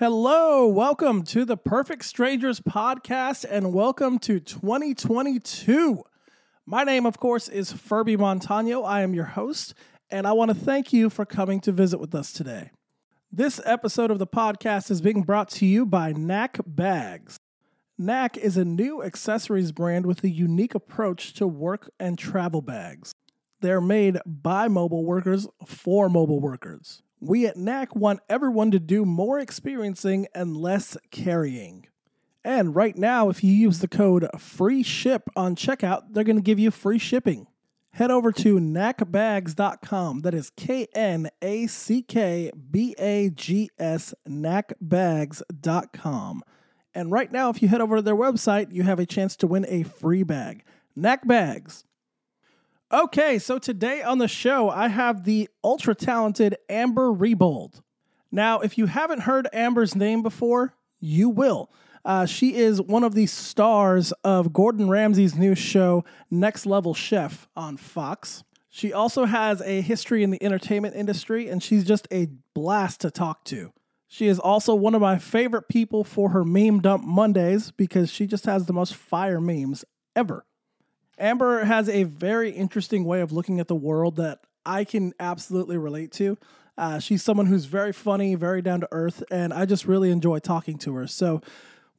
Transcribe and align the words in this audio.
Hello, 0.00 0.66
welcome 0.66 1.24
to 1.24 1.44
the 1.44 1.58
Perfect 1.58 2.06
Strangers 2.06 2.58
podcast, 2.58 3.44
and 3.44 3.74
welcome 3.74 4.18
to 4.20 4.40
2022. 4.40 6.02
My 6.64 6.84
name, 6.84 7.04
of 7.04 7.18
course, 7.18 7.50
is 7.50 7.70
Furby 7.70 8.16
Montano. 8.16 8.82
I 8.82 9.02
am 9.02 9.12
your 9.12 9.26
host, 9.26 9.74
and 10.10 10.26
I 10.26 10.32
want 10.32 10.52
to 10.52 10.54
thank 10.54 10.94
you 10.94 11.10
for 11.10 11.26
coming 11.26 11.60
to 11.60 11.70
visit 11.70 12.00
with 12.00 12.14
us 12.14 12.32
today. 12.32 12.70
This 13.30 13.60
episode 13.66 14.10
of 14.10 14.18
the 14.18 14.26
podcast 14.26 14.90
is 14.90 15.02
being 15.02 15.20
brought 15.20 15.50
to 15.50 15.66
you 15.66 15.84
by 15.84 16.12
Knack 16.12 16.60
Bags. 16.64 17.36
Knack 17.98 18.38
is 18.38 18.56
a 18.56 18.64
new 18.64 19.02
accessories 19.02 19.70
brand 19.70 20.06
with 20.06 20.24
a 20.24 20.30
unique 20.30 20.74
approach 20.74 21.34
to 21.34 21.46
work 21.46 21.90
and 22.00 22.18
travel 22.18 22.62
bags. 22.62 23.12
They're 23.60 23.82
made 23.82 24.16
by 24.24 24.66
mobile 24.68 25.04
workers 25.04 25.46
for 25.66 26.08
mobile 26.08 26.40
workers. 26.40 27.02
We 27.20 27.46
at 27.46 27.56
Knack 27.56 27.94
want 27.94 28.20
everyone 28.30 28.70
to 28.70 28.80
do 28.80 29.04
more 29.04 29.38
experiencing 29.38 30.26
and 30.34 30.56
less 30.56 30.96
carrying. 31.10 31.86
And 32.42 32.74
right 32.74 32.96
now, 32.96 33.28
if 33.28 33.44
you 33.44 33.52
use 33.52 33.80
the 33.80 33.88
code 33.88 34.26
free 34.38 34.82
ship 34.82 35.28
on 35.36 35.54
checkout, 35.54 36.04
they're 36.10 36.24
going 36.24 36.36
to 36.36 36.42
give 36.42 36.58
you 36.58 36.70
free 36.70 36.98
shipping. 36.98 37.46
Head 37.92 38.10
over 38.10 38.32
to 38.32 38.58
knackbags.com. 38.58 40.20
That 40.20 40.32
is 40.32 40.50
K 40.56 40.86
N 40.94 41.28
A 41.42 41.66
C 41.66 42.00
K 42.02 42.50
B 42.70 42.94
A 42.98 43.28
G 43.30 43.68
S, 43.78 44.14
knackbags.com. 44.26 46.42
And 46.94 47.12
right 47.12 47.30
now, 47.30 47.50
if 47.50 47.60
you 47.62 47.68
head 47.68 47.82
over 47.82 47.96
to 47.96 48.02
their 48.02 48.16
website, 48.16 48.72
you 48.72 48.84
have 48.84 48.98
a 48.98 49.06
chance 49.06 49.36
to 49.36 49.46
win 49.46 49.66
a 49.68 49.82
free 49.82 50.22
bag. 50.22 50.64
Knack 50.96 51.26
Bags. 51.26 51.84
Okay, 52.92 53.38
so 53.38 53.60
today 53.60 54.02
on 54.02 54.18
the 54.18 54.26
show, 54.26 54.68
I 54.68 54.88
have 54.88 55.22
the 55.22 55.48
ultra 55.62 55.94
talented 55.94 56.56
Amber 56.68 57.12
Rebold. 57.12 57.82
Now, 58.32 58.58
if 58.58 58.76
you 58.76 58.86
haven't 58.86 59.20
heard 59.20 59.46
Amber's 59.52 59.94
name 59.94 60.24
before, 60.24 60.74
you 60.98 61.28
will. 61.28 61.70
Uh, 62.04 62.26
she 62.26 62.56
is 62.56 62.82
one 62.82 63.04
of 63.04 63.14
the 63.14 63.26
stars 63.26 64.10
of 64.24 64.52
Gordon 64.52 64.88
Ramsay's 64.88 65.36
new 65.36 65.54
show, 65.54 66.04
Next 66.32 66.66
Level 66.66 66.92
Chef, 66.92 67.46
on 67.54 67.76
Fox. 67.76 68.42
She 68.68 68.92
also 68.92 69.24
has 69.24 69.62
a 69.62 69.82
history 69.82 70.24
in 70.24 70.30
the 70.30 70.42
entertainment 70.42 70.96
industry, 70.96 71.48
and 71.48 71.62
she's 71.62 71.84
just 71.84 72.08
a 72.10 72.26
blast 72.56 73.02
to 73.02 73.12
talk 73.12 73.44
to. 73.44 73.72
She 74.08 74.26
is 74.26 74.40
also 74.40 74.74
one 74.74 74.96
of 74.96 75.00
my 75.00 75.16
favorite 75.16 75.68
people 75.68 76.02
for 76.02 76.30
her 76.30 76.44
meme 76.44 76.80
dump 76.80 77.04
Mondays 77.04 77.70
because 77.70 78.10
she 78.10 78.26
just 78.26 78.46
has 78.46 78.66
the 78.66 78.72
most 78.72 78.96
fire 78.96 79.40
memes 79.40 79.84
ever. 80.16 80.44
Amber 81.20 81.64
has 81.64 81.88
a 81.88 82.04
very 82.04 82.50
interesting 82.50 83.04
way 83.04 83.20
of 83.20 83.30
looking 83.30 83.60
at 83.60 83.68
the 83.68 83.74
world 83.74 84.16
that 84.16 84.40
I 84.64 84.84
can 84.84 85.12
absolutely 85.20 85.76
relate 85.76 86.12
to. 86.12 86.38
Uh, 86.78 86.98
she's 86.98 87.22
someone 87.22 87.46
who's 87.46 87.66
very 87.66 87.92
funny, 87.92 88.34
very 88.34 88.62
down 88.62 88.80
to 88.80 88.88
earth, 88.90 89.22
and 89.30 89.52
I 89.52 89.66
just 89.66 89.84
really 89.86 90.10
enjoy 90.10 90.38
talking 90.38 90.78
to 90.78 90.94
her. 90.94 91.06
So, 91.06 91.42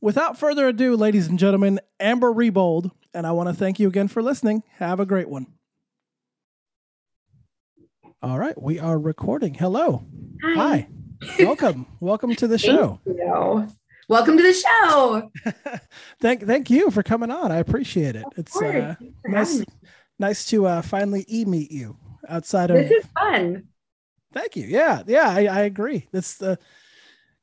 without 0.01 0.39
further 0.39 0.67
ado, 0.67 0.95
ladies 0.95 1.27
and 1.27 1.37
gentlemen, 1.37 1.79
Amber 1.99 2.33
Rebold, 2.33 2.89
and 3.13 3.27
I 3.27 3.31
want 3.31 3.47
to 3.49 3.53
thank 3.53 3.79
you 3.79 3.87
again 3.87 4.07
for 4.07 4.23
listening. 4.23 4.63
Have 4.79 4.99
a 4.99 5.05
great 5.05 5.29
one. 5.29 5.45
All 8.23 8.39
right, 8.39 8.59
we 8.59 8.79
are 8.79 8.97
recording. 8.97 9.53
Hello. 9.53 10.03
Hi. 10.43 10.55
Hi. 10.55 10.87
Welcome. 11.43 11.85
Welcome 11.99 12.33
to 12.35 12.47
the 12.47 12.57
show. 12.57 12.99
Welcome 14.11 14.35
to 14.35 14.43
the 14.43 14.51
show. 14.51 15.31
thank 16.19 16.45
thank 16.45 16.69
you 16.69 16.91
for 16.91 17.01
coming 17.01 17.31
on. 17.31 17.49
I 17.49 17.59
appreciate 17.59 18.17
it. 18.17 18.25
Of 18.25 18.33
it's 18.35 18.61
uh, 18.61 18.95
nice 19.25 19.63
nice 20.19 20.45
to 20.47 20.67
uh, 20.67 20.81
finally 20.81 21.25
e 21.29 21.45
meet 21.45 21.71
you 21.71 21.95
outside 22.27 22.71
of. 22.71 22.75
This 22.75 22.91
is 22.91 23.05
fun. 23.17 23.69
Thank 24.33 24.57
you. 24.57 24.65
Yeah, 24.65 25.03
yeah, 25.07 25.29
I, 25.29 25.45
I 25.45 25.59
agree. 25.61 26.09
It's 26.11 26.35
the 26.35 26.59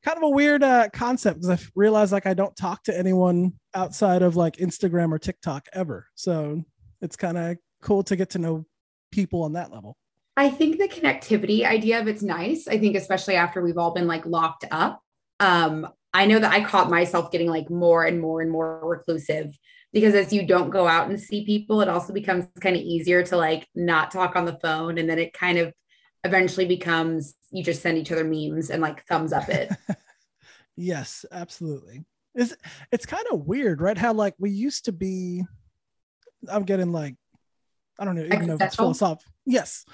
kind 0.05 0.19
of 0.19 0.24
a 0.24 0.28
weird 0.28 0.62
uh, 0.62 0.91
concept 0.92 1.41
because 1.41 1.58
I 1.58 1.70
realize 1.74 2.12
like 2.12 2.27
I 2.27 2.34
don't 2.34 2.55
talk 2.55 2.83
to 2.83 2.94
anyone 2.94 3.55
outside 3.74 4.20
of 4.20 4.36
like 4.36 4.58
Instagram 4.58 5.11
or 5.11 5.19
TikTok 5.19 5.69
ever. 5.72 6.06
So 6.16 6.62
it's 7.00 7.16
kind 7.16 7.39
of 7.39 7.56
cool 7.80 8.02
to 8.02 8.14
get 8.14 8.29
to 8.30 8.39
know 8.39 8.67
people 9.11 9.42
on 9.42 9.55
that 9.55 9.73
level. 9.73 9.96
I 10.36 10.50
think 10.50 10.77
the 10.77 10.89
connectivity 10.89 11.64
idea 11.64 11.98
of 11.98 12.08
it's 12.08 12.23
nice. 12.23 12.68
I 12.68 12.77
think 12.77 12.95
especially 12.95 13.36
after 13.36 13.62
we've 13.62 13.79
all 13.79 13.95
been 13.95 14.06
like 14.06 14.27
locked 14.27 14.67
up. 14.70 15.00
Um, 15.40 15.89
I 16.14 16.27
know 16.27 16.39
that 16.39 16.52
I 16.52 16.64
caught 16.64 16.91
myself 16.91 17.30
getting 17.30 17.48
like 17.48 17.70
more 17.70 18.05
and 18.05 18.20
more 18.20 18.41
and 18.41 18.51
more 18.51 18.80
reclusive 18.83 19.57
because 19.92 20.14
as 20.14 20.33
you 20.33 20.46
don't 20.46 20.70
go 20.70 20.86
out 20.86 21.08
and 21.08 21.20
see 21.20 21.45
people, 21.45 21.80
it 21.80 21.89
also 21.89 22.13
becomes 22.13 22.46
kind 22.61 22.77
of 22.77 22.83
easier 22.83 23.23
to 23.24 23.36
like 23.36 23.67
not 23.74 24.11
talk 24.11 24.36
on 24.36 24.45
the 24.45 24.58
phone. 24.63 24.98
And 24.98 25.08
then 25.08 25.18
it 25.18 25.33
kind 25.33 25.58
of 25.58 25.73
eventually 26.24 26.67
becomes 26.67 27.35
you 27.51 27.63
just 27.63 27.83
send 27.83 27.98
each 27.98 28.13
other 28.13 28.24
memes 28.24 28.70
and 28.70 28.83
like 28.83 29.07
thumbs 29.07 29.33
up 29.33 29.48
it. 29.48 29.70
Yes, 30.80 31.24
absolutely. 31.33 32.05
It's 32.36 32.55
it's 32.92 33.05
kind 33.05 33.24
of 33.33 33.47
weird, 33.47 33.80
right? 33.80 33.98
How 33.98 34.13
like 34.13 34.35
we 34.39 34.51
used 34.51 34.85
to 34.85 34.92
be. 34.92 35.45
I'm 36.48 36.63
getting 36.63 36.92
like, 36.92 37.17
I 37.98 38.05
don't 38.05 38.14
know, 38.14 38.23
even 38.23 38.47
know 38.47 38.55
if 38.55 38.61
it's 38.61 38.77
philosophical. 38.77 39.33
Yes. 39.45 39.85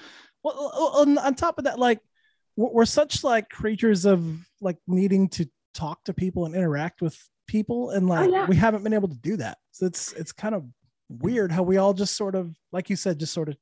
Well, 0.43 0.93
on, 0.95 1.17
on 1.17 1.33
top 1.33 1.57
of 1.57 1.63
that, 1.63 1.79
like 1.79 2.01
we're, 2.55 2.69
we're 2.69 2.85
such 2.85 3.23
like 3.23 3.49
creatures 3.49 4.05
of 4.05 4.23
like 4.61 4.77
needing 4.85 5.27
to 5.29 5.49
talk 5.75 6.03
to 6.05 6.13
people 6.13 6.45
and 6.45 6.55
interact 6.55 7.01
with 7.01 7.17
people, 7.47 7.91
and 7.91 8.05
oh, 8.05 8.13
like 8.13 8.31
yeah. 8.31 8.47
we 8.47 8.55
haven't 8.55 8.83
been 8.83 8.93
able 8.93 9.09
to 9.09 9.17
do 9.17 9.37
that. 9.37 9.57
So 9.71 9.85
it's 9.85 10.13
it's 10.13 10.31
kind 10.31 10.55
of 10.55 10.65
weird 11.09 11.51
how 11.51 11.63
we 11.63 11.77
all 11.77 11.93
just 11.93 12.15
sort 12.15 12.35
of, 12.35 12.55
like 12.71 12.89
you 12.89 12.95
said, 12.95 13.19
just 13.19 13.33
sort 13.33 13.49
of 13.49 13.57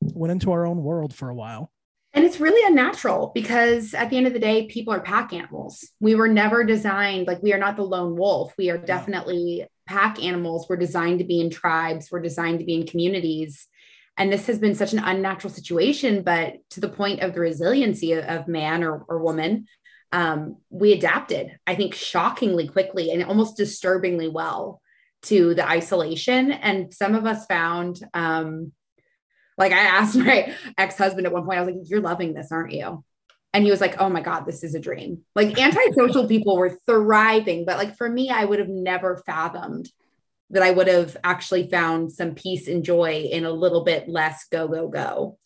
went 0.00 0.32
into 0.32 0.50
our 0.52 0.66
own 0.66 0.82
world 0.82 1.14
for 1.14 1.28
a 1.28 1.34
while. 1.34 1.70
And 2.12 2.24
it's 2.24 2.38
really 2.38 2.64
unnatural 2.68 3.32
because 3.34 3.92
at 3.92 4.08
the 4.08 4.16
end 4.16 4.28
of 4.28 4.32
the 4.32 4.38
day, 4.38 4.66
people 4.66 4.94
are 4.94 5.00
pack 5.00 5.32
animals. 5.32 5.84
We 5.98 6.14
were 6.14 6.28
never 6.28 6.62
designed 6.62 7.26
like 7.26 7.42
we 7.42 7.52
are 7.52 7.58
not 7.58 7.76
the 7.76 7.82
lone 7.82 8.16
wolf. 8.16 8.54
We 8.56 8.70
are 8.70 8.78
definitely 8.78 9.66
pack 9.86 10.22
animals. 10.22 10.66
We're 10.68 10.76
designed 10.76 11.18
to 11.18 11.24
be 11.24 11.40
in 11.40 11.50
tribes, 11.50 12.10
we're 12.10 12.20
designed 12.20 12.60
to 12.60 12.64
be 12.64 12.74
in 12.74 12.86
communities. 12.86 13.66
And 14.16 14.32
this 14.32 14.46
has 14.46 14.60
been 14.60 14.76
such 14.76 14.92
an 14.92 15.00
unnatural 15.00 15.52
situation, 15.52 16.22
but 16.22 16.54
to 16.70 16.80
the 16.80 16.88
point 16.88 17.20
of 17.20 17.34
the 17.34 17.40
resiliency 17.40 18.12
of, 18.12 18.24
of 18.24 18.46
man 18.46 18.84
or, 18.84 19.04
or 19.08 19.18
woman, 19.18 19.66
um, 20.14 20.58
we 20.70 20.92
adapted, 20.92 21.58
I 21.66 21.74
think, 21.74 21.92
shockingly 21.92 22.68
quickly 22.68 23.10
and 23.10 23.24
almost 23.24 23.56
disturbingly 23.56 24.28
well 24.28 24.80
to 25.22 25.54
the 25.54 25.68
isolation. 25.68 26.52
And 26.52 26.94
some 26.94 27.16
of 27.16 27.26
us 27.26 27.46
found, 27.46 27.98
um, 28.14 28.70
like 29.58 29.72
I 29.72 29.80
asked 29.80 30.14
my 30.16 30.54
ex-husband 30.78 31.26
at 31.26 31.32
one 31.32 31.44
point, 31.44 31.58
I 31.58 31.62
was 31.62 31.74
like, 31.74 31.90
you're 31.90 32.00
loving 32.00 32.32
this, 32.32 32.52
aren't 32.52 32.72
you? 32.72 33.04
And 33.52 33.64
he 33.64 33.72
was 33.72 33.80
like, 33.80 34.00
oh 34.00 34.08
my 34.08 34.20
God, 34.20 34.46
this 34.46 34.62
is 34.62 34.76
a 34.76 34.80
dream. 34.80 35.22
Like 35.34 35.58
antisocial 35.60 36.28
people 36.28 36.56
were 36.58 36.78
thriving. 36.86 37.64
But 37.64 37.78
like 37.78 37.96
for 37.96 38.08
me, 38.08 38.30
I 38.30 38.44
would 38.44 38.60
have 38.60 38.68
never 38.68 39.20
fathomed 39.26 39.90
that 40.50 40.62
I 40.62 40.70
would 40.70 40.86
have 40.86 41.16
actually 41.24 41.68
found 41.68 42.12
some 42.12 42.36
peace 42.36 42.68
and 42.68 42.84
joy 42.84 43.28
in 43.32 43.44
a 43.44 43.50
little 43.50 43.82
bit 43.82 44.08
less 44.08 44.46
go, 44.48 44.68
go, 44.68 44.86
go. 44.86 45.38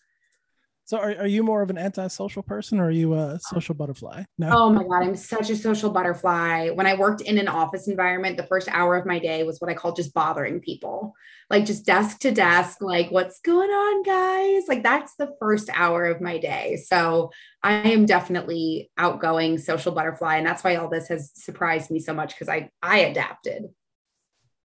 So 0.88 0.96
are, 0.96 1.14
are 1.18 1.26
you 1.26 1.42
more 1.42 1.60
of 1.60 1.68
an 1.68 1.76
antisocial 1.76 2.42
person 2.42 2.80
or 2.80 2.86
are 2.86 2.90
you 2.90 3.12
a 3.12 3.38
social 3.42 3.74
butterfly? 3.74 4.24
No. 4.38 4.48
Oh 4.50 4.70
my 4.70 4.84
God, 4.84 5.02
I'm 5.02 5.16
such 5.16 5.50
a 5.50 5.56
social 5.56 5.90
butterfly. 5.90 6.70
When 6.70 6.86
I 6.86 6.94
worked 6.94 7.20
in 7.20 7.36
an 7.36 7.46
office 7.46 7.88
environment, 7.88 8.38
the 8.38 8.46
first 8.46 8.68
hour 8.72 8.96
of 8.96 9.04
my 9.04 9.18
day 9.18 9.42
was 9.42 9.60
what 9.60 9.70
I 9.70 9.74
call 9.74 9.92
just 9.92 10.14
bothering 10.14 10.60
people, 10.60 11.12
like 11.50 11.66
just 11.66 11.84
desk 11.84 12.20
to 12.20 12.30
desk, 12.30 12.78
like, 12.80 13.10
what's 13.10 13.38
going 13.40 13.68
on, 13.68 14.02
guys? 14.02 14.62
Like, 14.66 14.82
that's 14.82 15.14
the 15.16 15.36
first 15.38 15.68
hour 15.74 16.06
of 16.06 16.22
my 16.22 16.38
day. 16.38 16.82
So 16.82 17.32
I 17.62 17.90
am 17.90 18.06
definitely 18.06 18.90
outgoing 18.96 19.58
social 19.58 19.92
butterfly. 19.92 20.38
And 20.38 20.46
that's 20.46 20.64
why 20.64 20.76
all 20.76 20.88
this 20.88 21.08
has 21.08 21.32
surprised 21.34 21.90
me 21.90 22.00
so 22.00 22.14
much 22.14 22.30
because 22.30 22.48
I, 22.48 22.70
I 22.82 23.00
adapted. 23.00 23.64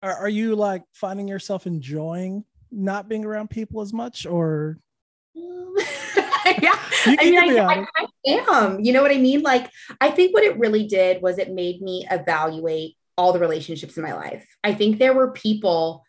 Are, 0.03 0.17
are 0.17 0.29
you 0.29 0.55
like 0.55 0.83
finding 0.93 1.27
yourself 1.27 1.65
enjoying 1.65 2.45
not 2.69 3.09
being 3.09 3.25
around 3.25 3.49
people 3.49 3.81
as 3.81 3.91
much 3.91 4.27
or 4.27 4.77
Um, 5.35 5.75
yeah. 6.45 6.79
You 7.05 7.17
I 7.19 7.25
mean, 7.25 7.59
I, 7.59 7.85
I. 7.97 8.05
I 8.27 8.65
am. 8.65 8.79
You 8.79 8.93
know 8.93 9.01
what 9.01 9.11
I 9.11 9.17
mean? 9.17 9.41
Like, 9.41 9.69
I 9.99 10.11
think 10.11 10.33
what 10.33 10.43
it 10.43 10.59
really 10.59 10.87
did 10.87 11.21
was 11.21 11.37
it 11.37 11.51
made 11.51 11.81
me 11.81 12.05
evaluate 12.09 12.95
all 13.17 13.33
the 13.33 13.39
relationships 13.39 13.97
in 13.97 14.03
my 14.03 14.13
life. 14.13 14.47
I 14.63 14.73
think 14.73 14.97
there 14.97 15.13
were 15.13 15.31
people, 15.31 16.03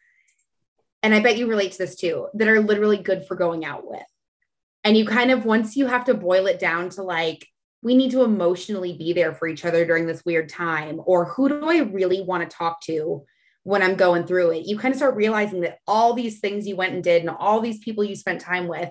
and 1.02 1.14
I 1.14 1.20
bet 1.20 1.36
you 1.36 1.46
relate 1.46 1.72
to 1.72 1.78
this 1.78 1.96
too, 1.96 2.28
that 2.34 2.48
are 2.48 2.60
literally 2.60 2.98
good 2.98 3.26
for 3.26 3.34
going 3.34 3.64
out 3.64 3.88
with. 3.88 4.02
And 4.84 4.96
you 4.96 5.06
kind 5.06 5.30
of, 5.30 5.44
once 5.44 5.76
you 5.76 5.86
have 5.86 6.06
to 6.06 6.14
boil 6.14 6.46
it 6.46 6.58
down 6.58 6.88
to 6.90 7.02
like, 7.02 7.46
we 7.82 7.94
need 7.94 8.12
to 8.12 8.22
emotionally 8.22 8.96
be 8.96 9.12
there 9.12 9.34
for 9.34 9.48
each 9.48 9.64
other 9.64 9.84
during 9.84 10.06
this 10.06 10.24
weird 10.24 10.48
time, 10.48 11.00
or 11.04 11.24
who 11.26 11.48
do 11.48 11.69
I 11.69 11.78
really 11.78 12.22
want 12.22 12.48
to 12.48 12.56
talk 12.56 12.80
to 12.82 13.24
when 13.64 13.82
I'm 13.82 13.96
going 13.96 14.24
through 14.24 14.52
it? 14.52 14.66
You 14.66 14.78
kind 14.78 14.92
of 14.92 14.96
start 14.98 15.16
realizing 15.16 15.62
that 15.62 15.78
all 15.86 16.14
these 16.14 16.40
things 16.40 16.66
you 16.66 16.76
went 16.76 16.94
and 16.94 17.02
did 17.02 17.22
and 17.22 17.30
all 17.30 17.60
these 17.60 17.78
people 17.78 18.04
you 18.04 18.14
spent 18.14 18.40
time 18.40 18.69
with 18.69 18.90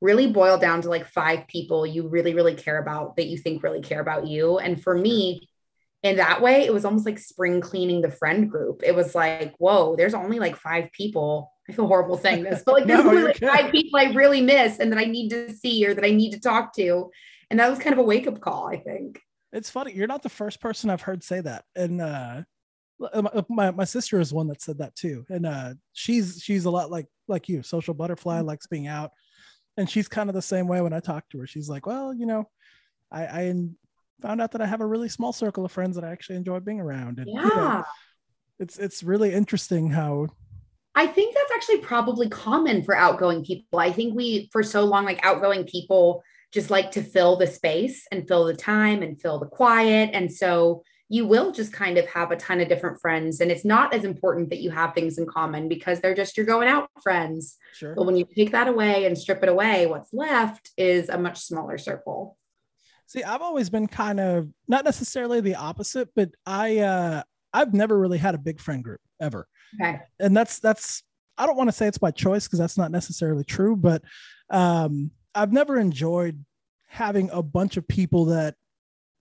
really 0.00 0.26
boil 0.26 0.58
down 0.58 0.82
to 0.82 0.88
like 0.88 1.06
five 1.06 1.46
people 1.46 1.86
you 1.86 2.08
really, 2.08 2.34
really 2.34 2.54
care 2.54 2.78
about 2.78 3.16
that 3.16 3.26
you 3.26 3.36
think 3.36 3.62
really 3.62 3.82
care 3.82 4.00
about 4.00 4.26
you. 4.26 4.58
And 4.58 4.82
for 4.82 4.96
me, 4.96 5.48
in 6.02 6.16
that 6.16 6.40
way, 6.40 6.64
it 6.64 6.72
was 6.72 6.84
almost 6.84 7.04
like 7.04 7.18
spring 7.18 7.60
cleaning 7.60 8.00
the 8.00 8.10
friend 8.10 8.50
group. 8.50 8.82
It 8.82 8.94
was 8.94 9.14
like, 9.14 9.54
whoa, 9.58 9.96
there's 9.96 10.14
only 10.14 10.38
like 10.38 10.56
five 10.56 10.90
people. 10.92 11.52
I 11.68 11.72
feel 11.72 11.86
horrible 11.86 12.16
saying 12.16 12.42
this, 12.42 12.62
but 12.64 12.72
like 12.72 12.84
there's 12.86 13.04
No, 13.04 13.10
only 13.10 13.22
like 13.22 13.38
five 13.38 13.70
people 13.70 14.00
I 14.00 14.04
really 14.12 14.40
miss 14.40 14.78
and 14.78 14.90
that 14.92 14.98
I 14.98 15.04
need 15.04 15.28
to 15.30 15.52
see 15.52 15.86
or 15.86 15.94
that 15.94 16.04
I 16.04 16.10
need 16.10 16.32
to 16.32 16.40
talk 16.40 16.74
to. 16.76 17.10
And 17.50 17.60
that 17.60 17.68
was 17.68 17.78
kind 17.78 17.92
of 17.92 17.98
a 17.98 18.02
wake 18.02 18.26
up 18.26 18.40
call, 18.40 18.66
I 18.66 18.78
think. 18.78 19.20
It's 19.52 19.68
funny. 19.68 19.92
You're 19.92 20.06
not 20.06 20.22
the 20.22 20.28
first 20.28 20.60
person 20.60 20.88
I've 20.88 21.02
heard 21.02 21.22
say 21.22 21.40
that. 21.40 21.64
And 21.76 22.00
uh 22.00 22.42
my, 23.48 23.70
my 23.70 23.84
sister 23.84 24.20
is 24.20 24.32
one 24.32 24.48
that 24.48 24.62
said 24.62 24.78
that 24.78 24.94
too. 24.94 25.24
And 25.28 25.46
uh 25.46 25.74
she's 25.92 26.40
she's 26.42 26.64
a 26.64 26.70
lot 26.70 26.90
like 26.90 27.06
like 27.28 27.48
you, 27.48 27.62
social 27.62 27.94
butterfly, 27.94 28.38
mm-hmm. 28.38 28.46
likes 28.46 28.66
being 28.66 28.86
out. 28.86 29.10
And 29.80 29.88
she's 29.88 30.08
kind 30.08 30.28
of 30.28 30.34
the 30.34 30.42
same 30.42 30.68
way 30.68 30.82
when 30.82 30.92
I 30.92 31.00
talk 31.00 31.26
to 31.30 31.38
her. 31.38 31.46
She's 31.46 31.70
like, 31.70 31.86
Well, 31.86 32.12
you 32.12 32.26
know, 32.26 32.48
I, 33.10 33.22
I 33.24 33.54
found 34.20 34.42
out 34.42 34.52
that 34.52 34.60
I 34.60 34.66
have 34.66 34.82
a 34.82 34.86
really 34.86 35.08
small 35.08 35.32
circle 35.32 35.64
of 35.64 35.72
friends 35.72 35.96
that 35.96 36.04
I 36.04 36.12
actually 36.12 36.36
enjoy 36.36 36.60
being 36.60 36.80
around. 36.80 37.18
And 37.18 37.28
yeah. 37.28 37.42
You 37.42 37.48
know, 37.48 37.84
it's 38.58 38.78
it's 38.78 39.02
really 39.02 39.32
interesting 39.32 39.90
how 39.90 40.28
I 40.94 41.06
think 41.06 41.34
that's 41.34 41.52
actually 41.54 41.78
probably 41.78 42.28
common 42.28 42.82
for 42.82 42.94
outgoing 42.94 43.42
people. 43.42 43.78
I 43.78 43.90
think 43.90 44.14
we 44.14 44.50
for 44.52 44.62
so 44.62 44.84
long 44.84 45.06
like 45.06 45.24
outgoing 45.24 45.64
people 45.64 46.22
just 46.52 46.68
like 46.68 46.90
to 46.90 47.02
fill 47.02 47.36
the 47.36 47.46
space 47.46 48.06
and 48.12 48.28
fill 48.28 48.44
the 48.44 48.54
time 48.54 49.02
and 49.02 49.18
fill 49.18 49.38
the 49.38 49.46
quiet. 49.46 50.10
And 50.12 50.30
so 50.30 50.82
you 51.12 51.26
will 51.26 51.50
just 51.50 51.72
kind 51.72 51.98
of 51.98 52.06
have 52.06 52.30
a 52.30 52.36
ton 52.36 52.60
of 52.60 52.68
different 52.68 53.00
friends. 53.00 53.40
And 53.40 53.50
it's 53.50 53.64
not 53.64 53.92
as 53.92 54.04
important 54.04 54.48
that 54.50 54.60
you 54.60 54.70
have 54.70 54.94
things 54.94 55.18
in 55.18 55.26
common 55.26 55.68
because 55.68 56.00
they're 56.00 56.14
just 56.14 56.36
your 56.36 56.46
going 56.46 56.68
out 56.68 56.88
friends. 57.02 57.56
Sure. 57.74 57.96
But 57.96 58.06
when 58.06 58.16
you 58.16 58.24
take 58.24 58.52
that 58.52 58.68
away 58.68 59.06
and 59.06 59.18
strip 59.18 59.42
it 59.42 59.48
away, 59.48 59.88
what's 59.88 60.12
left 60.12 60.70
is 60.76 61.08
a 61.08 61.18
much 61.18 61.40
smaller 61.40 61.78
circle. 61.78 62.38
See, 63.06 63.24
I've 63.24 63.42
always 63.42 63.68
been 63.70 63.88
kind 63.88 64.20
of 64.20 64.50
not 64.68 64.84
necessarily 64.84 65.40
the 65.40 65.56
opposite, 65.56 66.10
but 66.14 66.30
I 66.46 66.78
uh 66.78 67.22
I've 67.52 67.74
never 67.74 67.98
really 67.98 68.18
had 68.18 68.36
a 68.36 68.38
big 68.38 68.60
friend 68.60 68.84
group 68.84 69.00
ever. 69.20 69.48
Okay. 69.82 69.98
And 70.20 70.36
that's 70.36 70.60
that's 70.60 71.02
I 71.36 71.44
don't 71.44 71.56
want 71.56 71.68
to 71.68 71.72
say 71.72 71.88
it's 71.88 71.98
by 71.98 72.12
choice 72.12 72.46
because 72.46 72.60
that's 72.60 72.78
not 72.78 72.92
necessarily 72.92 73.42
true, 73.42 73.74
but 73.74 74.02
um 74.48 75.10
I've 75.34 75.52
never 75.52 75.76
enjoyed 75.76 76.44
having 76.86 77.30
a 77.32 77.42
bunch 77.42 77.76
of 77.76 77.88
people 77.88 78.26
that 78.26 78.54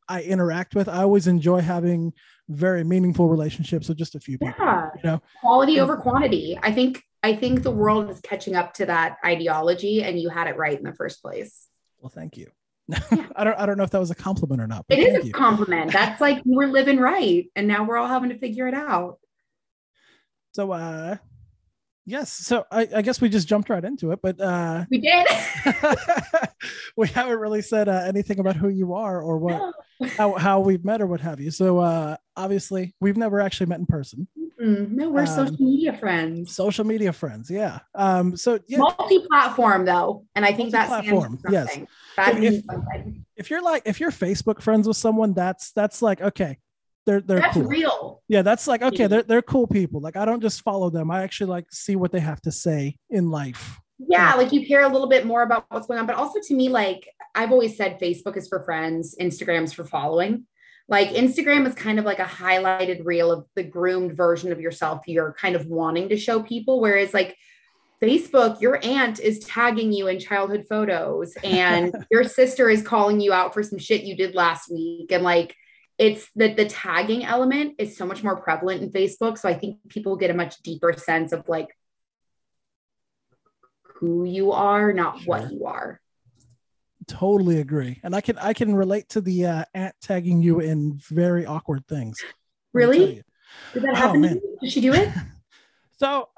I 0.10 0.24
interact 0.24 0.76
with. 0.76 0.90
I 0.90 1.04
always 1.04 1.28
enjoy 1.28 1.62
having 1.62 2.14
very 2.50 2.84
meaningful 2.84 3.30
relationships 3.30 3.88
with 3.88 3.98
just 3.98 4.16
a 4.16 4.20
few 4.20 4.40
people. 4.40 4.56
Yeah. 4.60 4.90
You 4.96 5.02
know, 5.04 5.22
quality 5.40 5.74
and, 5.74 5.82
over 5.82 5.96
quantity. 5.96 6.58
I 6.62 6.72
think 6.72 7.04
I 7.22 7.36
think 7.36 7.62
the 7.62 7.72
world 7.72 8.10
is 8.10 8.20
catching 8.22 8.56
up 8.56 8.74
to 8.76 8.88
that 8.88 9.18
ideology, 9.24 10.04
and 10.04 10.20
you 10.20 10.30
had 10.30 10.48
it 10.48 10.58
right 10.58 10.78
in 10.78 10.84
the 10.84 10.96
first 10.96 11.22
place. 11.22 11.68
Well, 12.00 12.10
thank 12.10 12.38
you. 12.38 12.48
Yeah. 12.88 13.00
I 13.36 13.44
don't 13.44 13.60
I 13.60 13.66
don't 13.68 13.78
know 13.78 13.84
if 13.84 13.92
that 13.92 14.00
was 14.00 14.12
a 14.12 14.16
compliment 14.16 14.62
or 14.62 14.68
not. 14.68 14.86
It 14.90 14.98
is 15.00 15.24
a 15.24 15.28
you. 15.28 15.32
compliment. 15.32 15.94
That's 15.94 16.20
like 16.20 16.42
we're 16.44 16.68
living 16.68 16.98
right, 16.98 17.46
and 17.56 17.68
now 17.68 17.84
we're 17.84 17.98
all 17.98 18.08
having 18.08 18.30
to 18.30 18.38
figure 18.40 18.68
it 18.68 18.74
out. 18.74 19.20
So, 20.56 20.72
uh, 20.72 21.18
Yes. 22.10 22.32
So 22.32 22.66
I, 22.72 22.88
I, 22.96 23.02
guess 23.04 23.22
we 23.22 23.30
just 23.30 23.48
jumped 23.48 23.70
right 23.70 23.86
into 23.86 24.12
it, 24.12 24.20
but 24.24 24.42
uh, 24.42 24.84
we 24.90 24.98
did. 24.98 25.28
we 26.98 27.08
haven't 27.08 27.38
really 27.38 27.62
said 27.62 27.88
uh, 27.88 28.02
anything 28.08 28.40
about 28.40 28.56
who 28.56 28.70
you 28.70 28.96
are 28.96 29.22
or 29.22 29.38
what, 29.38 29.76
how, 30.18 30.34
how 30.34 30.60
we've 30.60 30.84
met 30.84 31.02
or 31.02 31.06
what 31.06 31.22
have 31.22 31.40
you. 31.40 31.52
So 31.52 31.78
uh, 31.78 32.18
obviously, 32.36 32.96
we've 33.00 33.16
never 33.16 33.40
actually 33.40 33.68
met 33.68 33.78
in 33.78 33.86
person. 33.86 34.28
Mm-hmm. 34.60 34.96
No, 34.96 35.10
we're 35.12 35.22
um, 35.22 35.28
social 35.28 35.56
media 35.60 35.94
friends. 35.94 36.56
Social 36.56 36.84
media 36.84 37.14
friends, 37.14 37.52
yeah. 37.52 37.80
Um, 37.94 38.36
so 38.36 38.58
yeah. 38.68 38.80
multi-platform 38.80 39.86
though, 39.86 40.26
and 40.34 40.44
I 40.44 40.54
think 40.54 40.72
that's 40.72 40.90
platform. 40.90 41.40
Yes. 41.48 41.78
That 42.18 42.44
if, 42.44 42.64
if 43.36 43.50
you're 43.52 43.62
like 43.62 43.84
if 43.86 44.00
you're 44.00 44.12
Facebook 44.12 44.62
friends 44.64 44.88
with 44.88 44.98
someone, 44.98 45.34
that's 45.34 45.72
that's 45.74 46.02
like 46.02 46.22
okay, 46.22 46.58
they're 47.10 47.22
they're 47.22 47.40
that's 47.40 47.56
cool. 47.56 47.64
real. 47.64 48.22
Yeah, 48.28 48.44
that's 48.44 48.68
like 48.68 48.84
okay, 48.84 49.08
they're 49.08 49.24
they're 49.24 49.42
cool 49.42 49.66
people. 49.66 50.00
Like 50.00 50.16
I 50.16 50.26
don't 50.26 50.42
just 50.42 50.62
follow 50.62 50.92
them. 50.92 51.10
I 51.10 51.24
actually 51.24 51.50
like 51.50 51.66
see 51.72 51.96
what 51.96 52.12
they 52.12 52.20
have 52.20 52.40
to 52.42 52.52
say 52.52 52.98
in 53.10 53.32
life. 53.32 53.80
Yeah, 53.98 54.36
like 54.36 54.52
you 54.52 54.66
care 54.68 54.84
a 54.84 54.88
little 54.88 55.10
bit 55.10 55.26
more 55.26 55.42
about 55.42 55.66
what's 55.70 55.88
going 55.88 56.00
on. 56.00 56.06
But 56.06 56.16
also 56.16 56.40
to 56.40 56.54
me, 56.54 56.70
like 56.70 57.10
I've 57.34 57.52
always 57.52 57.76
said 57.76 58.00
Facebook 58.00 58.38
is 58.38 58.48
for 58.48 58.64
friends, 58.64 59.16
Instagram's 59.20 59.74
for 59.74 59.86
following. 59.86 60.46
Like 60.88 61.10
Instagram 61.10 61.68
is 61.68 61.74
kind 61.74 61.98
of 61.98 62.06
like 62.06 62.20
a 62.20 62.26
highlighted 62.26 63.06
reel 63.06 63.32
of 63.32 63.46
the 63.56 63.64
groomed 63.64 64.16
version 64.16 64.52
of 64.52 64.60
yourself 64.60 65.02
you're 65.08 65.34
kind 65.34 65.56
of 65.56 65.66
wanting 65.66 66.10
to 66.10 66.18
show 66.18 66.42
people. 66.44 66.80
Whereas 66.80 67.14
like 67.14 67.36
Facebook, 68.02 68.62
your 68.62 68.80
aunt 68.84 69.20
is 69.20 69.40
tagging 69.40 69.92
you 69.92 70.08
in 70.08 70.20
childhood 70.20 70.66
photos 70.70 71.36
and 71.44 71.94
your 72.12 72.24
sister 72.24 72.70
is 72.70 72.82
calling 72.82 73.20
you 73.20 73.34
out 73.34 73.54
for 73.54 73.64
some 73.64 73.80
shit 73.80 74.04
you 74.04 74.16
did 74.16 74.36
last 74.36 74.72
week. 74.72 75.12
And 75.12 75.24
like 75.24 75.56
it's 76.00 76.30
that 76.38 76.56
the 76.56 76.66
tagging 76.66 77.26
element 77.26 77.76
is 77.78 77.98
so 77.98 78.06
much 78.06 78.24
more 78.24 78.38
prevalent 78.38 78.82
in 78.82 78.90
Facebook. 78.90 79.38
So 79.38 79.50
I 79.50 79.54
think 79.54 79.78
people 79.90 80.16
get 80.16 80.32
a 80.32 80.34
much 80.34 80.58
deeper 80.64 80.94
sense 80.94 81.34
of 81.34 81.48
like 81.50 81.68
who 83.96 84.24
you 84.24 84.54
are, 84.54 84.94
not 84.94 85.20
sure. 85.20 85.26
what 85.28 85.52
you 85.52 85.66
are. 85.66 86.00
Totally 87.08 87.60
agree. 87.60 88.00
And 88.02 88.16
I 88.16 88.22
can 88.22 88.38
I 88.38 88.54
can 88.54 88.74
relate 88.76 89.10
to 89.10 89.22
the 89.22 89.46
uh, 89.46 89.66
aunt 89.74 89.96
tagging 90.02 90.42
you 90.42 90.62
in 90.62 90.94
very 91.10 91.46
awkward 91.46 91.86
things. 91.88 92.18
Really? 92.72 93.24
Did 93.74 93.84
that 93.84 93.92
oh, 93.92 93.96
happen? 93.96 94.42
Oh, 94.42 94.58
Did 94.62 94.72
she 94.72 94.80
do 94.80 94.94
it? 94.94 95.10
so 95.98 96.30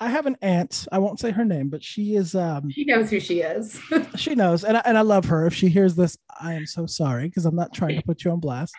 I 0.00 0.08
have 0.08 0.26
an 0.26 0.36
aunt. 0.42 0.88
I 0.90 0.98
won't 0.98 1.20
say 1.20 1.30
her 1.30 1.44
name, 1.44 1.68
but 1.68 1.84
she 1.84 2.16
is. 2.16 2.34
Um, 2.34 2.68
she 2.70 2.84
knows 2.84 3.10
who 3.10 3.20
she 3.20 3.42
is. 3.42 3.80
she 4.16 4.34
knows, 4.34 4.64
and 4.64 4.76
I, 4.76 4.82
and 4.84 4.98
I 4.98 5.02
love 5.02 5.26
her. 5.26 5.46
If 5.46 5.54
she 5.54 5.68
hears 5.68 5.94
this, 5.94 6.18
I 6.40 6.54
am 6.54 6.66
so 6.66 6.86
sorry 6.86 7.28
because 7.28 7.44
I'm 7.44 7.54
not 7.54 7.72
trying 7.72 7.96
to 7.96 8.02
put 8.06 8.24
you 8.24 8.32
on 8.32 8.40
blast. 8.40 8.74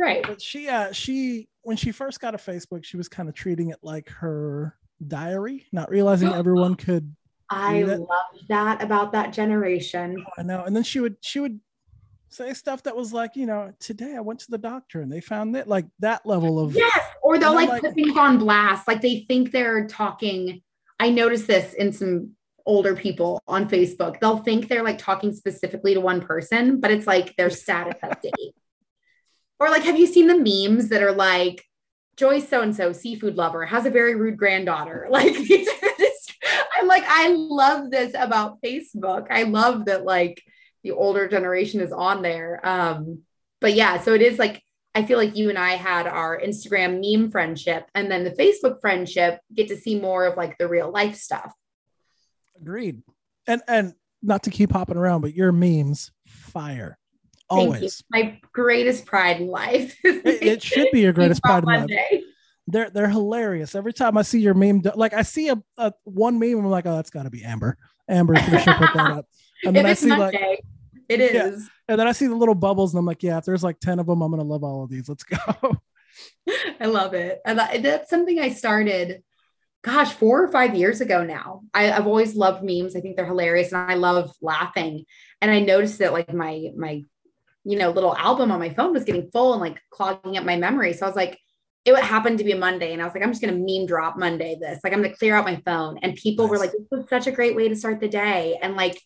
Right. 0.00 0.24
But 0.26 0.40
she 0.40 0.68
uh 0.68 0.92
she 0.92 1.48
when 1.62 1.76
she 1.76 1.92
first 1.92 2.20
got 2.20 2.34
a 2.34 2.38
Facebook, 2.38 2.84
she 2.84 2.96
was 2.96 3.08
kind 3.08 3.28
of 3.28 3.34
treating 3.34 3.68
it 3.70 3.78
like 3.82 4.08
her 4.08 4.76
diary, 5.06 5.66
not 5.72 5.90
realizing 5.90 6.28
everyone 6.32 6.74
could 6.74 7.14
I 7.50 7.82
love 7.82 8.08
that 8.48 8.82
about 8.82 9.12
that 9.12 9.32
generation. 9.32 10.24
Oh, 10.26 10.30
I 10.38 10.42
know. 10.42 10.64
And 10.64 10.74
then 10.74 10.84
she 10.84 11.00
would 11.00 11.16
she 11.20 11.40
would 11.40 11.60
say 12.30 12.54
stuff 12.54 12.84
that 12.84 12.96
was 12.96 13.12
like, 13.12 13.36
you 13.36 13.44
know, 13.44 13.72
today 13.80 14.14
I 14.16 14.20
went 14.20 14.40
to 14.40 14.50
the 14.50 14.58
doctor 14.58 15.02
and 15.02 15.12
they 15.12 15.20
found 15.20 15.54
that 15.56 15.68
like 15.68 15.86
that 15.98 16.24
level 16.24 16.60
of 16.60 16.74
yes, 16.74 17.00
or 17.22 17.38
they'll 17.38 17.54
like, 17.54 17.68
like 17.68 17.82
put 17.82 17.94
things 17.94 18.16
on 18.16 18.38
blast, 18.38 18.88
like 18.88 19.02
they 19.02 19.26
think 19.28 19.50
they're 19.50 19.86
talking. 19.86 20.62
I 20.98 21.10
noticed 21.10 21.46
this 21.46 21.74
in 21.74 21.92
some 21.92 22.32
older 22.66 22.94
people 22.94 23.42
on 23.48 23.68
Facebook. 23.68 24.20
They'll 24.20 24.38
think 24.38 24.68
they're 24.68 24.84
like 24.84 24.98
talking 24.98 25.32
specifically 25.32 25.94
to 25.94 26.00
one 26.00 26.20
person, 26.20 26.78
but 26.78 26.90
it's 26.90 27.06
like 27.06 27.36
their 27.36 27.50
status 27.50 27.96
update. 28.02 28.52
Or 29.60 29.68
like, 29.68 29.84
have 29.84 29.98
you 29.98 30.06
seen 30.06 30.26
the 30.26 30.36
memes 30.36 30.88
that 30.88 31.02
are 31.02 31.12
like, 31.12 31.64
Joyce 32.16 32.48
so 32.48 32.62
and 32.62 32.74
so, 32.74 32.92
seafood 32.92 33.36
lover, 33.36 33.64
has 33.64 33.86
a 33.86 33.90
very 33.90 34.14
rude 34.14 34.36
granddaughter? 34.36 35.08
Like, 35.20 35.36
I'm 36.80 36.88
like, 36.88 37.04
I 37.06 37.28
love 37.28 37.90
this 37.90 38.12
about 38.16 38.62
Facebook. 38.62 39.26
I 39.30 39.42
love 39.42 39.84
that 39.84 40.04
like 40.04 40.42
the 40.82 40.92
older 40.92 41.28
generation 41.28 41.80
is 41.80 41.92
on 41.92 42.22
there. 42.22 42.60
Um, 42.66 43.20
but 43.60 43.74
yeah, 43.74 44.00
so 44.00 44.14
it 44.14 44.22
is 44.22 44.38
like 44.38 44.62
I 44.94 45.04
feel 45.04 45.18
like 45.18 45.36
you 45.36 45.50
and 45.50 45.58
I 45.58 45.72
had 45.76 46.06
our 46.06 46.40
Instagram 46.40 47.00
meme 47.00 47.30
friendship 47.30 47.88
and 47.94 48.10
then 48.10 48.24
the 48.24 48.30
Facebook 48.30 48.80
friendship 48.80 49.40
get 49.54 49.68
to 49.68 49.76
see 49.76 50.00
more 50.00 50.26
of 50.26 50.36
like 50.36 50.58
the 50.58 50.68
real 50.68 50.90
life 50.90 51.16
stuff. 51.16 51.52
Agreed. 52.60 53.02
And 53.46 53.62
and 53.68 53.94
not 54.22 54.42
to 54.44 54.50
keep 54.50 54.72
hopping 54.72 54.96
around, 54.96 55.20
but 55.20 55.34
your 55.34 55.52
memes 55.52 56.10
fire. 56.26 56.98
Always. 57.50 58.02
My 58.10 58.40
greatest 58.52 59.06
pride 59.06 59.40
in 59.40 59.48
life. 59.48 59.98
it, 60.04 60.42
it, 60.42 60.62
should 60.62 60.88
be 60.92 61.00
your 61.00 61.12
greatest 61.12 61.42
pride 61.42 61.64
in 61.64 61.68
life. 61.68 62.22
They're 62.68 62.90
they're 62.90 63.08
hilarious. 63.08 63.74
Every 63.74 63.92
time 63.92 64.16
I 64.16 64.22
see 64.22 64.40
your 64.40 64.54
meme, 64.54 64.82
like 64.94 65.12
I 65.12 65.22
see 65.22 65.48
a, 65.48 65.60
a 65.76 65.92
one 66.04 66.38
meme, 66.38 66.58
I'm 66.58 66.66
like, 66.66 66.86
oh, 66.86 66.94
that's 66.94 67.10
got 67.10 67.24
to 67.24 67.30
be 67.30 67.42
Amber. 67.42 67.76
Amber 68.08 68.36
should 68.36 68.52
put 68.52 68.94
that 68.94 69.10
up. 69.12 69.26
And 69.62 69.76
then 69.76 69.84
I 69.84 69.92
see 69.92 70.08
Monday, 70.08 70.40
like 70.40 70.64
it 71.10 71.20
is. 71.20 71.34
Yeah. 71.34 71.68
And 71.88 72.00
then 72.00 72.08
I 72.08 72.12
see 72.12 72.26
the 72.26 72.34
little 72.34 72.54
bubbles, 72.54 72.94
and 72.94 72.98
I'm 72.98 73.04
like, 73.04 73.22
yeah, 73.22 73.36
if 73.36 73.44
there's 73.44 73.62
like 73.62 73.78
ten 73.78 73.98
of 73.98 74.06
them, 74.06 74.22
I'm 74.22 74.30
gonna 74.30 74.42
love 74.42 74.64
all 74.64 74.82
of 74.84 74.88
these. 74.88 75.06
Let's 75.06 75.22
go. 75.22 75.36
I 76.80 76.86
love 76.86 77.12
it, 77.12 77.42
and 77.44 77.58
that's 77.58 78.08
something 78.08 78.38
I 78.38 78.48
started 78.48 79.22
gosh, 79.82 80.12
four 80.12 80.44
or 80.44 80.48
five 80.48 80.74
years 80.74 81.00
ago 81.00 81.24
now. 81.24 81.62
I, 81.72 81.84
have 81.84 82.06
always 82.06 82.34
loved 82.34 82.62
memes. 82.62 82.94
I 82.94 83.00
think 83.00 83.16
they're 83.16 83.26
hilarious 83.26 83.72
and 83.72 83.90
I 83.90 83.94
love 83.94 84.32
laughing. 84.42 85.04
And 85.40 85.50
I 85.50 85.60
noticed 85.60 85.98
that 85.98 86.12
like 86.12 86.32
my 86.32 86.68
my 86.76 87.04
you 87.64 87.78
know, 87.78 87.90
little 87.90 88.16
album 88.16 88.50
on 88.50 88.58
my 88.58 88.70
phone 88.70 88.92
was 88.92 89.04
getting 89.04 89.30
full 89.30 89.52
and 89.52 89.60
like 89.60 89.80
clogging 89.90 90.36
up 90.36 90.44
my 90.44 90.56
memory. 90.56 90.92
So 90.92 91.04
I 91.04 91.08
was 91.08 91.16
like, 91.16 91.38
it 91.84 91.92
would 91.92 92.02
happen 92.02 92.36
to 92.36 92.44
be 92.44 92.52
a 92.52 92.56
Monday. 92.56 92.92
And 92.92 93.00
I 93.00 93.04
was 93.04 93.14
like, 93.14 93.22
I'm 93.22 93.30
just 93.30 93.42
going 93.42 93.54
to 93.54 93.78
meme 93.78 93.86
drop 93.86 94.18
Monday 94.18 94.56
this. 94.60 94.80
Like, 94.84 94.92
I'm 94.92 95.00
going 95.00 95.10
to 95.10 95.16
clear 95.16 95.34
out 95.34 95.44
my 95.44 95.60
phone. 95.64 95.98
And 96.02 96.14
people 96.14 96.46
nice. 96.46 96.50
were 96.50 96.58
like, 96.58 96.72
this 96.72 96.86
was 96.90 97.08
such 97.08 97.26
a 97.26 97.32
great 97.32 97.56
way 97.56 97.68
to 97.68 97.76
start 97.76 98.00
the 98.00 98.08
day. 98.08 98.58
And 98.60 98.76
like, 98.76 99.00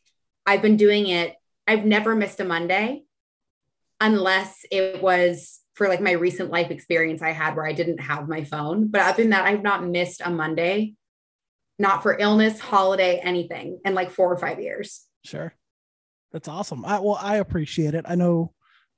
I've 0.47 0.63
been 0.63 0.77
doing 0.77 1.09
it. 1.09 1.35
I've 1.67 1.85
never 1.85 2.15
missed 2.15 2.41
a 2.41 2.45
Monday 2.45 3.05
unless 4.01 4.67
it 4.71 5.01
was 5.01 5.61
for 5.75 5.89
like 5.89 6.01
my 6.01 6.13
recent 6.13 6.51
life 6.51 6.71
experience 6.71 7.23
I 7.23 7.31
had 7.31 7.57
where 7.57 7.67
I 7.67 7.73
didn't 7.73 7.99
have 7.99 8.29
my 8.29 8.45
phone. 8.45 8.89
But 8.89 9.03
other 9.03 9.23
than 9.23 9.31
that, 9.31 9.45
I've 9.45 9.63
not 9.63 9.85
missed 9.85 10.21
a 10.25 10.31
Monday, 10.31 10.95
not 11.79 12.03
for 12.03 12.17
illness, 12.19 12.61
holiday, 12.61 13.19
anything 13.23 13.81
in 13.85 13.95
like 13.95 14.11
four 14.11 14.33
or 14.33 14.37
five 14.37 14.61
years. 14.61 15.05
Sure. 15.25 15.55
That's 16.35 16.49
awesome. 16.49 16.85
I, 16.85 16.99
well, 16.99 17.17
I 17.23 17.37
appreciate 17.37 17.95
it. 17.95 18.05
I 18.09 18.17
know 18.17 18.53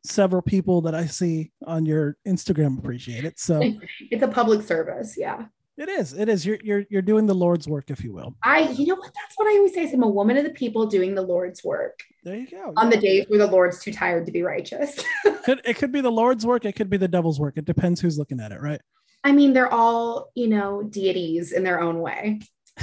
several 0.04 0.40
people 0.40 0.80
that 0.80 0.94
I 0.94 1.04
see 1.04 1.52
on 1.66 1.84
your 1.84 2.16
Instagram 2.26 2.78
appreciate 2.78 3.26
it. 3.26 3.38
So 3.38 3.60
it's 4.10 4.22
a 4.22 4.28
public 4.28 4.62
service. 4.66 5.16
Yeah. 5.18 5.44
It 5.76 5.90
is. 5.90 6.14
It 6.14 6.30
is. 6.30 6.46
You're 6.46 6.56
you're 6.64 6.84
you're 6.88 7.02
doing 7.02 7.26
the 7.26 7.34
Lord's 7.34 7.68
work, 7.68 7.90
if 7.90 8.02
you 8.02 8.14
will. 8.14 8.34
I, 8.42 8.60
you 8.70 8.86
know 8.86 8.94
what? 8.94 9.12
That's 9.14 9.34
what 9.36 9.46
I 9.48 9.58
always 9.58 9.74
say. 9.74 9.86
I'm 9.92 10.02
a 10.02 10.08
woman 10.08 10.38
of 10.38 10.44
the 10.44 10.50
people 10.50 10.86
doing 10.86 11.14
the 11.14 11.20
Lord's 11.20 11.62
work 11.62 12.00
There 12.24 12.34
you 12.36 12.46
go. 12.48 12.72
on 12.78 12.88
the 12.88 12.96
Yeah. 12.96 13.02
days 13.02 13.24
where 13.28 13.38
the 13.40 13.46
Lord's 13.46 13.80
too 13.80 13.92
tired 13.92 14.24
to 14.24 14.32
be 14.32 14.42
righteous. 14.42 14.98
Could, 15.44 15.60
it 15.66 15.76
could 15.76 15.92
be 15.92 16.00
the 16.00 16.10
Lord's 16.10 16.46
work. 16.46 16.64
It 16.64 16.72
could 16.76 16.88
be 16.88 16.96
the 16.96 17.06
devil's 17.06 17.38
work. 17.38 17.58
It 17.58 17.66
depends 17.66 18.00
who's 18.00 18.18
looking 18.18 18.40
at 18.40 18.50
it, 18.52 18.62
right? 18.62 18.80
I 19.22 19.32
mean, 19.32 19.52
they're 19.52 19.70
all, 19.72 20.30
you 20.34 20.48
know, 20.48 20.82
deities 20.82 21.52
in 21.52 21.62
their 21.62 21.80
own 21.80 22.00
way. 22.00 22.40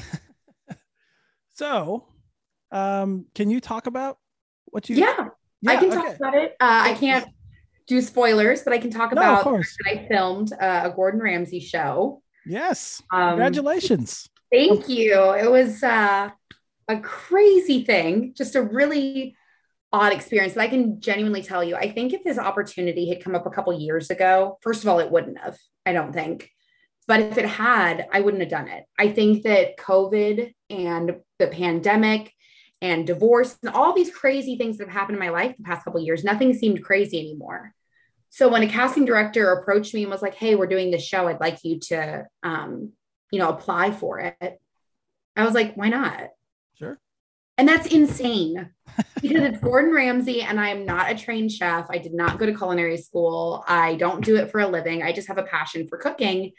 So, 1.56 2.08
um, 2.72 3.26
can 3.36 3.50
you 3.52 3.60
talk 3.60 3.86
about 3.88 4.18
what 4.74 4.90
you? 4.90 4.96
Yeah, 4.96 5.30
I 5.68 5.78
can 5.78 5.90
talk 5.92 6.16
about 6.16 6.36
it. 6.36 6.52
Uh, 6.60 6.82
I 6.90 6.94
can't 6.96 7.28
do 7.88 8.02
spoilers, 8.02 8.64
but 8.64 8.74
I 8.74 8.80
can 8.80 8.90
talk 8.90 9.14
No, 9.14 9.22
of 9.22 9.28
about 9.28 9.44
course. 9.44 9.78
I 9.86 10.08
filmed 10.10 10.52
uh, 10.54 10.82
a 10.86 10.90
Gordon 10.90 11.22
Ramsay 11.22 11.60
show. 11.60 12.22
Yes. 12.46 13.02
Um, 13.14 13.30
Congratulations. 13.32 14.28
Thank 14.52 14.90
you. 14.90 15.34
It 15.34 15.50
was 15.50 15.84
uh, 15.84 16.30
a 16.88 17.00
crazy 17.00 17.84
thing, 17.84 18.34
just 18.36 18.56
a 18.56 18.62
really 18.62 19.36
odd 19.92 20.12
experience 20.12 20.54
that 20.54 20.62
I 20.62 20.68
can 20.68 21.00
genuinely 21.00 21.44
tell 21.44 21.64
you. 21.64 21.76
I 21.76 21.92
think 21.92 22.14
if 22.14 22.24
this 22.24 22.40
opportunity 22.40 23.10
had 23.10 23.24
come 23.24 23.36
up 23.36 23.46
a 23.46 23.52
couple 23.52 23.80
years 23.80 24.10
ago, 24.10 24.58
first 24.62 24.84
of 24.84 24.90
all, 24.90 25.00
it 25.00 25.12
wouldn't 25.12 25.38
have, 25.40 25.58
I 25.86 25.94
don't 25.94 26.14
think. 26.14 26.50
But 27.08 27.20
if 27.20 27.38
it 27.38 27.46
had, 27.46 28.08
I 28.12 28.22
wouldn't 28.22 28.42
have 28.42 28.50
done 28.50 28.70
it. 28.70 28.86
I 28.98 29.10
think 29.10 29.44
that 29.44 29.78
COVID 29.78 30.54
and 30.70 31.18
the 31.38 31.48
pandemic 31.48 32.34
and 32.84 33.08
divorce 33.08 33.58
and 33.64 33.74
all 33.74 33.94
these 33.94 34.14
crazy 34.14 34.58
things 34.58 34.78
that 34.78 34.88
have 34.88 34.94
happened 34.94 35.16
in 35.16 35.20
my 35.20 35.30
life 35.30 35.56
the 35.58 35.64
past 35.64 35.86
couple 35.86 36.02
years, 36.02 36.24
nothing 36.26 36.54
seemed 36.54 36.84
crazy 36.84 37.18
anymore. 37.18 37.74
So 38.30 38.50
when 38.50 38.62
a 38.62 38.68
casting 38.68 39.06
director 39.06 39.52
approached 39.54 39.94
me 39.94 40.02
and 40.04 40.12
was 40.12 40.22
like, 40.22 40.36
"Hey, 40.36 40.56
we're 40.56 40.68
doing 40.68 40.92
this 40.92 41.04
show. 41.04 41.28
I'd 41.28 41.40
like 41.40 41.64
you 41.64 41.80
to, 41.80 42.28
um, 42.44 42.92
you 43.32 43.40
know, 43.40 43.50
apply 43.50 43.92
for 43.92 44.20
it," 44.20 44.60
I 45.36 45.46
was 45.46 45.54
like, 45.54 45.76
"Why 45.76 45.88
not?" 45.88 46.30
Sure. 46.78 47.00
And 47.58 47.70
that's 47.70 47.88
insane 47.88 48.72
because 49.22 49.44
it's 49.44 49.60
Gordon 49.60 49.94
Ramsay, 49.94 50.42
and 50.42 50.60
I 50.60 50.70
am 50.70 50.86
not 50.86 51.10
a 51.10 51.16
trained 51.16 51.54
chef. 51.54 51.86
I 51.90 52.00
did 52.00 52.14
not 52.14 52.38
go 52.38 52.46
to 52.46 52.54
culinary 52.54 52.98
school. 52.98 53.64
I 53.66 53.96
don't 53.96 54.26
do 54.26 54.36
it 54.36 54.52
for 54.52 54.60
a 54.60 54.68
living. 54.68 55.04
I 55.04 55.14
just 55.14 55.30
have 55.30 55.38
a 55.38 55.44
passion 55.44 55.88
for 55.88 55.98
cooking. 55.98 56.52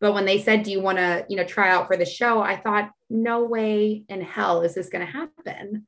But 0.00 0.12
when 0.12 0.24
they 0.24 0.40
said, 0.40 0.62
"Do 0.62 0.70
you 0.70 0.80
want 0.80 0.98
to, 0.98 1.26
you 1.28 1.36
know, 1.36 1.44
try 1.44 1.70
out 1.70 1.86
for 1.86 1.96
the 1.96 2.04
show?" 2.04 2.40
I 2.40 2.56
thought, 2.56 2.90
"No 3.10 3.44
way 3.44 4.04
in 4.08 4.20
hell 4.20 4.62
is 4.62 4.74
this 4.74 4.88
going 4.88 5.04
to 5.04 5.12
happen." 5.12 5.86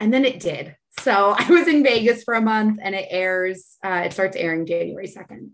And 0.00 0.12
then 0.12 0.24
it 0.24 0.40
did. 0.40 0.76
So 1.00 1.34
I 1.38 1.48
was 1.48 1.68
in 1.68 1.82
Vegas 1.82 2.24
for 2.24 2.34
a 2.34 2.40
month, 2.40 2.80
and 2.82 2.94
it 2.94 3.06
airs. 3.10 3.76
Uh, 3.84 4.02
it 4.04 4.12
starts 4.12 4.36
airing 4.36 4.66
January 4.66 5.06
second. 5.06 5.52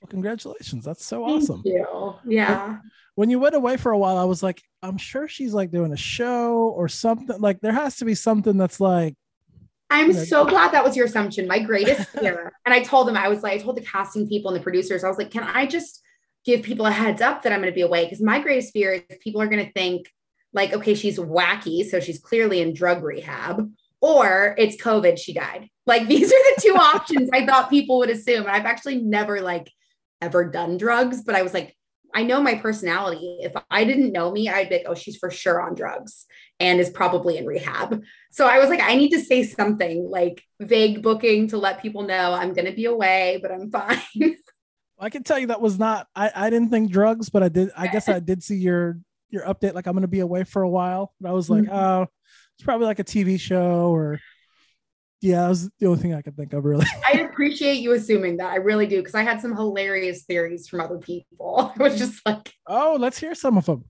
Well, 0.00 0.08
congratulations. 0.08 0.84
That's 0.84 1.04
so 1.04 1.24
awesome. 1.24 1.62
Thank 1.62 1.76
you. 1.76 2.14
Yeah. 2.26 2.78
When 3.14 3.30
you 3.30 3.38
went 3.38 3.54
away 3.54 3.78
for 3.78 3.92
a 3.92 3.98
while, 3.98 4.18
I 4.18 4.24
was 4.24 4.42
like, 4.42 4.62
I'm 4.82 4.98
sure 4.98 5.26
she's 5.26 5.54
like 5.54 5.70
doing 5.70 5.92
a 5.92 5.96
show 5.96 6.68
or 6.76 6.86
something. 6.86 7.40
Like 7.40 7.60
there 7.60 7.72
has 7.72 7.96
to 7.96 8.04
be 8.04 8.14
something 8.14 8.58
that's 8.58 8.78
like, 8.78 9.14
I'm 9.88 10.12
so 10.12 10.44
glad 10.44 10.72
that 10.72 10.84
was 10.84 10.96
your 10.96 11.06
assumption. 11.06 11.46
My 11.46 11.60
greatest 11.60 12.08
fear. 12.18 12.52
and 12.64 12.74
I 12.74 12.82
told 12.82 13.08
them, 13.08 13.16
I 13.16 13.28
was 13.28 13.42
like, 13.42 13.60
I 13.60 13.62
told 13.62 13.76
the 13.76 13.82
casting 13.82 14.28
people 14.28 14.50
and 14.50 14.60
the 14.60 14.62
producers, 14.62 15.04
I 15.04 15.08
was 15.08 15.16
like, 15.16 15.30
can 15.30 15.44
I 15.44 15.66
just 15.66 16.02
give 16.46 16.62
people 16.62 16.86
a 16.86 16.90
heads 16.90 17.20
up 17.20 17.42
that 17.42 17.52
I'm 17.52 17.60
going 17.60 17.72
to 17.72 17.74
be 17.74 17.82
away? 17.82 18.04
Because 18.04 18.22
my 18.22 18.40
greatest 18.40 18.72
fear 18.72 18.92
is 18.92 19.02
people 19.20 19.42
are 19.42 19.48
going 19.48 19.66
to 19.66 19.72
think, 19.72 20.10
like, 20.52 20.72
okay, 20.72 20.94
she's 20.94 21.18
wacky. 21.18 21.84
So 21.84 22.00
she's 22.00 22.20
clearly 22.20 22.60
in 22.62 22.72
drug 22.72 23.02
rehab, 23.02 23.70
or 24.00 24.54
it's 24.56 24.80
COVID, 24.80 25.18
she 25.18 25.34
died. 25.34 25.68
Like, 25.84 26.06
these 26.08 26.32
are 26.32 26.54
the 26.54 26.62
two 26.62 26.74
options 26.76 27.28
I 27.32 27.44
thought 27.44 27.68
people 27.68 27.98
would 27.98 28.10
assume. 28.10 28.44
And 28.46 28.52
I've 28.52 28.64
actually 28.64 29.02
never, 29.02 29.40
like, 29.40 29.70
ever 30.22 30.48
done 30.48 30.78
drugs, 30.78 31.22
but 31.22 31.34
I 31.34 31.42
was 31.42 31.52
like, 31.52 31.76
I 32.14 32.22
know 32.22 32.40
my 32.40 32.54
personality. 32.54 33.38
If 33.40 33.52
I 33.70 33.84
didn't 33.84 34.12
know 34.12 34.30
me, 34.30 34.48
I'd 34.48 34.70
be 34.70 34.76
like, 34.76 34.86
oh, 34.88 34.94
she's 34.94 35.18
for 35.18 35.30
sure 35.30 35.60
on 35.60 35.74
drugs 35.74 36.24
and 36.58 36.80
is 36.80 36.88
probably 36.88 37.36
in 37.36 37.44
rehab. 37.44 38.02
So 38.30 38.46
I 38.46 38.58
was 38.58 38.70
like, 38.70 38.80
I 38.80 38.94
need 38.94 39.10
to 39.10 39.20
say 39.20 39.42
something 39.42 40.08
like 40.08 40.42
vague 40.58 41.02
booking 41.02 41.48
to 41.48 41.58
let 41.58 41.82
people 41.82 42.02
know 42.02 42.32
I'm 42.32 42.54
going 42.54 42.64
to 42.64 42.72
be 42.72 42.86
away, 42.86 43.38
but 43.42 43.52
I'm 43.52 43.70
fine. 43.70 44.36
I 44.98 45.10
can 45.10 45.22
tell 45.22 45.38
you 45.38 45.48
that 45.48 45.60
was 45.60 45.78
not, 45.78 46.06
I, 46.14 46.30
I 46.34 46.50
didn't 46.50 46.70
think 46.70 46.90
drugs, 46.90 47.28
but 47.28 47.42
I 47.42 47.48
did, 47.48 47.70
I 47.76 47.86
guess 47.88 48.08
I 48.08 48.18
did 48.30 48.42
see 48.42 48.56
your, 48.56 48.98
your 49.30 49.42
update. 49.44 49.74
Like 49.74 49.86
I'm 49.86 49.92
going 49.92 50.02
to 50.02 50.08
be 50.08 50.20
away 50.20 50.44
for 50.44 50.62
a 50.62 50.68
while. 50.68 51.12
And 51.20 51.28
I 51.28 51.32
was 51.32 51.50
like, 51.50 51.64
Mhm. 51.64 51.72
oh, 51.72 52.06
it's 52.56 52.64
probably 52.64 52.86
like 52.86 52.98
a 52.98 53.04
TV 53.04 53.38
show 53.38 53.90
or 53.94 54.18
yeah, 55.20 55.42
that 55.42 55.48
was 55.48 55.70
the 55.78 55.86
only 55.86 55.98
thing 56.00 56.14
I 56.14 56.22
could 56.22 56.36
think 56.36 56.52
of 56.52 56.64
really. 56.64 56.86
I 57.12 57.18
appreciate 57.20 57.78
you 57.78 57.92
assuming 57.92 58.36
that. 58.38 58.50
I 58.52 58.56
really 58.56 58.86
do. 58.86 59.02
Cause 59.02 59.14
I 59.14 59.22
had 59.22 59.40
some 59.40 59.54
hilarious 59.56 60.24
theories 60.24 60.68
from 60.68 60.80
other 60.80 60.98
people. 60.98 61.72
I 61.78 61.82
was 61.82 61.98
just 61.98 62.24
like, 62.24 62.52
oh, 62.66 62.96
let's 63.00 63.18
hear 63.18 63.34
some 63.34 63.58
of 63.58 63.66
them. 63.66 63.84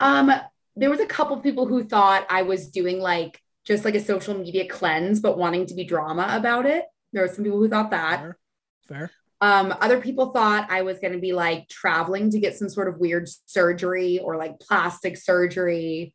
um, 0.00 0.30
there 0.76 0.90
was 0.90 1.00
a 1.00 1.06
couple 1.06 1.36
people 1.38 1.66
who 1.66 1.84
thought 1.84 2.26
I 2.30 2.42
was 2.42 2.68
doing 2.68 3.00
like 3.00 3.40
just 3.64 3.84
like 3.84 3.94
a 3.94 4.00
social 4.04 4.38
media 4.38 4.68
cleanse, 4.68 5.20
but 5.20 5.36
wanting 5.38 5.66
to 5.66 5.74
be 5.74 5.84
drama 5.84 6.28
about 6.30 6.66
it. 6.66 6.84
There 7.12 7.22
were 7.22 7.28
some 7.28 7.44
people 7.44 7.58
who 7.58 7.68
thought 7.68 7.90
that. 7.90 8.20
Fair. 8.20 8.38
Fair. 8.86 9.10
Um, 9.40 9.74
other 9.80 10.00
people 10.00 10.30
thought 10.30 10.70
I 10.70 10.82
was 10.82 10.98
going 10.98 11.12
to 11.12 11.18
be 11.18 11.32
like 11.32 11.68
traveling 11.68 12.30
to 12.30 12.40
get 12.40 12.56
some 12.56 12.68
sort 12.68 12.88
of 12.88 12.98
weird 12.98 13.28
surgery 13.46 14.18
or 14.18 14.36
like 14.36 14.58
plastic 14.60 15.16
surgery, 15.16 16.14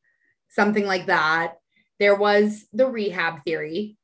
something 0.50 0.86
like 0.86 1.06
that. 1.06 1.54
There 2.00 2.16
was 2.16 2.66
the 2.74 2.88
rehab 2.88 3.44
theory 3.44 3.98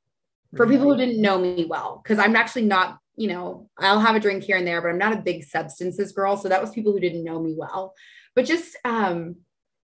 for 0.56 0.68
people 0.68 0.92
who 0.92 0.98
didn't 0.98 1.22
know 1.22 1.40
me 1.40 1.66
well, 1.68 2.00
because 2.02 2.20
I'm 2.20 2.36
actually 2.36 2.66
not, 2.66 3.00
you 3.16 3.28
know, 3.28 3.70
I'll 3.80 4.00
have 4.00 4.16
a 4.16 4.20
drink 4.20 4.44
here 4.44 4.58
and 4.58 4.68
there, 4.68 4.82
but 4.82 4.90
I'm 4.90 4.98
not 4.98 5.14
a 5.14 5.22
big 5.22 5.44
substances 5.44 6.12
girl. 6.12 6.38
So 6.38 6.50
that 6.50 6.62
was 6.62 6.72
people 6.72 6.92
who 6.92 7.00
didn't 7.00 7.24
know 7.24 7.42
me 7.42 7.56
well, 7.58 7.94
but 8.36 8.46
just 8.46 8.78
um, 8.86 9.38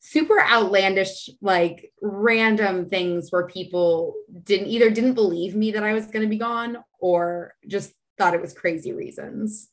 super 0.01 0.41
outlandish, 0.41 1.29
like 1.43 1.93
random 2.01 2.89
things 2.89 3.31
where 3.31 3.47
people 3.47 4.15
didn't 4.43 4.69
either 4.69 4.91
didn't 4.91 5.15
believe 5.15 5.55
me 5.55 5.73
that 5.73 5.85
I 5.85 5.93
was 5.93 6.07
going 6.07 6.23
to 6.23 6.29
be 6.29 6.39
gone 6.39 6.79
or 6.99 7.55
just 7.67 7.93
thought 8.19 8.35
it 8.35 8.41
was 8.41 8.53
crazy 8.53 8.93
reasons. 8.93 9.69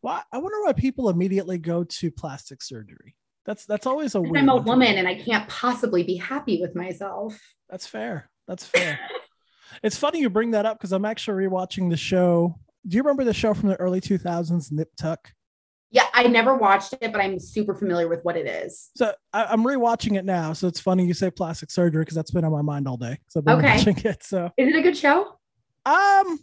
Why? 0.00 0.22
I 0.32 0.38
wonder 0.38 0.62
why 0.62 0.72
people 0.72 1.08
immediately 1.10 1.58
go 1.58 1.84
to 1.84 2.10
plastic 2.10 2.62
surgery. 2.62 3.16
That's 3.44 3.66
that's 3.66 3.86
always 3.86 4.14
a. 4.14 4.20
I'm 4.20 4.48
a 4.48 4.56
woman 4.56 4.96
and 4.96 5.08
I 5.08 5.14
can't 5.16 5.48
possibly 5.48 6.02
be 6.02 6.16
happy 6.16 6.60
with 6.60 6.74
myself. 6.74 7.38
That's 7.68 7.86
fair. 7.86 8.30
That's 8.46 8.64
fair. 8.64 8.98
it's 9.82 9.96
funny 9.96 10.20
you 10.20 10.30
bring 10.30 10.52
that 10.52 10.66
up 10.66 10.78
because 10.78 10.92
I'm 10.92 11.04
actually 11.04 11.44
rewatching 11.46 11.90
the 11.90 11.96
show. 11.96 12.58
Do 12.86 12.96
you 12.96 13.02
remember 13.02 13.24
the 13.24 13.34
show 13.34 13.52
from 13.52 13.68
the 13.68 13.76
early 13.76 14.00
2000s, 14.00 14.72
Nip 14.72 14.88
Tuck? 14.96 15.32
Yeah, 15.90 16.06
I 16.14 16.28
never 16.28 16.54
watched 16.54 16.94
it, 17.00 17.12
but 17.12 17.20
I'm 17.20 17.38
super 17.40 17.74
familiar 17.74 18.08
with 18.08 18.20
what 18.22 18.36
it 18.36 18.46
is. 18.46 18.90
So 18.96 19.12
I, 19.32 19.44
I'm 19.46 19.64
rewatching 19.64 20.16
it 20.16 20.24
now. 20.24 20.52
So 20.52 20.68
it's 20.68 20.80
funny 20.80 21.04
you 21.04 21.14
say 21.14 21.30
plastic 21.30 21.70
surgery 21.70 22.02
because 22.02 22.14
that's 22.14 22.30
been 22.30 22.44
on 22.44 22.52
my 22.52 22.62
mind 22.62 22.86
all 22.86 22.96
day. 22.96 23.18
So 23.28 23.40
I've 23.40 23.44
been 23.44 23.56
Okay. 23.56 23.76
watching 23.76 23.98
it. 24.04 24.22
So 24.22 24.50
Is 24.56 24.68
it 24.68 24.76
a 24.76 24.82
good 24.82 24.96
show? 24.96 25.36
um, 25.84 26.38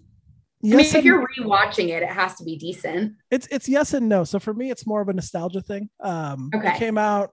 I 0.64 0.68
mean, 0.68 0.80
if 0.80 1.04
you're 1.04 1.26
rewatching 1.40 1.90
it, 1.90 2.02
it 2.04 2.10
has 2.10 2.36
to 2.36 2.44
be 2.44 2.58
decent. 2.58 3.14
it's 3.30 3.48
it's 3.52 3.70
yes 3.70 3.94
and 3.94 4.10
no. 4.10 4.24
So 4.24 4.40
for 4.40 4.54
me, 4.54 4.72
it's 4.72 4.88
more 4.88 5.02
of 5.02 5.10
a 5.10 5.14
nostalgia 5.14 5.62
thing. 5.62 5.90
Um, 6.00 6.50
Okay. 6.56 6.74
it 6.74 6.80
came 6.80 6.98
out. 6.98 7.32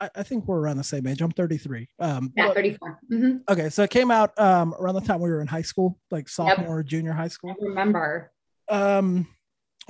I, 0.00 0.10
I 0.16 0.22
think 0.24 0.46
we're 0.46 0.58
around 0.58 0.76
the 0.78 0.84
same 0.84 1.06
age. 1.06 1.22
I'm 1.22 1.30
33. 1.30 1.88
Um, 2.00 2.32
Yeah, 2.36 2.48
but- 2.48 2.54
34. 2.56 2.98
Mhm. 3.12 3.40
okay, 3.48 3.68
so 3.70 3.82
it 3.84 3.90
came 3.90 4.10
out 4.10 4.36
um 4.38 4.74
around 4.80 4.96
the 4.96 5.00
time 5.00 5.20
we 5.20 5.30
were 5.30 5.40
in 5.40 5.46
high 5.46 5.62
school, 5.62 5.98
like 6.10 6.28
sophomore 6.28 6.78
or 6.78 6.82
junior 6.82 7.12
high 7.12 7.28
school. 7.28 7.50
I 7.50 7.64
remember. 7.64 8.32
um 8.68 9.28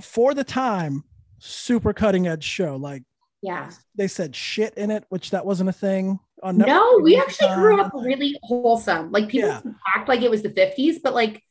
for 0.02 0.35
the 0.35 0.45
time 0.45 1.02
super 1.38 1.95
cutting 1.95 2.26
edge 2.28 2.45
show 2.45 2.76
like 2.76 3.02
Yeah. 3.40 3.71
they 3.95 4.06
said 4.09 4.37
shit 4.37 4.75
in 4.75 4.90
it 4.90 5.04
which 5.09 5.30
that 5.30 5.47
wasn't 5.47 5.71
a 5.71 5.73
thing 5.73 6.18
on 6.42 6.59
Netflix 6.59 6.66
No, 6.66 7.00
we 7.02 7.16
actually 7.18 7.54
grew 7.54 7.80
up 7.80 7.90
really 7.95 8.38
wholesome. 8.42 9.11
Like 9.12 9.28
people 9.28 9.49
Yeah. 9.49 9.62
act 9.97 10.09
like 10.11 10.21
it 10.21 10.30
was 10.30 10.42
the 10.42 10.50
50s, 10.50 10.99
but 11.02 11.14
like 11.14 11.42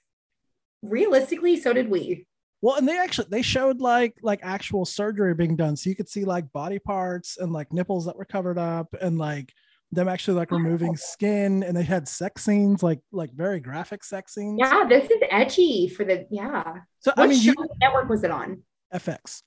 realistically, 0.81 1.59
so 1.59 1.73
did 1.73 1.89
we. 1.89 2.27
well 2.61 2.75
and 2.75 2.87
they 2.87 2.97
actually 2.97 3.27
they 3.29 3.41
showed 3.41 3.79
like 3.81 4.15
like 4.21 4.39
actual 4.43 4.85
surgery 4.85 5.33
being 5.33 5.55
done 5.55 5.75
so 5.75 5.89
you 5.89 5.95
could 5.95 6.09
see 6.09 6.25
like 6.25 6.51
body 6.53 6.79
parts 6.79 7.37
and 7.37 7.51
like 7.51 7.71
nipples 7.73 8.05
that 8.05 8.15
were 8.15 8.25
covered 8.25 8.57
up 8.57 8.87
and 9.01 9.17
like 9.17 9.51
them 9.91 10.07
actually 10.07 10.35
like 10.37 10.51
removing 10.51 10.95
skin 10.97 11.63
and 11.63 11.75
they 11.77 11.83
had 11.83 12.07
sex 12.07 12.43
scenes 12.43 12.81
like 12.81 12.99
like 13.11 13.31
very 13.33 13.59
graphic 13.59 14.03
sex 14.03 14.33
scenes 14.33 14.57
Yeah, 14.59 14.83
this 14.87 15.09
is 15.09 15.21
edgy 15.29 15.87
for 15.89 16.03
the 16.05 16.25
yeah. 16.31 16.63
so 16.99 17.11
What 17.15 17.25
i 17.25 17.27
mean 17.27 17.39
show 17.39 17.53
you 17.57 17.67
network 17.81 18.09
was 18.09 18.23
it 18.23 18.31
on? 18.31 18.61
fx 18.93 19.41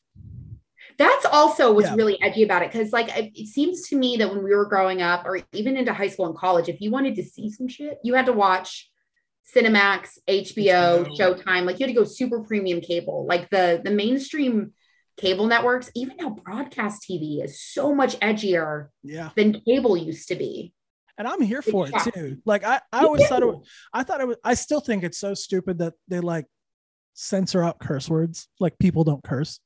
That's 0.96 1.26
also 1.26 1.72
what's 1.72 1.88
Yeah. 1.88 1.94
really 1.96 2.18
edgy 2.22 2.42
about 2.44 2.62
it 2.62 2.72
because, 2.72 2.92
like, 2.92 3.08
it, 3.16 3.30
it 3.34 3.46
seems 3.48 3.88
to 3.88 3.96
me 3.96 4.16
that 4.18 4.28
when 4.30 4.42
we 4.42 4.54
were 4.54 4.66
growing 4.66 5.00
up, 5.02 5.26
or 5.26 5.40
even 5.52 5.76
into 5.76 5.92
high 5.92 6.08
school 6.08 6.26
and 6.26 6.36
college, 6.36 6.68
if 6.68 6.80
you 6.80 6.90
wanted 6.90 7.14
to 7.16 7.22
see 7.24 7.50
some 7.50 7.68
shit, 7.68 7.98
you 8.02 8.14
had 8.14 8.26
to 8.26 8.32
watch 8.32 8.90
Cinemax, 9.54 10.18
HBO. 10.28 11.06
Showtime. 11.18 11.64
Like, 11.64 11.78
you 11.80 11.86
had 11.86 11.94
to 11.94 12.00
go 12.00 12.04
super 12.04 12.40
premium 12.40 12.80
cable. 12.80 13.26
Like 13.26 13.48
the 13.50 13.80
the 13.82 13.90
mainstream 13.90 14.72
cable 15.16 15.46
networks, 15.46 15.90
even 15.96 16.16
now 16.16 16.30
broadcast 16.30 17.04
TV 17.10 17.42
is 17.42 17.60
so 17.60 17.94
much 17.94 18.18
edgier 18.20 18.88
yeah 19.02 19.30
than 19.36 19.60
cable 19.66 19.96
used 19.96 20.28
to 20.28 20.36
be. 20.36 20.72
and 21.18 21.26
i'm 21.26 21.40
here 21.42 21.60
for 21.62 21.86
it 21.88 21.92
Yeah. 21.92 22.04
too 22.04 22.36
like 22.44 22.62
i 22.64 22.80
i 22.92 23.00
always 23.04 23.26
thought 23.26 23.42
it 23.42 23.46
was 23.46 23.66
I 23.92 24.04
thought 24.04 24.20
it 24.20 24.28
was. 24.28 24.36
I 24.44 24.54
still 24.54 24.80
think 24.80 25.02
it's 25.02 25.18
so 25.18 25.34
stupid 25.34 25.78
that 25.78 25.94
they 26.06 26.20
like 26.20 26.46
censor 27.14 27.64
out 27.64 27.80
curse 27.80 28.08
words. 28.08 28.46
Like 28.60 28.78
people 28.78 29.02
don't 29.02 29.24
curse. 29.24 29.58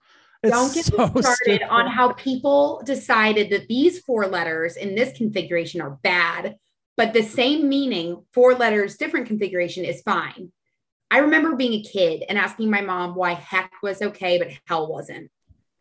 It's 0.42 0.52
Don't 0.52 0.72
get 0.74 0.86
so 0.86 0.96
started 1.08 1.34
stupid. 1.34 1.62
on 1.68 1.86
how 1.86 2.12
people 2.14 2.82
decided 2.86 3.50
that 3.50 3.68
these 3.68 4.00
four 4.00 4.26
letters 4.26 4.76
in 4.76 4.94
this 4.94 5.14
configuration 5.16 5.80
are 5.82 5.98
bad, 6.02 6.56
but 6.96 7.12
the 7.12 7.22
same 7.22 7.68
meaning, 7.68 8.24
four 8.32 8.54
letters, 8.54 8.96
different 8.96 9.26
configuration 9.26 9.84
is 9.84 10.02
fine. 10.02 10.52
I 11.10 11.18
remember 11.18 11.56
being 11.56 11.74
a 11.74 11.82
kid 11.82 12.24
and 12.28 12.38
asking 12.38 12.70
my 12.70 12.80
mom 12.80 13.14
why 13.14 13.34
heck 13.34 13.70
was 13.82 14.00
okay, 14.02 14.38
but 14.38 14.48
hell 14.66 14.90
wasn't. 14.90 15.30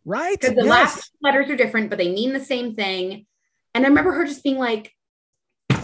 right. 0.05 0.39
Because 0.39 0.55
the 0.55 0.63
Yes. 0.65 0.69
last 0.69 1.11
letters 1.21 1.49
are 1.49 1.55
different, 1.55 1.89
but 1.89 1.97
they 1.97 2.11
mean 2.11 2.33
the 2.33 2.39
same 2.43 2.75
thing. 2.75 3.25
And 3.73 3.85
I 3.85 3.87
remember 3.89 4.11
her 4.13 4.25
just 4.25 4.43
being 4.43 4.57
like, 4.57 4.93
I 5.69 5.79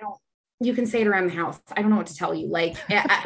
don't, 0.00 0.16
you 0.60 0.74
can 0.74 0.86
say 0.86 1.02
it 1.02 1.06
around 1.06 1.26
the 1.28 1.34
house. 1.34 1.60
I 1.76 1.82
don't 1.82 1.90
know 1.90 1.96
what 1.96 2.06
to 2.06 2.16
tell 2.16 2.34
you. 2.34 2.48
Like, 2.48 2.76
I- 2.90 3.24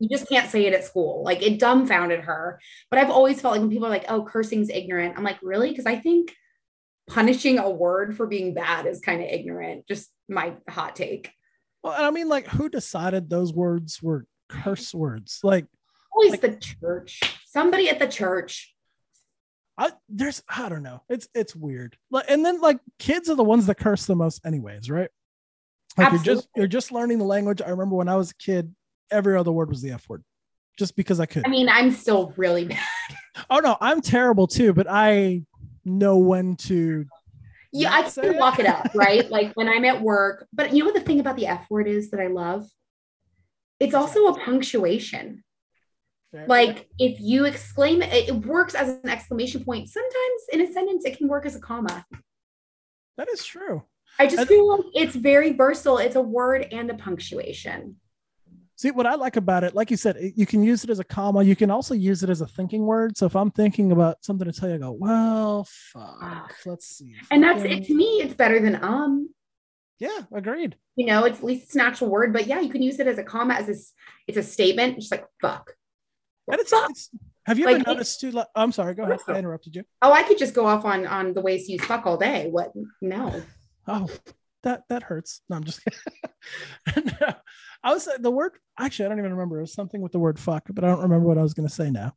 you 0.00 0.08
just 0.08 0.28
can't 0.28 0.50
say 0.50 0.66
it 0.66 0.74
at 0.74 0.84
school. 0.84 1.22
Like, 1.24 1.40
it 1.42 1.58
dumbfounded 1.60 2.20
her. 2.20 2.60
But 2.90 2.98
I've 2.98 3.10
always 3.10 3.40
felt 3.40 3.52
like 3.52 3.60
when 3.60 3.70
people 3.70 3.86
are 3.86 3.90
like, 3.90 4.06
oh, 4.08 4.24
cursing's 4.24 4.68
ignorant, 4.70 5.16
I'm 5.16 5.24
like, 5.24 5.38
really? 5.42 5.70
Because 5.70 5.86
I 5.86 5.96
think 5.96 6.34
punishing 7.06 7.58
a 7.58 7.68
word 7.70 8.16
for 8.16 8.26
being 8.26 8.54
bad 8.54 8.86
is 8.86 9.00
kind 9.00 9.20
of 9.22 9.28
ignorant. 9.28 9.86
Just 9.86 10.10
my 10.28 10.54
hot 10.68 10.96
take. 10.96 11.30
Well, 11.82 11.92
and 11.94 12.04
I 12.06 12.10
mean, 12.10 12.28
like, 12.28 12.46
who 12.46 12.68
decided 12.68 13.28
those 13.28 13.52
words 13.52 14.02
were 14.02 14.26
curse 14.48 14.94
words? 14.94 15.40
Like, 15.42 15.66
Always 16.12 16.30
Like- 16.32 16.40
the 16.42 16.56
church. 16.56 17.20
Somebody 17.46 17.88
at 17.88 17.98
the 17.98 18.06
church. 18.06 18.72
I, 19.76 19.90
there's, 20.08 20.42
I 20.48 20.68
don't 20.68 20.84
know. 20.84 21.02
It's 21.08 21.26
it's 21.34 21.56
weird. 21.56 21.96
Like, 22.10 22.26
and 22.28 22.44
then 22.44 22.60
like 22.60 22.78
kids 23.00 23.28
are 23.28 23.34
the 23.34 23.42
ones 23.42 23.66
that 23.66 23.74
curse 23.76 24.06
the 24.06 24.14
most, 24.14 24.46
anyways, 24.46 24.88
right? 24.88 25.10
Like 25.98 26.12
you're 26.12 26.18
just 26.18 26.28
Absolutely. 26.28 26.50
you're 26.56 26.66
just 26.68 26.92
learning 26.92 27.18
the 27.18 27.24
language. 27.24 27.60
I 27.60 27.70
remember 27.70 27.96
when 27.96 28.08
I 28.08 28.14
was 28.14 28.30
a 28.30 28.34
kid, 28.36 28.72
every 29.10 29.36
other 29.36 29.50
word 29.50 29.68
was 29.70 29.82
the 29.82 29.90
F 29.90 30.08
word, 30.08 30.22
just 30.78 30.94
because 30.94 31.18
I 31.18 31.26
could. 31.26 31.44
I 31.44 31.48
mean, 31.50 31.68
I'm 31.68 31.90
still 31.90 32.32
really 32.36 32.64
bad. 32.68 32.78
oh 33.50 33.58
no, 33.58 33.76
I'm 33.80 34.00
terrible 34.00 34.46
too, 34.46 34.72
but 34.72 34.86
I 34.88 35.42
know 35.84 36.18
when 36.18 36.56
to. 36.56 37.06
Yeah, 37.72 37.92
I 37.92 38.02
can 38.02 38.36
walk 38.36 38.58
it 38.60 38.66
up, 38.66 38.90
right? 38.94 39.28
like 39.30 39.52
when 39.54 39.68
I'm 39.68 39.84
at 39.84 40.00
work. 40.00 40.46
But 40.52 40.72
you 40.72 40.80
know 40.80 40.86
what 40.86 40.94
the 40.94 41.00
thing 41.00 41.20
about 41.20 41.36
the 41.36 41.46
F 41.46 41.66
word 41.70 41.88
is 41.88 42.10
that 42.10 42.20
I 42.20 42.28
love? 42.28 42.66
It's 43.80 43.94
also 43.94 44.26
a 44.26 44.38
punctuation. 44.38 45.42
Like 46.48 46.88
if 46.98 47.20
you 47.20 47.44
exclaim 47.44 48.02
it, 48.02 48.28
it 48.28 48.34
works 48.34 48.74
as 48.74 48.88
an 48.88 49.08
exclamation 49.08 49.64
point. 49.64 49.88
Sometimes 49.88 50.42
in 50.52 50.60
a 50.62 50.72
sentence, 50.72 51.04
it 51.04 51.16
can 51.16 51.28
work 51.28 51.46
as 51.46 51.54
a 51.54 51.60
comma. 51.60 52.04
that 53.16 53.28
is 53.28 53.44
true. 53.44 53.84
I 54.18 54.26
just 54.26 54.42
I- 54.42 54.44
feel 54.44 54.68
like 54.68 54.86
it's 54.94 55.14
very 55.16 55.52
versatile. 55.52 55.98
It's 55.98 56.16
a 56.16 56.20
word 56.20 56.66
and 56.72 56.90
a 56.90 56.94
punctuation. 56.94 57.96
See 58.76 58.90
what 58.90 59.06
I 59.06 59.14
like 59.14 59.36
about 59.36 59.62
it, 59.62 59.74
like 59.74 59.90
you 59.90 59.96
said, 59.96 60.16
you 60.34 60.46
can 60.46 60.64
use 60.64 60.82
it 60.82 60.90
as 60.90 60.98
a 60.98 61.04
comma. 61.04 61.44
You 61.44 61.54
can 61.54 61.70
also 61.70 61.94
use 61.94 62.24
it 62.24 62.30
as 62.30 62.40
a 62.40 62.46
thinking 62.46 62.84
word. 62.86 63.16
So 63.16 63.24
if 63.26 63.36
I'm 63.36 63.52
thinking 63.52 63.92
about 63.92 64.24
something 64.24 64.50
to 64.50 64.52
tell 64.52 64.68
you, 64.68 64.74
I 64.74 64.78
go, 64.78 64.90
well, 64.90 65.66
fuck. 65.92 66.54
Let's 66.66 66.86
see. 66.86 67.14
And 67.30 67.42
that's 67.42 67.62
it 67.62 67.84
to 67.84 67.94
me, 67.94 68.20
it's 68.20 68.34
better 68.34 68.58
than 68.60 68.82
um. 68.82 69.30
Yeah, 70.00 70.22
agreed. 70.32 70.76
You 70.96 71.06
know, 71.06 71.24
it's 71.24 71.38
at 71.38 71.44
least 71.44 71.64
it's 71.66 71.74
an 71.76 71.82
actual 71.82 72.08
word, 72.08 72.32
but 72.32 72.48
yeah, 72.48 72.60
you 72.60 72.68
can 72.68 72.82
use 72.82 72.98
it 72.98 73.06
as 73.06 73.18
a 73.18 73.22
comma, 73.22 73.54
as 73.54 73.68
a, 73.68 73.74
it's 74.26 74.38
a 74.38 74.42
statement, 74.42 74.96
just 74.96 75.12
like 75.12 75.24
fuck. 75.40 75.72
And 76.50 76.60
it's, 76.60 76.72
it's 76.72 77.10
have 77.46 77.58
you 77.58 77.66
Like, 77.66 77.76
ever 77.76 77.90
noticed 77.92 78.20
too? 78.20 78.30
Like, 78.30 78.48
I'm 78.56 78.72
sorry, 78.72 78.94
go 78.94 79.04
ahead. 79.04 79.20
I 79.28 79.38
interrupted 79.38 79.76
you. 79.76 79.84
Oh, 80.02 80.12
I 80.12 80.22
could 80.22 80.38
just 80.38 80.54
go 80.54 80.66
off 80.66 80.84
on 80.84 81.06
on 81.06 81.34
the 81.34 81.40
ways 81.40 81.66
to 81.66 81.72
use 81.72 81.84
fuck 81.84 82.06
all 82.06 82.16
day. 82.16 82.48
What? 82.50 82.72
No. 83.00 83.42
Oh, 83.86 84.08
that 84.62 84.82
that 84.88 85.04
hurts. 85.04 85.42
No, 85.48 85.56
I'm 85.56 85.64
just 85.64 85.80
kidding. 86.94 87.12
no, 87.20 87.34
I 87.84 87.92
was 87.92 88.08
the 88.18 88.30
word 88.30 88.52
actually 88.78 89.04
I 89.04 89.08
don't 89.10 89.18
even 89.18 89.32
remember. 89.32 89.58
It 89.58 89.62
was 89.62 89.72
something 89.72 90.00
with 90.00 90.12
the 90.12 90.18
word 90.18 90.38
fuck, 90.38 90.64
but 90.72 90.82
I 90.82 90.88
don't 90.88 91.02
remember 91.02 91.26
what 91.26 91.38
I 91.38 91.42
was 91.42 91.54
gonna 91.54 91.68
say 91.68 91.90
now. 91.90 92.16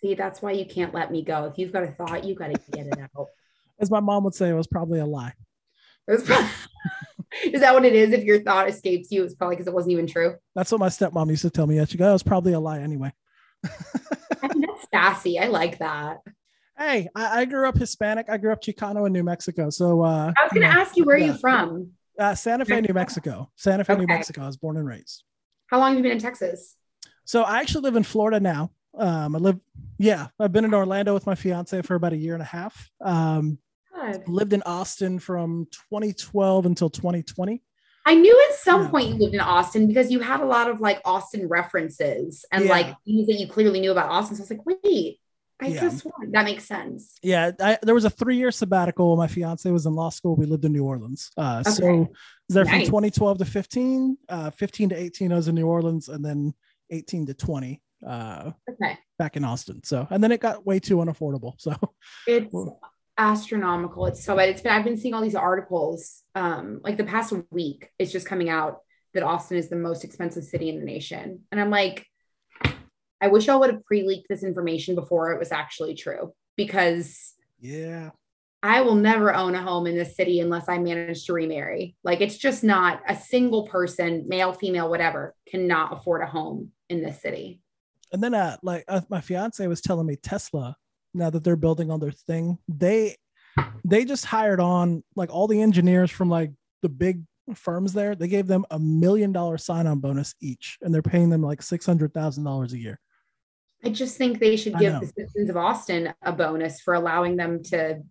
See, 0.00 0.14
that's 0.14 0.42
why 0.42 0.52
you 0.52 0.66
can't 0.66 0.94
let 0.94 1.10
me 1.10 1.22
go. 1.22 1.44
If 1.46 1.58
you've 1.58 1.72
got 1.72 1.82
a 1.82 1.88
thought, 1.88 2.24
you 2.24 2.34
got 2.34 2.52
to 2.52 2.60
get 2.72 2.86
it 2.86 2.98
out. 2.98 3.26
As 3.80 3.90
my 3.90 4.00
mom 4.00 4.24
would 4.24 4.34
say, 4.34 4.48
it 4.48 4.54
was 4.54 4.66
probably 4.66 5.00
a 5.00 5.06
lie. 5.06 5.32
It 6.06 6.12
was 6.12 6.22
prob- 6.22 6.48
is 7.44 7.60
that 7.60 7.74
what 7.74 7.84
it 7.84 7.94
is? 7.94 8.12
If 8.12 8.24
your 8.24 8.42
thought 8.42 8.68
escapes 8.68 9.10
you, 9.10 9.24
it's 9.24 9.34
probably 9.34 9.56
because 9.56 9.66
it 9.66 9.74
wasn't 9.74 9.92
even 9.92 10.06
true. 10.06 10.36
That's 10.54 10.70
what 10.70 10.80
my 10.80 10.88
stepmom 10.88 11.28
used 11.28 11.42
to 11.42 11.50
tell 11.50 11.66
me. 11.66 11.76
Yeah, 11.76 11.84
she 11.84 11.98
go, 11.98 12.08
it 12.08 12.12
was 12.12 12.22
probably 12.22 12.52
a 12.52 12.60
lie 12.60 12.80
anyway. 12.80 13.12
I 13.64 14.48
mean, 14.48 14.62
that's 14.62 14.86
sassy. 14.92 15.38
I 15.38 15.48
like 15.48 15.78
that. 15.78 16.18
Hey, 16.78 17.08
I, 17.14 17.40
I 17.40 17.44
grew 17.46 17.68
up 17.68 17.76
Hispanic. 17.76 18.28
I 18.28 18.36
grew 18.36 18.52
up 18.52 18.62
Chicano 18.62 19.06
in 19.06 19.12
New 19.12 19.24
Mexico. 19.24 19.70
So 19.70 20.02
uh, 20.02 20.32
I 20.38 20.44
was 20.44 20.52
going 20.52 20.62
to 20.62 20.74
ask 20.74 20.96
you, 20.96 21.04
where 21.04 21.16
are 21.16 21.20
you 21.20 21.34
from? 21.34 21.92
Uh, 22.18 22.34
Santa 22.34 22.64
Fe, 22.64 22.80
New 22.80 22.94
Mexico. 22.94 23.50
Santa 23.56 23.84
Fe, 23.84 23.96
New 23.96 24.06
Mexico. 24.06 24.42
I 24.42 24.46
was 24.46 24.56
born 24.56 24.76
and 24.76 24.86
raised. 24.86 25.24
How 25.68 25.78
long 25.78 25.90
have 25.90 25.96
you 25.98 26.02
been 26.02 26.12
in 26.12 26.18
Texas? 26.18 26.76
So 27.24 27.42
I 27.42 27.60
actually 27.60 27.82
live 27.82 27.96
in 27.96 28.02
Florida 28.04 28.38
now. 28.40 28.70
Um, 28.96 29.36
I 29.36 29.38
live, 29.38 29.58
yeah, 29.98 30.28
I've 30.38 30.52
been 30.52 30.64
in 30.64 30.72
Orlando 30.72 31.12
with 31.12 31.26
my 31.26 31.34
fiance 31.34 31.82
for 31.82 31.94
about 31.96 32.12
a 32.12 32.16
year 32.16 32.34
and 32.34 32.42
a 32.42 32.46
half. 32.46 32.90
Um, 33.00 33.58
lived 34.26 34.52
in 34.52 34.62
Austin 34.62 35.18
from 35.18 35.66
2012 35.90 36.66
until 36.66 36.88
2020. 36.90 37.62
I 38.08 38.14
knew 38.14 38.46
at 38.48 38.56
some 38.56 38.82
Yeah. 38.82 38.88
point 38.88 39.08
you 39.08 39.14
lived 39.16 39.34
in 39.34 39.40
Austin 39.40 39.88
because 39.88 40.12
you 40.12 40.20
had 40.20 40.40
a 40.40 40.44
lot 40.44 40.70
of 40.70 40.80
like 40.80 41.00
Austin 41.04 41.48
references 41.48 42.44
and 42.52 42.64
Yeah. 42.66 42.70
like 42.70 42.86
things 43.04 43.26
that 43.26 43.34
you 43.40 43.48
clearly 43.48 43.80
knew 43.80 43.90
about 43.90 44.10
Austin. 44.10 44.36
So 44.36 44.42
I 44.42 44.44
was 44.44 44.50
like, 44.50 44.64
wait, 44.84 45.18
I 45.60 45.68
Yeah. 45.68 45.80
just 45.88 46.06
that 46.32 46.44
makes 46.44 46.64
sense. 46.64 47.18
Yeah, 47.22 47.50
I, 47.60 47.78
there 47.82 47.94
was 47.94 48.04
a 48.04 48.10
three 48.10 48.36
year 48.36 48.50
sabbatical. 48.50 49.16
My 49.16 49.26
fiance 49.26 49.70
was 49.70 49.86
in 49.86 49.94
law 49.94 50.10
school. 50.10 50.36
We 50.36 50.46
lived 50.46 50.64
in 50.64 50.72
New 50.72 50.84
Orleans. 50.84 51.30
Uh, 51.36 51.62
So 51.62 51.84
Okay. 51.84 51.92
I 51.94 51.98
was 52.48 52.54
there 52.54 52.64
from 52.66 52.80
2012 52.80 53.38
to 53.38 53.44
15. 53.44 54.18
Uh, 54.28 54.50
15 54.50 54.90
to 54.90 54.94
18, 54.96 55.32
I 55.32 55.36
was 55.36 55.48
in 55.48 55.54
New 55.54 55.66
Orleans, 55.66 56.08
and 56.08 56.24
then 56.24 56.54
18 56.90 57.26
to 57.26 57.34
20 57.34 57.80
uh, 58.06 58.52
Okay. 58.70 58.98
back 59.18 59.36
in 59.36 59.44
Austin. 59.44 59.82
So, 59.82 60.06
and 60.10 60.22
then 60.22 60.30
it 60.30 60.40
got 60.40 60.66
way 60.66 60.78
too 60.78 60.96
unaffordable. 60.98 61.54
So, 61.58 61.74
It's 62.26 62.54
astronomical. 63.18 64.06
It's 64.06 64.22
so 64.22 64.36
bad. 64.36 64.50
It's 64.50 64.60
been 64.60 64.72
I've 64.72 64.84
been 64.84 64.98
seeing 64.98 65.14
all 65.14 65.22
these 65.22 65.34
articles 65.34 66.22
um 66.34 66.80
like 66.84 66.98
the 66.98 67.04
past 67.04 67.32
week 67.50 67.88
it's 67.98 68.12
just 68.12 68.26
coming 68.26 68.50
out 68.50 68.80
that 69.14 69.22
Austin 69.22 69.56
is 69.56 69.70
the 69.70 69.76
most 69.76 70.04
expensive 70.04 70.44
city 70.44 70.68
in 70.68 70.78
the 70.78 70.84
nation. 70.84 71.40
And 71.50 71.58
I'm 71.58 71.70
like 71.70 72.06
I 73.26 73.28
wish 73.28 73.48
I 73.48 73.56
would 73.56 73.70
have 73.70 73.84
pre-leaked 73.84 74.28
this 74.28 74.44
information 74.44 74.94
before 74.94 75.32
it 75.32 75.38
was 75.40 75.50
actually 75.50 75.96
true 75.96 76.32
because 76.54 77.34
yeah. 77.58 78.10
I 78.62 78.82
will 78.82 78.94
never 78.94 79.34
own 79.34 79.56
a 79.56 79.60
home 79.60 79.88
in 79.88 79.96
this 79.96 80.14
city 80.14 80.38
unless 80.38 80.68
I 80.68 80.78
manage 80.78 81.24
to 81.24 81.32
remarry. 81.32 81.96
Like 82.04 82.20
it's 82.20 82.38
just 82.38 82.62
not 82.62 83.02
a 83.08 83.16
single 83.16 83.66
person, 83.66 84.26
male, 84.28 84.52
female, 84.52 84.88
whatever, 84.88 85.34
cannot 85.48 85.92
afford 85.92 86.22
a 86.22 86.26
home 86.26 86.70
in 86.88 87.02
this 87.02 87.20
city. 87.20 87.60
And 88.12 88.22
then, 88.22 88.32
uh, 88.32 88.58
like 88.62 88.84
uh, 88.86 89.00
my 89.08 89.20
fiance 89.20 89.66
was 89.66 89.80
telling 89.80 90.06
me 90.06 90.14
Tesla, 90.14 90.76
now 91.12 91.28
that 91.28 91.42
they're 91.42 91.56
building 91.56 91.90
on 91.90 91.98
their 91.98 92.12
thing, 92.12 92.58
they 92.68 93.16
they 93.84 94.04
just 94.04 94.24
hired 94.24 94.60
on 94.60 95.02
like 95.16 95.34
all 95.34 95.48
the 95.48 95.60
engineers 95.60 96.12
from 96.12 96.30
like 96.30 96.52
the 96.82 96.88
big 96.88 97.24
firms 97.56 97.92
there. 97.92 98.14
They 98.14 98.28
gave 98.28 98.46
them 98.46 98.64
a 98.70 98.78
million 98.78 99.32
dollar 99.32 99.58
sign 99.58 99.88
on 99.88 99.98
bonus 99.98 100.36
each, 100.40 100.78
and 100.80 100.94
they're 100.94 101.02
paying 101.02 101.30
them 101.30 101.42
like 101.42 101.60
six 101.60 101.84
hundred 101.84 102.14
thousand 102.14 102.44
dollars 102.44 102.72
a 102.72 102.78
year. 102.78 103.00
I 103.84 103.90
just 103.90 104.16
think 104.16 104.38
they 104.38 104.56
should 104.56 104.78
give 104.78 105.00
the 105.00 105.06
citizens 105.06 105.50
of 105.50 105.56
Austin 105.56 106.12
a 106.22 106.32
bonus 106.32 106.80
for 106.80 106.94
allowing 106.94 107.36
them 107.36 107.62
to. 107.64 108.02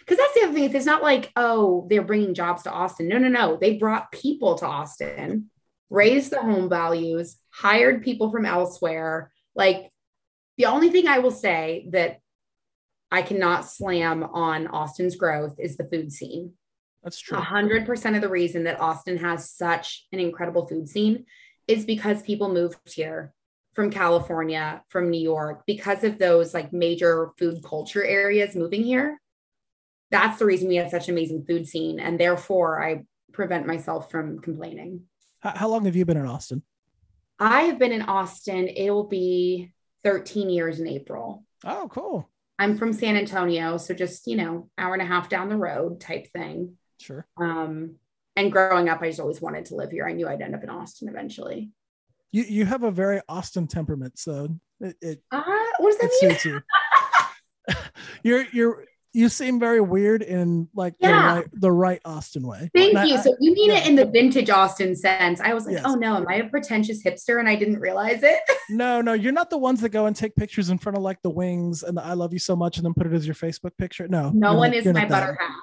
Because 0.00 0.18
that's 0.18 0.34
the 0.34 0.42
other 0.44 0.52
thing. 0.52 0.74
It's 0.74 0.86
not 0.86 1.02
like, 1.02 1.30
oh, 1.36 1.86
they're 1.88 2.02
bringing 2.02 2.34
jobs 2.34 2.64
to 2.64 2.70
Austin. 2.70 3.08
No, 3.08 3.18
no, 3.18 3.28
no. 3.28 3.56
They 3.60 3.76
brought 3.76 4.12
people 4.12 4.56
to 4.56 4.66
Austin, 4.66 5.50
raised 5.88 6.30
the 6.30 6.40
home 6.40 6.68
values, 6.68 7.36
hired 7.50 8.02
people 8.02 8.30
from 8.30 8.44
elsewhere. 8.44 9.32
Like, 9.54 9.90
the 10.56 10.66
only 10.66 10.90
thing 10.90 11.06
I 11.06 11.20
will 11.20 11.30
say 11.30 11.88
that 11.92 12.20
I 13.10 13.22
cannot 13.22 13.66
slam 13.66 14.22
on 14.22 14.66
Austin's 14.66 15.16
growth 15.16 15.56
is 15.58 15.76
the 15.76 15.84
food 15.84 16.12
scene. 16.12 16.52
That's 17.02 17.20
true. 17.20 17.38
A 17.38 17.40
hundred 17.40 17.86
percent 17.86 18.16
of 18.16 18.22
the 18.22 18.28
reason 18.28 18.64
that 18.64 18.80
Austin 18.80 19.18
has 19.18 19.50
such 19.50 20.06
an 20.12 20.18
incredible 20.18 20.66
food 20.66 20.88
scene 20.88 21.24
is 21.66 21.84
because 21.84 22.22
people 22.22 22.52
moved 22.52 22.76
here 22.84 23.32
from 23.78 23.90
California, 23.92 24.82
from 24.88 25.08
New 25.08 25.20
York, 25.20 25.62
because 25.64 26.02
of 26.02 26.18
those 26.18 26.52
like 26.52 26.72
major 26.72 27.30
food 27.38 27.62
culture 27.62 28.04
areas 28.04 28.56
moving 28.56 28.82
here. 28.82 29.20
That's 30.10 30.40
the 30.40 30.46
reason 30.46 30.66
we 30.66 30.74
have 30.74 30.90
such 30.90 31.06
an 31.06 31.14
amazing 31.14 31.44
food 31.46 31.68
scene. 31.68 32.00
And 32.00 32.18
therefore 32.18 32.82
I 32.82 33.04
prevent 33.32 33.68
myself 33.68 34.10
from 34.10 34.40
complaining. 34.40 35.02
How, 35.38 35.50
how 35.56 35.68
long 35.68 35.84
have 35.84 35.94
you 35.94 36.04
been 36.04 36.16
in 36.16 36.26
Austin? 36.26 36.64
I 37.38 37.60
have 37.62 37.78
been 37.78 37.92
in 37.92 38.02
Austin. 38.02 38.66
It 38.66 38.90
will 38.90 39.06
be 39.06 39.72
13 40.02 40.50
years 40.50 40.80
in 40.80 40.88
April. 40.88 41.44
Oh, 41.64 41.86
cool. 41.88 42.28
I'm 42.58 42.76
from 42.76 42.92
San 42.92 43.14
Antonio, 43.14 43.76
so 43.76 43.94
just, 43.94 44.26
you 44.26 44.34
know, 44.34 44.68
hour 44.76 44.94
and 44.94 45.02
a 45.02 45.06
half 45.06 45.28
down 45.28 45.50
the 45.50 45.56
road 45.56 46.00
type 46.00 46.26
thing. 46.32 46.78
Sure. 47.00 47.28
Um, 47.36 47.94
and 48.34 48.50
growing 48.50 48.88
up, 48.88 49.02
I 49.02 49.10
just 49.10 49.20
always 49.20 49.40
wanted 49.40 49.66
to 49.66 49.76
live 49.76 49.92
here. 49.92 50.04
I 50.04 50.14
knew 50.14 50.26
I'd 50.26 50.42
end 50.42 50.56
up 50.56 50.64
in 50.64 50.68
Austin 50.68 51.08
eventually. 51.08 51.70
You 52.32 52.42
you 52.44 52.64
have 52.66 52.82
a 52.82 52.90
very 52.90 53.20
Austin 53.28 53.66
temperament, 53.66 54.18
so 54.18 54.48
it 54.80 54.96
it, 55.00 55.22
Uh, 55.30 55.42
what 55.78 55.90
does 55.90 55.98
that 55.98 56.10
mean? 56.22 56.30
suits 56.32 56.44
you. 56.44 56.60
you're 58.22 58.44
you're 58.52 58.84
you 59.14 59.28
seem 59.30 59.58
very 59.58 59.80
weird 59.80 60.20
in 60.22 60.68
like 60.74 60.92
the 61.00 61.08
Yeah. 61.08 61.34
right 61.36 61.46
the 61.54 61.72
right 61.72 62.00
Austin 62.04 62.46
way. 62.46 62.70
Thank 62.74 62.94
And 62.94 63.08
you. 63.08 63.16
I- 63.16 63.20
So 63.20 63.34
you 63.40 63.54
mean 63.54 63.70
yeah. 63.70 63.78
it 63.78 63.86
in 63.88 63.96
the 63.96 64.04
vintage 64.04 64.50
Austin 64.50 64.94
sense. 64.94 65.40
I 65.40 65.54
was 65.54 65.64
like, 65.64 65.76
Yes. 65.76 65.84
oh 65.86 65.94
no, 65.94 66.16
am 66.16 66.26
I 66.28 66.34
a 66.36 66.48
pretentious 66.48 67.02
hipster 67.02 67.40
and 67.40 67.48
I 67.48 67.56
didn't 67.56 67.80
realize 67.80 68.22
it? 68.22 68.40
no, 68.68 69.00
no, 69.00 69.14
you're 69.14 69.32
not 69.32 69.48
the 69.48 69.56
ones 69.58 69.80
that 69.80 69.88
go 69.88 70.04
and 70.06 70.14
take 70.14 70.36
pictures 70.36 70.68
in 70.68 70.76
front 70.78 70.98
of 70.98 71.02
like 71.02 71.20
the 71.22 71.30
wings 71.30 71.82
and 71.82 71.96
the 71.96 72.04
I 72.04 72.12
love 72.12 72.34
you 72.34 72.38
so 72.38 72.54
much 72.54 72.76
and 72.76 72.84
then 72.84 72.92
put 72.94 73.06
it 73.06 73.12
as 73.14 73.26
your 73.26 73.34
Facebook 73.34 73.74
picture. 73.78 74.06
No, 74.08 74.30
No 74.30 74.54
one 74.54 74.70
not- 74.72 74.76
is 74.76 74.84
my 74.86 75.06
butter 75.06 75.36
half. 75.40 75.56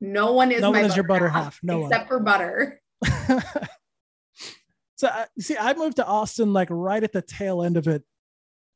No 0.00 0.32
one 0.32 0.50
is 0.50 0.62
No 0.62 0.72
my 0.72 0.80
one 0.80 0.90
is 0.90 0.96
your 0.96 1.04
butter 1.06 1.28
half. 1.28 1.60
No 1.62 1.80
one. 1.80 1.90
except 1.92 2.08
for 2.08 2.18
butter. 2.20 2.80
so 4.96 5.08
I 5.08 5.26
see, 5.38 5.56
I 5.56 5.74
moved 5.74 5.96
to 5.96 6.06
Austin 6.06 6.52
like 6.52 6.68
right 6.70 7.02
at 7.04 7.12
the 7.12 7.22
tail 7.22 7.62
end 7.62 7.76
of 7.76 7.86
it 7.86 8.02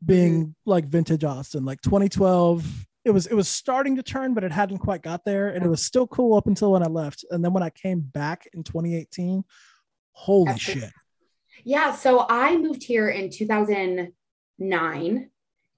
being 0.04 0.42
Mm-hmm. 0.42 0.70
like 0.70 0.87
vintage 0.87 1.24
Austin, 1.24 1.64
like 1.64 1.80
2012. 1.83 2.87
It 3.04 3.11
was 3.11 3.26
it 3.26 3.35
was 3.35 3.48
starting 3.48 3.96
to 3.96 4.02
turn, 4.02 4.35
but 4.35 4.44
it 4.44 4.52
hadn't 4.52 4.78
quite 4.78 5.02
got 5.02 5.24
there, 5.24 5.48
and 5.48 5.64
it 5.64 5.68
was 5.68 5.83
still 5.83 6.06
cool 6.06 6.37
up 6.37 6.46
until 6.46 6.72
when 6.72 6.83
I 6.83 6.87
left. 6.87 7.24
And 7.30 7.42
then 7.44 7.52
when 7.54 7.62
I 7.62 7.70
came 7.70 8.00
back 8.00 8.46
in 8.52 8.62
2018, 8.62 9.42
holy 10.12 10.48
Absolutely. 10.50 10.83
shit! 10.83 10.92
Yeah. 11.64 11.94
So 11.94 12.26
I 12.28 12.56
moved 12.59 12.83
here 12.83 13.09
in 13.09 13.30
2009 13.30 15.30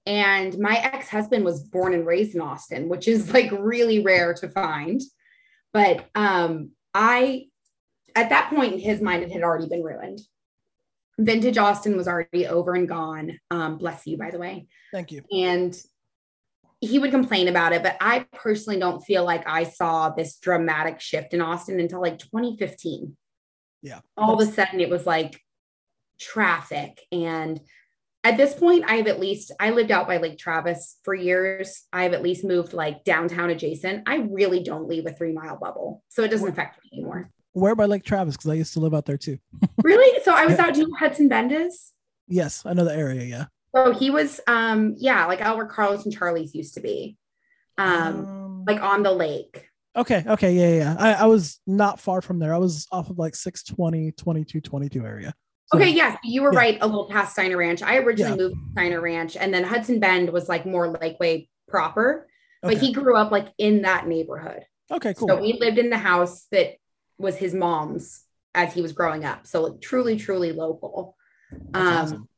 and 0.05 0.59
my 0.59 0.75
ex-husband 0.77 1.45
was 1.45 1.63
born 1.63 1.93
and 1.93 2.05
raised 2.05 2.35
in 2.35 2.41
Austin, 2.41 2.89
which 2.89 3.07
is 3.07 3.31
like 3.33 3.51
really 3.57 4.03
rare 4.03 4.33
to 4.35 4.49
find. 4.49 5.01
But 5.71 6.05
um 6.15 6.71
I 6.93 7.45
at 8.15 8.29
that 8.29 8.49
point 8.49 8.73
in 8.73 8.79
his 8.79 9.01
mind 9.01 9.23
it 9.23 9.31
had 9.31 9.43
already 9.43 9.67
been 9.67 9.83
ruined. 9.83 10.19
Vintage 11.19 11.57
Austin 11.57 11.95
was 11.95 12.07
already 12.07 12.47
over 12.47 12.73
and 12.73 12.87
gone. 12.87 13.39
Um, 13.51 13.77
bless 13.77 14.07
you, 14.07 14.17
by 14.17 14.31
the 14.31 14.39
way. 14.39 14.67
Thank 14.91 15.11
you. 15.11 15.23
and 15.31 15.75
he 16.81 16.99
would 16.99 17.11
complain 17.11 17.47
about 17.47 17.71
it 17.71 17.81
but 17.81 17.95
i 18.01 18.25
personally 18.33 18.77
don't 18.77 18.99
feel 19.05 19.23
like 19.23 19.47
i 19.47 19.63
saw 19.63 20.09
this 20.09 20.37
dramatic 20.37 20.99
shift 20.99 21.33
in 21.33 21.39
austin 21.39 21.79
until 21.79 22.01
like 22.01 22.19
2015 22.19 23.15
Yeah, 23.81 23.99
all 24.17 24.33
of 24.33 24.45
a 24.45 24.51
sudden 24.51 24.81
it 24.81 24.89
was 24.89 25.05
like 25.05 25.39
traffic. 26.19 26.99
And 27.11 27.59
at 28.25 28.35
this 28.37 28.53
point 28.53 28.83
i 28.85 28.95
have 28.95 29.07
at 29.07 29.19
least 29.19 29.51
i 29.61 29.69
lived 29.69 29.91
out 29.91 30.07
by 30.07 30.17
lake 30.17 30.37
travis 30.37 30.97
for 31.03 31.13
years. 31.13 31.83
I 31.93 32.03
have 32.03 32.13
at 32.13 32.21
least 32.21 32.43
moved 32.43 32.73
like 32.73 33.03
downtown 33.05 33.49
adjacent. 33.49 34.03
I 34.07 34.15
really 34.17 34.61
don't 34.61 34.87
leave 34.89 35.05
a 35.05 35.13
three 35.13 35.31
mile 35.33 35.57
bubble 35.57 36.03
so 36.09 36.23
it 36.23 36.31
doesn't 36.31 36.49
affect 36.49 36.79
me 36.83 36.99
anymore 36.99 37.29
Where 37.53 37.75
by 37.75 37.85
Lake 37.85 38.03
Travis? 38.03 38.35
Because 38.35 38.49
I 38.51 38.55
used 38.55 38.73
to 38.73 38.79
live 38.79 38.93
out 38.93 39.05
there 39.05 39.17
too. 39.17 39.37
really 39.83 40.21
so 40.23 40.33
i 40.33 40.45
was 40.45 40.57
out 40.59 40.73
to 40.75 40.87
hudson 40.99 41.29
bendis 41.29 41.91
Yes, 42.27 42.65
I 42.65 42.73
know 42.73 42.85
the 42.85 42.95
area. 42.95 43.23
Yeah. 43.23 43.45
so 43.75 43.91
he 43.93 44.09
was 44.09 44.39
um 44.47 44.95
yeah 44.97 45.25
like 45.25 45.41
out 45.41 45.57
where 45.57 45.65
carlos 45.65 46.05
and 46.05 46.13
charlie's 46.13 46.55
used 46.55 46.73
to 46.75 46.79
be 46.81 47.17
um 47.77 48.25
Um, 48.25 48.63
like 48.67 48.81
on 48.81 49.03
the 49.03 49.11
lake 49.11 49.67
okay, 49.95 50.23
okay, 50.27 50.53
yeah, 50.53 50.69
yeah. 50.69 50.77
yeah. 50.77 50.95
I, 50.97 51.23
I 51.23 51.25
was 51.27 51.59
not 51.67 51.99
far 51.99 52.21
from 52.23 52.39
there. 52.39 52.51
I 52.53 52.57
was 52.57 52.87
off 52.91 53.11
of 53.11 53.19
like 53.19 53.35
620, 53.35 54.11
22, 54.13 54.59
22 54.61 55.05
area. 55.05 55.33
So- 55.71 55.77
Okay, 55.77 55.89
yes, 55.91 56.17
you 56.23 56.41
were 56.41 56.51
Yeah. 56.51 56.57
right. 56.59 56.77
A 56.81 56.87
little 56.87 57.07
past 57.09 57.33
Steiner 57.33 57.57
Ranch. 57.57 57.83
I 57.83 57.97
originally 57.97 58.31
Yeah. 58.31 58.43
moved 58.47 58.55
to 58.55 58.71
Steiner 58.71 59.01
Ranch, 59.01 59.37
and 59.37 59.53
then 59.53 59.63
Hudson 59.63 59.99
Bend 59.99 60.31
was 60.31 60.49
like 60.49 60.65
more 60.65 60.91
Lakeway 60.95 61.47
proper. 61.67 62.27
But 62.63 62.77
Okay. 62.77 62.87
he 62.87 62.91
grew 62.93 63.15
up 63.17 63.31
like 63.31 63.49
in 63.59 63.83
that 63.83 64.07
neighborhood. 64.07 64.63
okay, 64.91 65.13
cool. 65.13 65.27
So 65.27 65.39
we 65.39 65.53
lived 65.59 65.77
in 65.77 65.91
the 65.91 65.97
house 65.99 66.47
that 66.51 66.73
was 67.17 67.37
his 67.37 67.53
mom's 67.53 68.23
as 68.55 68.73
he 68.73 68.81
was 68.81 68.93
growing 68.93 69.25
up. 69.25 69.47
So 69.47 69.61
like, 69.63 69.81
truly, 69.81 70.17
truly 70.17 70.51
local. 70.51 71.15
That's 71.51 71.75
um, 71.75 72.03
awesome. 72.05 72.29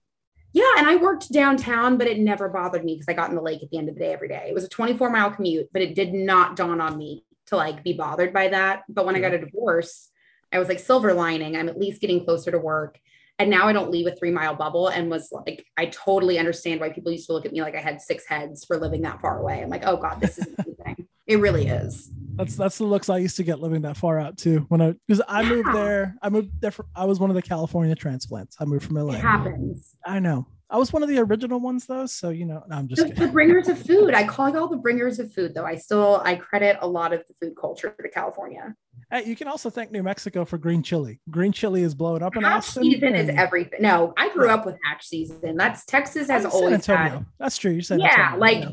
Yeah, 0.54 0.72
and 0.78 0.88
I 0.88 0.96
worked 0.96 1.34
downtown, 1.34 1.98
but 1.98 2.08
it 2.08 2.18
never 2.18 2.48
bothered 2.48 2.86
me 2.86 2.96
because 2.96 3.10
I 3.10 3.14
got 3.14 3.30
in 3.30 3.36
the 3.36 3.42
lake 3.42 3.62
at 3.62 3.70
the 3.70 3.78
end 3.78 3.90
of 3.90 3.96
the 3.96 4.00
day 4.00 4.14
every 4.14 4.30
day. 4.30 4.46
It 4.48 4.54
was 4.54 4.64
a 4.64 4.70
24 4.70 5.10
mile 5.10 5.30
commute, 5.32 5.68
but 5.74 5.82
it 5.82 5.96
did 5.96 6.14
not 6.14 6.56
dawn 6.56 6.80
on 6.80 6.98
me 6.98 7.26
to 7.48 7.58
like 7.58 7.84
be 7.84 7.92
bothered 7.92 8.32
by 8.32 8.48
that. 8.48 8.84
But 8.88 9.06
when 9.06 9.16
I 9.16 9.20
got 9.20 9.34
a 9.34 9.40
divorce, 9.40 10.10
I 10.54 10.60
was 10.60 10.70
like 10.70 10.80
silver 10.80 11.14
lining. 11.14 11.58
I'm 11.58 11.68
at 11.68 11.78
least 11.78 12.00
getting 12.00 12.24
closer 12.24 12.52
to 12.52 12.60
work. 12.60 12.98
And 13.38 13.50
now 13.50 13.68
I 13.68 13.74
don't 13.74 13.92
leave 13.92 14.08
a 14.08 14.16
three 14.16 14.32
mile 14.32 14.56
bubble 14.56 14.88
and 14.88 15.12
was 15.12 15.30
like, 15.30 15.66
I 15.76 15.88
totally 15.88 16.40
understand 16.40 16.80
why 16.80 16.90
people 16.90 17.12
used 17.12 17.28
to 17.28 17.34
look 17.34 17.46
at 17.46 17.52
me 17.52 17.62
like 17.62 17.76
I 17.76 17.82
had 17.82 18.00
six 18.00 18.26
heads 18.26 18.64
for 18.64 18.78
living 18.78 19.02
that 19.02 19.20
far 19.20 19.40
away. 19.40 19.62
I'm 19.62 19.70
like, 19.70 19.86
oh 19.86 19.98
God, 19.98 20.22
this 20.22 20.38
is 20.38 20.48
amazing. 20.58 21.08
it 21.28 21.40
really 21.40 21.68
is. 21.68 22.10
That's 22.36 22.56
that's 22.56 22.78
the 22.78 22.84
looks 22.86 23.10
I 23.10 23.18
used 23.18 23.38
to 23.38 23.44
get 23.44 23.60
living 23.60 23.82
that 23.84 23.98
far 23.98 24.20
out 24.20 24.38
too. 24.38 24.66
When 24.70 24.82
I 24.82 24.94
because 25.08 25.22
I 25.28 25.44
moved 25.48 25.70
there, 25.74 26.16
I 26.22 26.30
moved 26.30 26.50
there. 26.62 26.72
For, 26.72 26.86
I 26.96 27.06
was 27.06 27.20
one 27.20 27.30
of 27.30 27.36
the 27.36 27.42
California 27.42 27.96
transplants. 27.96 28.56
I 28.60 28.66
moved 28.66 28.86
from 28.86 28.96
LA. 28.98 29.14
It 29.14 29.22
happens. 29.22 29.96
I 30.06 30.20
know. 30.20 30.48
I 30.68 30.78
was 30.78 30.92
one 30.92 31.04
of 31.04 31.10
the 31.10 31.20
original 31.20 31.60
ones 31.60 31.86
though, 31.86 32.08
so 32.08 32.30
you 32.30 32.46
know. 32.46 32.64
No, 32.68 32.76
I'm 32.76 32.88
just 32.88 33.08
The, 33.08 33.14
the 33.14 33.28
bringers 33.28 33.68
of 33.68 33.78
food. 33.80 34.14
I 34.14 34.26
call 34.26 34.50
y'all 34.50 34.68
the 34.68 34.78
bringers 34.78 35.20
of 35.20 35.32
food, 35.32 35.54
though. 35.54 35.64
I 35.66 35.76
still 35.76 36.22
I 36.26 36.36
credit 36.36 36.78
a 36.82 36.88
lot 36.88 37.14
of 37.14 37.24
the 37.28 37.34
food 37.36 37.56
culture 37.56 37.96
to 38.02 38.10
California. 38.10 38.76
Hey, 39.12 39.26
you 39.26 39.36
can 39.36 39.48
also 39.48 39.70
thank 39.70 39.92
New 39.92 40.02
Mexico 40.02 40.44
for 40.44 40.58
green 40.58 40.82
chili. 40.82 41.22
Green 41.30 41.52
chili 41.52 41.84
is 41.84 41.94
blowing 41.94 42.24
up 42.24 42.36
in 42.36 42.42
hatch 42.42 42.58
Austin. 42.70 42.84
season 42.84 43.14
is 43.16 43.30
everything. 43.30 43.80
No, 43.84 44.14
I 44.18 44.30
grew 44.34 44.50
up 44.50 44.66
with 44.66 44.76
hatch 44.84 45.06
season. 45.08 45.56
That's 45.56 45.86
Texas 45.86 46.28
has 46.30 46.44
Oh, 46.46 46.50
San 46.50 46.58
always 46.58 46.74
Antonio. 46.74 47.10
had. 47.18 47.26
That's 47.40 47.58
true. 47.58 47.72
You 47.72 47.82
said 47.84 48.00
Yeah, 48.00 48.34
Antonio, 48.34 48.40
like 48.40 48.64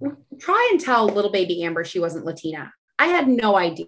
yeah. 0.00 0.10
try 0.38 0.68
and 0.70 0.80
tell 0.80 1.06
little 1.06 1.32
baby 1.32 1.64
Amber 1.64 1.82
she 1.84 1.98
wasn't 1.98 2.24
Latina. 2.24 2.72
I 2.98 3.06
had 3.06 3.28
no 3.28 3.56
idea. 3.56 3.86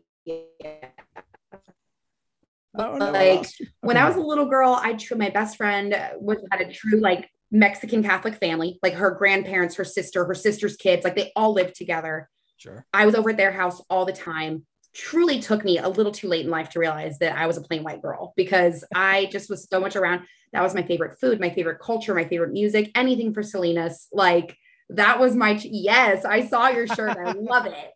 Oh, 2.78 2.96
no, 2.96 3.10
like. 3.10 3.46
When 3.80 3.96
I 3.96 4.06
was 4.06 4.16
a 4.16 4.20
little 4.20 4.46
girl, 4.46 4.78
I 4.80 4.94
true 4.94 5.16
my 5.16 5.30
best 5.30 5.56
friend 5.56 5.94
uh, 5.94 6.10
was 6.20 6.38
had 6.50 6.60
a 6.60 6.72
true 6.72 7.00
like 7.00 7.30
Mexican 7.50 8.02
Catholic 8.02 8.34
family. 8.36 8.78
Like 8.82 8.94
her 8.94 9.12
grandparents, 9.12 9.76
her 9.76 9.84
sister, 9.84 10.24
her 10.24 10.34
sister's 10.34 10.76
kids, 10.76 11.04
like 11.04 11.16
they 11.16 11.32
all 11.36 11.52
lived 11.52 11.74
together. 11.74 12.28
sure. 12.58 12.84
I 12.92 13.06
was 13.06 13.14
over 13.14 13.30
at 13.30 13.36
their 13.36 13.52
house 13.52 13.80
all 13.88 14.04
the 14.04 14.12
time. 14.12 14.66
Truly 14.94 15.40
took 15.40 15.64
me 15.64 15.78
a 15.78 15.88
little 15.88 16.12
too 16.12 16.28
late 16.28 16.44
in 16.44 16.50
life 16.50 16.70
to 16.70 16.78
realize 16.78 17.18
that 17.18 17.36
I 17.36 17.46
was 17.46 17.56
a 17.56 17.62
plain 17.62 17.82
white 17.84 18.02
girl 18.02 18.32
because 18.36 18.84
I 18.94 19.26
just 19.26 19.48
was 19.48 19.68
so 19.68 19.80
much 19.80 19.96
around. 19.96 20.22
That 20.52 20.62
was 20.62 20.74
my 20.74 20.82
favorite 20.82 21.18
food, 21.20 21.40
my 21.40 21.50
favorite 21.50 21.80
culture, 21.80 22.14
my 22.14 22.24
favorite 22.24 22.52
music, 22.52 22.90
anything 22.94 23.32
for 23.32 23.42
Selenas. 23.42 24.06
Like 24.12 24.56
that 24.90 25.18
was 25.18 25.34
my 25.34 25.58
yes. 25.62 26.24
I 26.24 26.46
saw 26.46 26.68
your 26.68 26.86
shirt. 26.86 27.16
I 27.16 27.32
love 27.32 27.66
it. 27.66 27.92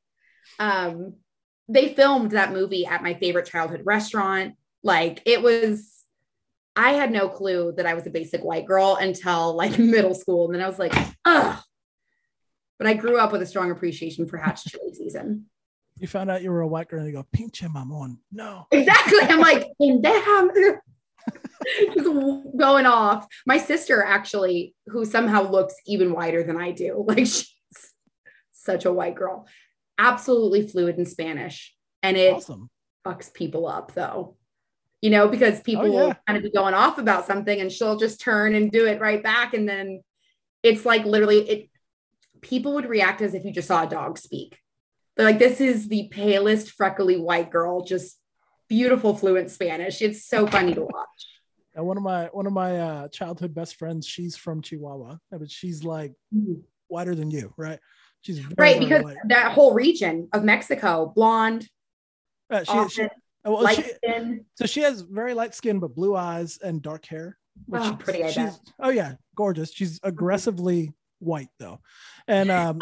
Um, 0.60 1.14
they 1.68 1.94
filmed 1.94 2.32
that 2.32 2.52
movie 2.52 2.86
at 2.86 3.02
my 3.02 3.14
favorite 3.14 3.46
childhood 3.46 3.82
restaurant. 3.84 4.54
Like 4.84 5.22
it 5.26 5.42
was. 5.42 5.96
I 6.76 6.92
had 6.92 7.10
no 7.10 7.28
clue 7.28 7.72
that 7.76 7.84
I 7.84 7.94
was 7.94 8.06
a 8.06 8.10
basic 8.10 8.42
white 8.42 8.64
girl 8.64 8.96
until 9.00 9.54
like 9.56 9.76
middle 9.78 10.14
school, 10.14 10.46
and 10.46 10.54
then 10.54 10.62
I 10.62 10.68
was 10.68 10.78
like, 10.78 10.94
ugh. 11.24 11.60
But 12.78 12.86
I 12.86 12.94
grew 12.94 13.18
up 13.18 13.32
with 13.32 13.42
a 13.42 13.46
strong 13.46 13.70
appreciation 13.70 14.26
for 14.26 14.38
hatch 14.38 14.64
chili 14.64 14.94
season. 14.94 15.46
You 15.98 16.08
found 16.08 16.30
out 16.30 16.42
you 16.42 16.50
were 16.50 16.62
a 16.62 16.66
white 16.66 16.88
girl 16.88 17.00
and 17.00 17.08
you 17.08 17.14
go, 17.14 17.26
pinche 17.36 17.68
mamon. 17.70 18.16
No. 18.32 18.66
Exactly. 18.70 19.20
I'm 19.20 19.40
like, 19.40 19.66
damn. 20.02 20.50
Just 21.94 22.56
going 22.56 22.86
off. 22.86 23.26
My 23.46 23.58
sister 23.58 24.02
actually, 24.02 24.74
who 24.86 25.04
somehow 25.04 25.50
looks 25.50 25.74
even 25.86 26.12
whiter 26.12 26.42
than 26.42 26.56
I 26.56 26.70
do, 26.70 27.04
like 27.06 27.26
she's 27.26 27.54
such 28.52 28.86
a 28.86 28.92
white 28.92 29.14
girl, 29.14 29.46
absolutely 30.00 30.66
fluid 30.66 30.98
in 30.98 31.04
Spanish. 31.06 31.74
And 32.02 32.16
it 32.16 32.34
Awesome. 32.34 32.70
fucks 33.06 33.32
people 33.32 33.68
up 33.68 33.92
though. 33.94 34.36
You 35.02 35.10
know, 35.10 35.28
because 35.28 35.60
people 35.60 35.84
Oh, 35.84 35.92
yeah. 35.92 36.06
will 36.06 36.14
kind 36.26 36.36
of 36.36 36.42
be 36.42 36.50
going 36.50 36.74
off 36.74 36.98
about 36.98 37.26
something 37.26 37.60
and 37.60 37.70
she'll 37.72 37.96
just 37.98 38.20
turn 38.20 38.54
and 38.54 38.70
do 38.72 38.86
it 38.86 39.00
right 39.00 39.22
back. 39.22 39.54
And 39.54 39.68
then 39.68 40.02
it's 40.62 40.84
like 40.84 41.04
literally 41.04 41.48
it 41.48 41.70
people 42.42 42.74
would 42.74 42.86
react 42.86 43.20
as 43.20 43.34
if 43.34 43.44
you 43.44 43.52
just 43.52 43.68
saw 43.68 43.84
a 43.84 43.88
dog 43.88 44.18
speak. 44.18 44.58
They're 45.16 45.26
like, 45.26 45.38
this 45.38 45.60
is 45.60 45.88
the 45.88 46.08
palest, 46.10 46.70
freckly 46.70 47.18
white 47.18 47.50
girl, 47.50 47.84
just 47.84 48.18
beautiful, 48.68 49.14
fluent 49.14 49.50
Spanish. 49.50 50.00
It's 50.00 50.24
so 50.26 50.46
funny 50.46 50.72
to 50.74 50.82
watch. 50.82 51.26
And 51.74 51.86
one 51.86 51.96
of 51.98 52.02
my 52.02 52.26
one 52.32 52.46
of 52.46 52.52
my 52.52 52.78
uh, 52.78 53.08
childhood 53.08 53.54
best 53.54 53.76
friends, 53.76 54.06
she's 54.06 54.36
from 54.36 54.60
Chihuahua, 54.62 55.16
but 55.30 55.50
she's 55.50 55.84
like 55.84 56.14
whiter 56.88 57.14
than 57.14 57.30
you, 57.30 57.52
right? 57.56 57.78
She's 58.22 58.44
right, 58.58 58.78
because 58.78 59.04
that 59.28 59.52
whole 59.52 59.72
region 59.72 60.28
of 60.32 60.44
Mexico, 60.44 61.12
blonde, 61.14 61.68
Uh, 62.50 62.64
she, 62.64 62.88
she, 63.02 63.08
well, 63.44 63.62
light 63.62 63.76
she, 63.76 63.82
skin. 63.94 64.44
so 64.56 64.66
she 64.66 64.80
has 64.80 65.00
very 65.02 65.32
light 65.34 65.54
skin 65.54 65.78
but 65.78 65.94
blue 65.94 66.14
eyes 66.16 66.58
and 66.62 66.82
dark 66.82 67.06
hair. 67.06 67.38
which 67.66 67.80
Oh, 67.82 67.96
pretty, 67.98 68.24
I 68.24 68.30
she's, 68.30 68.60
oh 68.78 68.90
yeah, 68.90 69.14
gorgeous. 69.36 69.72
She's 69.72 70.00
aggressively 70.02 70.92
white 71.20 71.48
though, 71.58 71.80
and 72.28 72.50
um, 72.60 72.80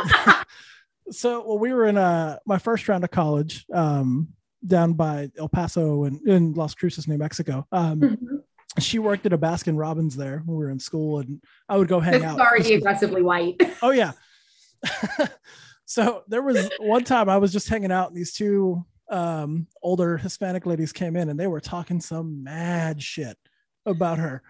so 1.11 1.47
well, 1.47 1.59
we 1.59 1.73
were 1.73 1.87
in 1.87 1.97
uh 1.97 2.39
my 2.47 2.59
first 2.59 2.89
round 2.89 3.05
of 3.05 3.11
college, 3.11 3.65
um, 3.73 4.29
down 4.67 4.95
by 4.95 5.31
El 5.39 5.49
Paso 5.49 6.05
and 6.05 6.21
in 6.27 6.53
Las 6.55 6.75
Cruces, 6.75 7.07
New 7.07 7.19
Mexico. 7.19 7.65
Um, 7.71 8.01
Mhm. 8.01 8.17
she 8.81 8.99
worked 8.99 9.25
at 9.27 9.33
a 9.33 9.39
Baskin 9.39 9.79
Robbins 9.79 10.17
there 10.17 10.43
when 10.45 10.57
we 10.59 10.65
were 10.65 10.71
in 10.71 10.81
school, 10.81 11.21
and 11.21 11.41
I 11.69 11.77
would 11.77 11.87
go 11.89 12.01
hang 12.01 12.13
This 12.15 12.23
is 12.23 12.27
out. 12.29 12.41
already 12.41 12.75
aggressively 12.75 13.23
white. 13.23 13.57
Oh 13.83 13.91
yeah. 13.91 14.13
so 15.85 16.23
there 16.29 16.43
was 16.43 16.69
one 16.79 17.05
time 17.05 17.29
I 17.29 17.39
was 17.39 17.53
just 17.53 17.69
hanging 17.69 17.93
out, 17.93 18.09
and 18.09 18.17
these 18.17 18.33
two 18.33 18.85
um, 19.11 19.67
older 19.83 20.17
Hispanic 20.17 20.67
ladies 20.67 20.93
came 20.93 21.17
in, 21.17 21.29
and 21.29 21.39
they 21.39 21.47
were 21.47 21.61
talking 21.61 22.01
some 22.01 22.43
mad 22.43 23.03
shit 23.03 23.37
about 23.87 24.19
her. 24.19 24.43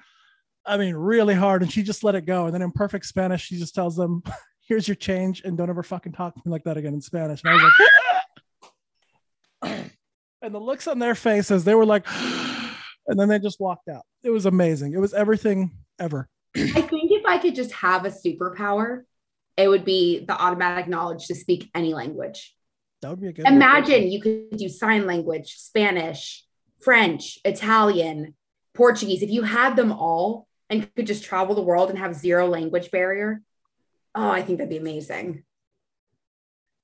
I 0.67 0.77
mean, 0.77 0.95
really 0.95 1.35
hard, 1.35 1.63
and 1.63 1.73
she 1.73 1.83
just 1.83 2.05
let 2.05 2.15
it 2.15 2.27
go. 2.27 2.47
And 2.47 2.55
then 2.55 2.63
in 2.63 2.73
perfect 2.73 3.07
Spanish, 3.07 3.45
she 3.45 3.57
just 3.59 3.75
tells 3.75 3.97
them, 3.97 4.23
here's 4.69 4.87
your 4.87 4.97
change, 4.97 5.43
and 5.45 5.57
don't 5.57 5.71
ever 5.71 5.83
fucking 5.83 6.13
talk 6.13 6.35
to 6.35 6.43
me 6.45 6.51
like 6.51 6.65
that 6.65 6.77
again 6.77 6.95
in 6.95 7.01
Spanish. 7.01 7.43
And 7.45 7.51
I 7.51 7.55
was 7.55 7.73
like, 9.63 9.91
and 10.43 10.55
the 10.55 10.59
looks 10.59 10.87
on 10.87 10.99
their 10.99 11.15
faces, 11.15 11.65
they 11.65 11.75
were 11.75 11.87
like, 11.87 12.07
and 13.07 13.19
then 13.19 13.29
they 13.29 13.39
just 13.39 13.61
walked 13.61 13.89
out. 13.89 14.03
It 14.23 14.31
was 14.31 14.47
amazing. 14.47 14.93
It 14.93 14.99
was 14.99 15.15
everything 15.15 15.71
ever. 15.99 16.29
I 16.57 16.81
think 16.83 17.11
if 17.13 17.25
I 17.25 17.39
could 17.39 17.55
just 17.55 17.73
have 17.73 18.05
a 18.05 18.11
superpower, 18.11 19.03
it 19.59 19.69
would 19.69 19.85
be 19.85 20.25
the 20.25 20.41
automatic 20.41 20.87
knowledge 20.87 21.27
to 21.27 21.35
speak 21.35 21.69
any 21.75 21.93
language. 21.93 22.55
That 23.03 23.11
would 23.11 23.21
be 23.21 23.29
a 23.29 23.33
good. 23.33 23.47
Imagine 23.47 24.11
you 24.11 24.21
could 24.21 24.57
do 24.57 24.69
sign 24.69 25.05
language, 25.05 25.57
Spanish, 25.57 26.45
French, 26.81 27.39
Italian, 27.45 28.35
Portuguese. 28.73 29.23
If 29.23 29.31
you 29.31 29.43
had 29.43 29.75
them 29.75 29.93
all 29.93 30.47
and 30.71 30.89
could 30.95 31.07
just 31.07 31.25
travel 31.25 31.57
the 31.57 31.63
world 31.63 31.91
and 31.91 31.99
have 31.99 32.15
zero 32.15 32.47
language 32.47 32.91
barrier, 32.93 33.43
oh, 34.15 34.31
I 34.31 34.43
think 34.43 34.59
that'd 34.59 34.71
be 34.71 34.77
amazing. 34.79 35.43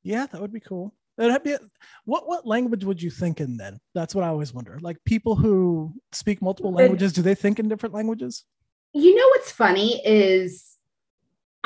Yeah, 0.03 0.27
that 0.27 0.41
would 0.41 0.53
be 0.53 0.61
cool. 0.61 0.95
That'd 1.17 1.45
be 1.45 1.57
what 2.05 2.29
what 2.29 2.45
language 2.45 2.85
would 2.85 3.01
you 3.01 3.11
think 3.11 3.41
in 3.41 3.57
then? 3.57 3.79
That's 3.95 4.17
what 4.17 4.25
I 4.25 4.29
always 4.29 4.53
wonder. 4.53 4.79
Like 4.83 4.97
people 5.05 5.37
who 5.37 5.95
speak 6.11 6.43
multiple 6.43 6.73
languages, 6.73 7.13
do 7.13 7.23
they 7.23 7.37
think 7.37 7.61
in 7.61 7.69
different 7.69 7.95
languages? 7.95 8.45
You 8.93 9.15
know 9.15 9.29
what's 9.29 9.53
funny 9.53 10.05
is 10.05 10.74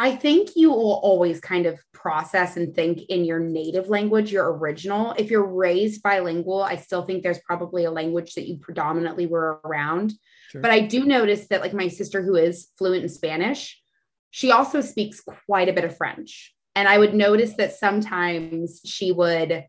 I 0.00 0.14
think 0.14 0.50
you 0.54 0.70
will 0.70 1.00
always 1.02 1.40
kind 1.40 1.66
of 1.66 1.80
process 1.92 2.56
and 2.56 2.72
think 2.72 3.00
in 3.08 3.24
your 3.24 3.40
native 3.40 3.88
language, 3.88 4.30
your 4.30 4.56
original. 4.56 5.12
If 5.18 5.28
you're 5.28 5.44
raised 5.44 6.04
bilingual, 6.04 6.62
I 6.62 6.76
still 6.76 7.02
think 7.02 7.24
there's 7.24 7.40
probably 7.40 7.84
a 7.84 7.90
language 7.90 8.34
that 8.34 8.46
you 8.46 8.58
predominantly 8.58 9.26
were 9.26 9.60
around. 9.64 10.14
Sure. 10.50 10.62
But 10.62 10.70
I 10.70 10.80
do 10.80 11.04
notice 11.04 11.48
that, 11.48 11.62
like 11.62 11.74
my 11.74 11.88
sister, 11.88 12.22
who 12.22 12.36
is 12.36 12.68
fluent 12.78 13.02
in 13.02 13.08
Spanish, 13.08 13.82
she 14.30 14.52
also 14.52 14.80
speaks 14.80 15.20
quite 15.46 15.68
a 15.68 15.72
bit 15.72 15.84
of 15.84 15.96
French. 15.96 16.54
And 16.76 16.86
I 16.86 16.96
would 16.96 17.12
notice 17.12 17.56
that 17.56 17.72
sometimes 17.72 18.80
she 18.84 19.10
would, 19.10 19.64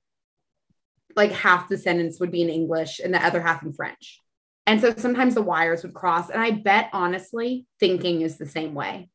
like, 1.15 1.31
half 1.31 1.69
the 1.69 1.77
sentence 1.77 2.19
would 2.19 2.31
be 2.31 2.43
in 2.43 2.49
English 2.49 2.99
and 3.03 3.11
the 3.11 3.25
other 3.25 3.41
half 3.41 3.63
in 3.63 3.73
French. 3.73 4.19
And 4.67 4.79
so 4.79 4.93
sometimes 4.95 5.33
the 5.33 5.41
wires 5.41 5.81
would 5.81 5.95
cross. 5.95 6.29
And 6.29 6.39
I 6.39 6.51
bet, 6.51 6.91
honestly, 6.93 7.65
thinking 7.79 8.21
is 8.21 8.37
the 8.37 8.45
same 8.45 8.75
way. 8.75 9.09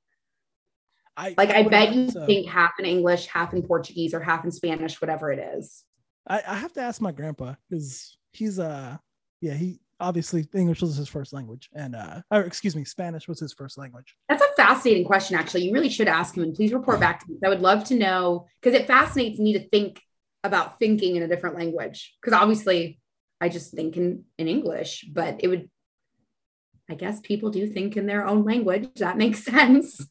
I, 1.17 1.35
like 1.37 1.51
I, 1.51 1.63
bet 1.63 1.95
you 1.95 2.11
so. 2.11 2.27
think 2.27 2.49
half 2.49 2.73
in 2.79 2.85
English, 2.85 3.27
half 3.27 3.53
in 3.53 3.63
Portuguese, 3.63 4.15
or 4.15 4.21
half 4.21 4.45
in 4.45 4.51
Spanish, 4.51 5.01
whatever 5.01 5.31
it 5.31 5.39
is. 5.39 5.85
I, 6.27 6.43
I 6.47 6.55
have 6.57 6.73
to 6.75 6.81
ask 6.81 7.01
my 7.01 7.13
grandpa 7.13 7.55
because 7.69 8.17
he's 8.33 8.59
uh 8.59 8.97
yeah 9.41 9.55
he 9.55 9.81
obviously 10.01 10.47
English 10.55 10.83
was 10.83 10.97
his 10.97 11.09
first 11.09 11.33
language 11.33 11.69
and 11.75 11.95
uh 11.95 12.21
or 12.31 12.41
excuse 12.41 12.75
me 12.75 12.85
Spanish 12.85 13.29
was 13.29 13.39
his 13.39 13.53
first 13.53 13.79
language. 13.79 14.17
That's 14.29 14.43
a 14.43 14.53
fascinating 14.57 15.05
question 15.05 15.37
actually. 15.37 15.65
You 15.65 15.73
really 15.73 15.89
should 15.89 16.09
ask 16.09 16.37
him 16.37 16.43
and 16.43 16.55
please 16.55 16.73
report 16.73 17.01
back 17.01 17.21
to 17.21 17.31
me. 17.31 17.39
I 17.45 17.49
would 17.49 17.61
love 17.61 17.85
to 17.85 17.95
know 17.95 18.47
because 18.61 18.79
it 18.79 18.87
fascinates 18.87 19.39
me 19.39 19.53
to 19.55 19.69
think 19.69 20.01
about 20.43 20.79
thinking 20.79 21.17
in 21.17 21.23
a 21.23 21.29
different 21.29 21.57
language 21.57 22.15
because 22.21 22.39
obviously 22.39 22.99
I 23.41 23.49
just 23.49 23.73
think 23.73 23.97
in, 23.97 24.25
in 24.39 24.49
English, 24.49 25.07
but 25.13 25.37
it 25.41 25.49
would 25.49 25.69
I 26.91 26.95
guess 26.95 27.21
people 27.21 27.51
do 27.51 27.67
think 27.67 27.97
in 27.97 28.07
their 28.07 28.27
own 28.27 28.45
language. 28.45 28.89
That 28.97 29.17
makes 29.17 29.45
sense 29.45 30.07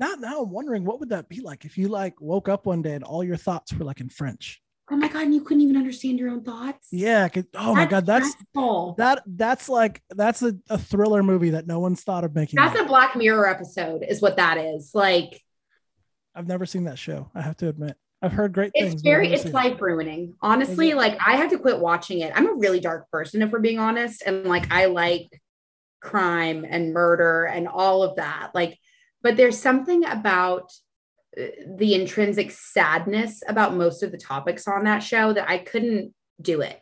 now 0.00 0.14
now 0.18 0.42
i'm 0.42 0.50
wondering 0.50 0.84
what 0.84 0.98
would 0.98 1.10
that 1.10 1.28
be 1.28 1.40
like 1.40 1.64
if 1.64 1.78
you 1.78 1.88
like 1.88 2.20
woke 2.20 2.48
up 2.48 2.66
one 2.66 2.82
day 2.82 2.94
and 2.94 3.04
all 3.04 3.22
your 3.22 3.36
thoughts 3.36 3.72
were 3.72 3.84
like 3.84 4.00
in 4.00 4.08
french 4.08 4.60
oh 4.90 4.96
my 4.96 5.06
god 5.06 5.22
and 5.22 5.34
you 5.34 5.42
couldn't 5.42 5.62
even 5.62 5.76
understand 5.76 6.18
your 6.18 6.30
own 6.30 6.42
thoughts 6.42 6.88
yeah 6.90 7.28
oh 7.34 7.74
that's 7.74 7.76
my 7.76 7.86
god 7.86 8.06
that's 8.06 8.30
stressful. 8.30 8.94
that 8.98 9.22
that's 9.26 9.68
like 9.68 10.02
that's 10.10 10.42
a, 10.42 10.54
a 10.68 10.78
thriller 10.78 11.22
movie 11.22 11.50
that 11.50 11.66
no 11.66 11.78
one's 11.78 12.02
thought 12.02 12.24
of 12.24 12.34
making 12.34 12.56
that's 12.56 12.78
a 12.80 12.84
black 12.84 13.14
mirror 13.14 13.46
episode 13.46 14.02
is 14.02 14.20
what 14.20 14.36
that 14.36 14.58
is 14.58 14.90
like 14.94 15.40
i've 16.34 16.48
never 16.48 16.66
seen 16.66 16.84
that 16.84 16.98
show 16.98 17.30
i 17.34 17.40
have 17.40 17.56
to 17.56 17.68
admit 17.68 17.96
I've 18.22 18.32
heard 18.32 18.52
great 18.52 18.72
it's 18.74 18.82
things. 18.82 18.94
It's 18.94 19.02
very, 19.02 19.32
it's 19.32 19.46
life 19.46 19.80
ruining. 19.80 20.34
Honestly, 20.42 20.92
like 20.92 21.18
I 21.26 21.36
had 21.36 21.48
to 21.50 21.58
quit 21.58 21.78
watching 21.78 22.20
it. 22.20 22.32
I'm 22.34 22.46
a 22.46 22.52
really 22.52 22.78
dark 22.78 23.10
person, 23.10 23.40
if 23.40 23.50
we're 23.50 23.60
being 23.60 23.78
honest. 23.78 24.22
And 24.26 24.44
like 24.44 24.70
I 24.70 24.86
like 24.86 25.40
crime 26.00 26.66
and 26.68 26.92
murder 26.92 27.44
and 27.46 27.66
all 27.66 28.02
of 28.02 28.16
that. 28.16 28.50
Like 28.54 28.78
but 29.22 29.36
there's 29.36 29.58
something 29.58 30.04
about 30.04 30.72
uh, 31.38 31.44
the 31.76 31.94
intrinsic 31.94 32.50
sadness 32.50 33.42
about 33.46 33.76
most 33.76 34.02
of 34.02 34.12
the 34.12 34.18
topics 34.18 34.66
on 34.66 34.84
that 34.84 35.00
show 35.00 35.32
that 35.32 35.48
I 35.48 35.58
couldn't 35.58 36.12
do 36.40 36.60
it. 36.60 36.80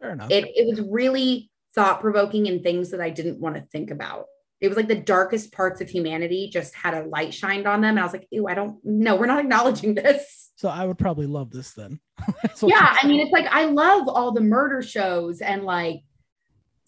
Fair 0.00 0.12
enough. 0.12 0.30
It, 0.30 0.44
it 0.54 0.66
was 0.68 0.80
really 0.80 1.50
thought 1.74 2.00
provoking 2.00 2.48
and 2.48 2.62
things 2.62 2.90
that 2.90 3.00
I 3.00 3.10
didn't 3.10 3.40
want 3.40 3.56
to 3.56 3.62
think 3.62 3.90
about. 3.90 4.26
It 4.60 4.68
was 4.68 4.76
like 4.76 4.88
the 4.88 4.94
darkest 4.94 5.52
parts 5.52 5.80
of 5.82 5.88
humanity 5.90 6.48
just 6.50 6.74
had 6.74 6.94
a 6.94 7.04
light 7.04 7.34
shined 7.34 7.66
on 7.66 7.82
them. 7.82 7.90
And 7.90 8.00
I 8.00 8.04
was 8.04 8.14
like, 8.14 8.26
ew, 8.30 8.46
I 8.48 8.54
don't 8.54 8.78
know. 8.84 9.16
We're 9.16 9.26
not 9.26 9.40
acknowledging 9.40 9.94
this. 9.94 10.50
So 10.56 10.68
I 10.70 10.86
would 10.86 10.98
probably 10.98 11.26
love 11.26 11.50
this 11.50 11.72
then. 11.72 12.00
yeah. 12.62 12.96
I 13.02 13.06
mean, 13.06 13.20
it's 13.20 13.32
like 13.32 13.46
I 13.50 13.66
love 13.66 14.08
all 14.08 14.32
the 14.32 14.40
murder 14.40 14.80
shows 14.80 15.42
and 15.42 15.64
like 15.64 16.00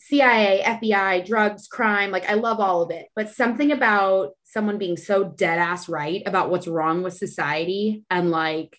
CIA, 0.09 0.63
FBI, 0.65 1.27
drugs, 1.27 1.67
crime, 1.69 2.11
like 2.11 2.29
I 2.29 2.35
love 2.35 2.61
all 2.61 2.81
of 2.81 2.91
it. 2.91 3.09
But 3.15 3.29
something 3.29 3.73
about 3.73 4.31
someone 4.43 4.79
being 4.79 4.97
so 4.97 5.25
dead 5.25 5.59
ass 5.59 5.87
right 5.87 6.23
about 6.25 6.49
what's 6.49 6.67
wrong 6.67 7.03
with 7.03 7.13
society 7.13 8.05
and 8.11 8.31
like 8.31 8.79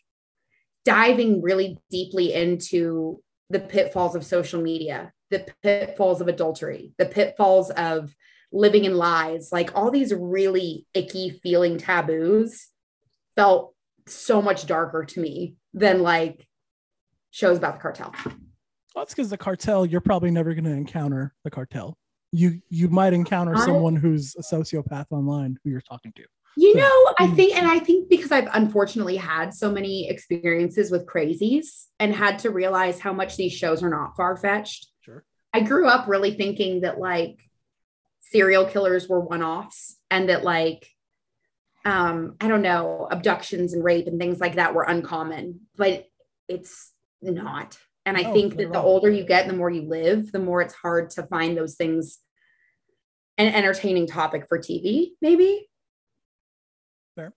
diving 0.86 1.44
really 1.44 1.78
deeply 1.92 2.34
into 2.34 3.22
the 3.52 3.60
pitfalls 3.60 4.16
of 4.16 4.26
social 4.26 4.60
media, 4.60 5.14
the 5.30 5.46
pitfalls 5.62 6.20
of 6.20 6.28
adultery, 6.28 6.94
the 6.98 7.06
pitfalls 7.06 7.70
of 7.72 8.16
living 8.52 8.86
in 8.86 8.98
lies, 8.98 9.50
like 9.52 9.76
all 9.76 9.92
these 9.92 10.12
really 10.12 10.88
icky 10.96 11.30
feeling 11.44 11.78
taboos 11.78 12.70
felt 13.36 13.76
so 14.08 14.42
much 14.42 14.66
darker 14.66 15.06
to 15.06 15.20
me 15.20 15.56
than 15.76 16.02
like 16.02 16.48
shows 17.30 17.60
about 17.60 17.76
the 17.76 17.82
cartel. 17.82 18.16
Well, 19.00 19.06
that's 19.06 19.16
because 19.16 19.30
the 19.30 19.38
cartel, 19.38 19.86
you're 19.86 20.02
probably 20.02 20.30
never 20.30 20.54
going 20.54 20.66
to 20.66 20.72
encounter 20.72 21.34
the 21.46 21.50
cartel. 21.50 21.98
You 22.34 22.62
you 22.68 22.90
might 22.90 23.14
encounter 23.14 23.56
I, 23.56 23.66
someone 23.66 23.96
who's 23.96 24.36
a 24.36 24.42
sociopath 24.42 25.06
online 25.12 25.58
who 25.64 25.70
you're 25.70 25.80
talking 25.80 26.12
to. 26.18 26.24
You 26.58 26.74
so, 26.74 26.80
know, 26.80 27.14
I 27.18 27.28
think, 27.28 27.56
and 27.56 27.66
I 27.66 27.80
think 27.80 28.10
because 28.10 28.34
I've 28.34 28.50
unfortunately 28.52 29.16
had 29.16 29.54
so 29.54 29.72
many 29.72 30.10
experiences 30.10 30.92
with 30.92 31.06
crazies 31.06 31.86
and 31.98 32.14
had 32.14 32.40
to 32.40 32.50
realize 32.50 33.00
how 33.00 33.14
much 33.14 33.38
these 33.38 33.54
shows 33.54 33.82
are 33.84 33.90
not 33.90 34.18
far 34.18 34.36
fetched. 34.36 34.88
Sure. 35.00 35.24
I 35.54 35.62
grew 35.62 35.88
up 35.88 36.10
really 36.10 36.34
thinking 36.34 36.82
that 36.82 37.00
like 37.00 37.40
serial 38.20 38.66
killers 38.66 39.08
were 39.08 39.22
one 39.22 39.42
offs 39.42 39.96
and 40.12 40.28
that 40.28 40.44
like 40.44 40.90
um 41.86 42.36
i 42.42 42.50
don't 42.50 42.62
know 42.62 43.08
abductions 43.10 43.74
and 43.74 43.82
rape 43.82 44.08
and 44.08 44.20
things 44.20 44.42
like 44.42 44.56
that 44.56 44.76
were 44.76 44.84
uncommon 44.84 45.62
but 45.78 46.06
it's 46.50 46.92
not 47.22 47.78
and 48.06 48.18
I 48.18 48.24
oh, 48.24 48.34
think 48.34 48.58
that 48.58 48.74
the 48.74 48.82
older 48.82 49.10
you 49.10 49.24
get, 49.24 49.48
the 49.48 49.54
more 49.54 49.70
you 49.70 49.84
live, 49.84 50.32
the 50.32 50.40
more 50.40 50.62
it's 50.62 50.74
hard 50.74 51.10
to 51.12 51.24
find 51.24 51.58
those 51.58 51.76
things 51.76 52.20
an 53.38 53.54
entertaining 53.54 54.08
topic 54.08 54.48
for 54.48 54.58
TV, 54.58 55.12
maybe. 55.22 55.70
Fair. 57.16 57.34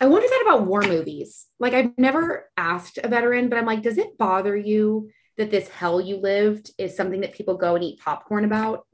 I 0.00 0.06
wonder 0.06 0.26
that 0.26 0.42
about 0.46 0.66
war 0.66 0.82
movies. 0.82 1.46
Like 1.58 1.74
I've 1.74 1.96
never 1.98 2.50
asked 2.56 2.98
a 3.02 3.08
veteran, 3.08 3.48
but 3.48 3.58
I'm 3.58 3.66
like, 3.66 3.82
does 3.82 3.98
it 3.98 4.16
bother 4.18 4.56
you 4.56 5.10
that 5.36 5.50
this 5.50 5.68
hell 5.68 6.00
you 6.00 6.16
lived 6.16 6.70
is 6.78 6.96
something 6.96 7.20
that 7.20 7.34
people 7.34 7.56
go 7.56 7.74
and 7.74 7.84
eat 7.84 8.00
popcorn 8.00 8.44
about? 8.44 8.86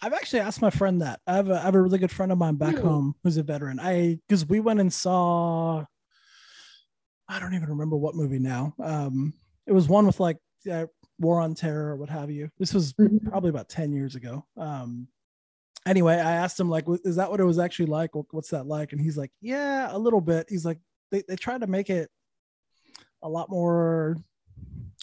I've 0.00 0.12
actually 0.12 0.40
asked 0.40 0.62
my 0.62 0.70
friend 0.70 1.02
that. 1.02 1.20
I 1.26 1.34
have 1.34 1.50
a, 1.50 1.54
I 1.54 1.62
have 1.62 1.74
a 1.74 1.82
really 1.82 1.98
good 1.98 2.12
friend 2.12 2.30
of 2.30 2.38
mine 2.38 2.54
back 2.54 2.76
really? 2.76 2.86
home 2.88 3.14
who's 3.24 3.36
a 3.36 3.42
veteran. 3.42 3.80
I 3.80 4.18
because 4.28 4.46
we 4.46 4.60
went 4.60 4.80
and 4.80 4.92
saw 4.92 5.84
I 7.28 7.40
don't 7.40 7.54
even 7.54 7.70
remember 7.70 7.96
what 7.96 8.14
movie 8.14 8.38
now. 8.38 8.74
Um, 8.80 9.34
it 9.66 9.72
was 9.72 9.88
one 9.88 10.06
with 10.06 10.20
like 10.20 10.38
uh, 10.70 10.86
War 11.18 11.40
on 11.40 11.54
Terror 11.54 11.90
or 11.90 11.96
what 11.96 12.10
have 12.10 12.30
you. 12.30 12.50
This 12.58 12.74
was 12.74 12.92
mm-hmm. 12.94 13.28
probably 13.28 13.50
about 13.50 13.68
10 13.68 13.92
years 13.92 14.14
ago. 14.14 14.44
Um, 14.56 15.08
anyway, 15.86 16.14
I 16.14 16.32
asked 16.32 16.58
him 16.58 16.68
like, 16.68 16.84
is 17.04 17.16
that 17.16 17.30
what 17.30 17.40
it 17.40 17.44
was 17.44 17.58
actually 17.58 17.86
like? 17.86 18.10
What's 18.30 18.50
that 18.50 18.66
like? 18.66 18.92
And 18.92 19.00
he's 19.00 19.16
like, 19.16 19.30
yeah, 19.40 19.88
a 19.90 19.98
little 19.98 20.20
bit. 20.20 20.46
He's 20.48 20.64
like, 20.64 20.78
they, 21.10 21.22
they 21.28 21.36
tried 21.36 21.60
to 21.60 21.66
make 21.66 21.90
it 21.90 22.10
a 23.22 23.28
lot 23.28 23.50
more 23.50 24.16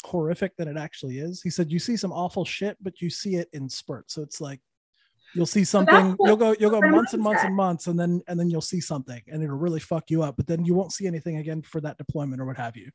horrific 0.03 0.55
than 0.57 0.67
it 0.67 0.77
actually 0.77 1.19
is. 1.19 1.41
He 1.41 1.49
said, 1.49 1.71
you 1.71 1.79
see 1.79 1.97
some 1.97 2.11
awful 2.11 2.45
shit, 2.45 2.77
but 2.81 3.01
you 3.01 3.09
see 3.09 3.35
it 3.35 3.49
in 3.53 3.69
spurts. 3.69 4.15
So 4.15 4.21
it's 4.21 4.41
like, 4.41 4.59
you'll 5.35 5.45
see 5.45 5.63
something 5.63 6.15
you'll 6.21 6.35
go 6.35 6.55
you'll 6.59 6.71
go 6.71 6.81
months 6.81 7.13
and 7.13 7.21
months 7.21 7.43
and 7.43 7.55
months 7.55 7.85
and 7.85 7.99
then 7.99 8.19
and 8.27 8.39
then 8.39 8.49
you'll 8.49 8.61
see 8.61 8.81
something 8.81 9.21
and 9.27 9.43
it'll 9.43 9.57
really 9.57 9.79
fuck 9.79 10.09
you 10.09 10.23
up 10.23 10.35
but 10.35 10.47
then 10.47 10.65
you 10.65 10.73
won't 10.73 10.91
see 10.91 11.05
anything 11.05 11.37
again 11.37 11.61
for 11.61 11.79
that 11.79 11.97
deployment 11.99 12.41
or 12.41 12.45
what 12.45 12.57
have 12.57 12.75
you 12.75 12.89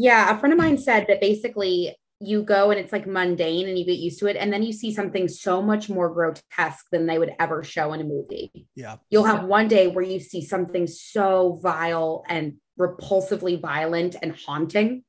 yeah, 0.00 0.34
a 0.34 0.38
friend 0.38 0.52
of 0.54 0.58
mine 0.58 0.78
said 0.78 1.06
that 1.08 1.20
basically 1.20 1.94
you 2.20 2.42
go 2.42 2.70
and 2.70 2.80
it's 2.80 2.92
like 2.92 3.06
mundane 3.06 3.68
and 3.68 3.78
you 3.78 3.84
get 3.84 3.98
used 3.98 4.18
to 4.20 4.26
it. 4.26 4.36
And 4.36 4.50
then 4.50 4.62
you 4.62 4.72
see 4.72 4.94
something 4.94 5.28
so 5.28 5.60
much 5.60 5.90
more 5.90 6.08
grotesque 6.08 6.86
than 6.90 7.06
they 7.06 7.18
would 7.18 7.32
ever 7.38 7.62
show 7.62 7.92
in 7.92 8.00
a 8.00 8.04
movie. 8.04 8.50
Yeah. 8.74 8.96
You'll 9.10 9.24
have 9.24 9.44
one 9.44 9.68
day 9.68 9.88
where 9.88 10.04
you 10.04 10.18
see 10.18 10.42
something 10.42 10.86
so 10.86 11.58
vile 11.62 12.24
and 12.28 12.54
repulsively 12.78 13.60
violent 13.60 14.16
and 14.22 14.34
haunting 14.34 15.04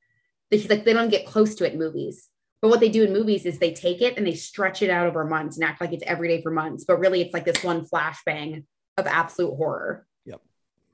that 0.49 0.57
he's 0.57 0.69
like, 0.69 0.83
they 0.83 0.93
don't 0.93 1.09
get 1.09 1.25
close 1.25 1.55
to 1.55 1.65
it 1.65 1.73
in 1.73 1.79
movies. 1.79 2.27
But 2.61 2.67
what 2.67 2.81
they 2.81 2.89
do 2.89 3.03
in 3.03 3.13
movies 3.13 3.45
is 3.45 3.59
they 3.59 3.73
take 3.73 4.01
it 4.01 4.17
and 4.17 4.27
they 4.27 4.35
stretch 4.35 4.81
it 4.81 4.89
out 4.89 5.07
over 5.07 5.23
months 5.23 5.55
and 5.55 5.63
act 5.63 5.79
like 5.79 5.93
it's 5.93 6.03
every 6.05 6.27
day 6.27 6.41
for 6.41 6.51
months. 6.51 6.83
But 6.83 6.99
really, 6.99 7.21
it's 7.21 7.33
like 7.33 7.45
this 7.45 7.63
one 7.63 7.85
flashbang 7.85 8.65
of 8.97 9.07
absolute 9.07 9.55
horror. 9.55 10.05
Yep. 10.25 10.41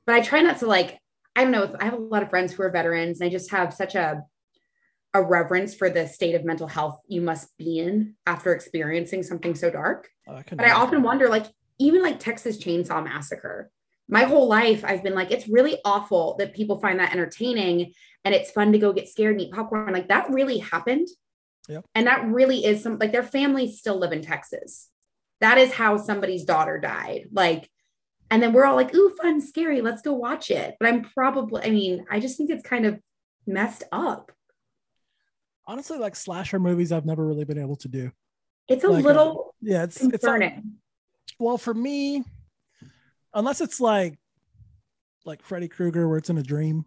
but 0.05 0.15
I 0.15 0.21
try 0.21 0.41
not 0.41 0.59
to 0.59 0.67
like, 0.67 0.99
I 1.37 1.43
don't 1.43 1.51
know. 1.51 1.75
I 1.79 1.85
have 1.85 1.93
a 1.93 1.97
lot 1.97 2.23
of 2.23 2.31
friends 2.31 2.51
who 2.51 2.63
are 2.63 2.71
veterans 2.71 3.21
and 3.21 3.27
I 3.27 3.31
just 3.31 3.51
have 3.51 3.71
such 3.71 3.93
a, 3.93 4.23
a 5.13 5.21
reverence 5.21 5.75
for 5.75 5.87
the 5.87 6.07
state 6.07 6.33
of 6.33 6.43
mental 6.43 6.65
health 6.65 6.99
you 7.07 7.21
must 7.21 7.55
be 7.59 7.77
in 7.77 8.15
after 8.25 8.53
experiencing 8.53 9.21
something 9.21 9.53
so 9.53 9.69
dark. 9.69 10.09
Oh, 10.27 10.33
I 10.33 10.43
but 10.49 10.65
I 10.65 10.71
often 10.71 11.03
wonder, 11.03 11.29
like, 11.29 11.45
even 11.77 12.01
like 12.01 12.19
Texas 12.19 12.57
Chainsaw 12.57 13.03
Massacre, 13.03 13.69
my 14.09 14.23
whole 14.23 14.47
life 14.47 14.83
I've 14.83 15.03
been 15.03 15.13
like, 15.13 15.29
it's 15.29 15.47
really 15.47 15.77
awful 15.85 16.37
that 16.39 16.55
people 16.55 16.79
find 16.79 16.99
that 16.99 17.11
entertaining 17.11 17.93
and 18.25 18.33
it's 18.33 18.49
fun 18.49 18.71
to 18.71 18.79
go 18.79 18.91
get 18.91 19.07
scared 19.07 19.33
and 19.33 19.41
eat 19.41 19.53
popcorn. 19.53 19.93
Like 19.93 20.07
that 20.07 20.31
really 20.31 20.57
happened. 20.57 21.07
Yep. 21.69 21.85
And 21.93 22.07
that 22.07 22.25
really 22.25 22.65
is 22.65 22.81
some 22.81 22.97
like 22.97 23.11
their 23.11 23.21
families 23.21 23.77
still 23.77 23.99
live 23.99 24.11
in 24.11 24.23
Texas. 24.23 24.89
That 25.39 25.59
is 25.59 25.71
how 25.71 25.97
somebody's 25.97 26.45
daughter 26.45 26.79
died. 26.79 27.27
Like, 27.31 27.69
and 28.29 28.41
then 28.43 28.53
we're 28.53 28.65
all 28.65 28.75
like, 28.75 28.93
ooh, 28.93 29.15
fun, 29.21 29.41
scary, 29.41 29.81
let's 29.81 30.01
go 30.01 30.13
watch 30.13 30.51
it. 30.51 30.75
But 30.79 30.89
I'm 30.89 31.03
probably, 31.03 31.63
I 31.63 31.69
mean, 31.69 32.05
I 32.09 32.19
just 32.19 32.37
think 32.37 32.49
it's 32.49 32.67
kind 32.67 32.85
of 32.85 32.99
messed 33.45 33.83
up. 33.91 34.31
Honestly, 35.65 35.97
like 35.97 36.15
slasher 36.15 36.59
movies, 36.59 36.91
I've 36.91 37.05
never 37.05 37.25
really 37.25 37.45
been 37.45 37.59
able 37.59 37.75
to 37.77 37.87
do. 37.87 38.11
It's 38.67 38.83
a 38.83 38.89
like, 38.89 39.03
uh, 39.03 39.07
little 39.07 39.45
uh, 39.47 39.51
yeah, 39.61 39.83
it's 39.83 39.97
concerning. 39.97 40.77
it's 41.23 41.35
well 41.39 41.57
for 41.57 41.73
me, 41.73 42.23
unless 43.33 43.61
it's 43.61 43.79
like 43.79 44.17
like 45.25 45.41
Freddy 45.41 45.67
Krueger 45.67 46.07
where 46.07 46.17
it's 46.17 46.29
in 46.29 46.37
a 46.37 46.43
dream 46.43 46.85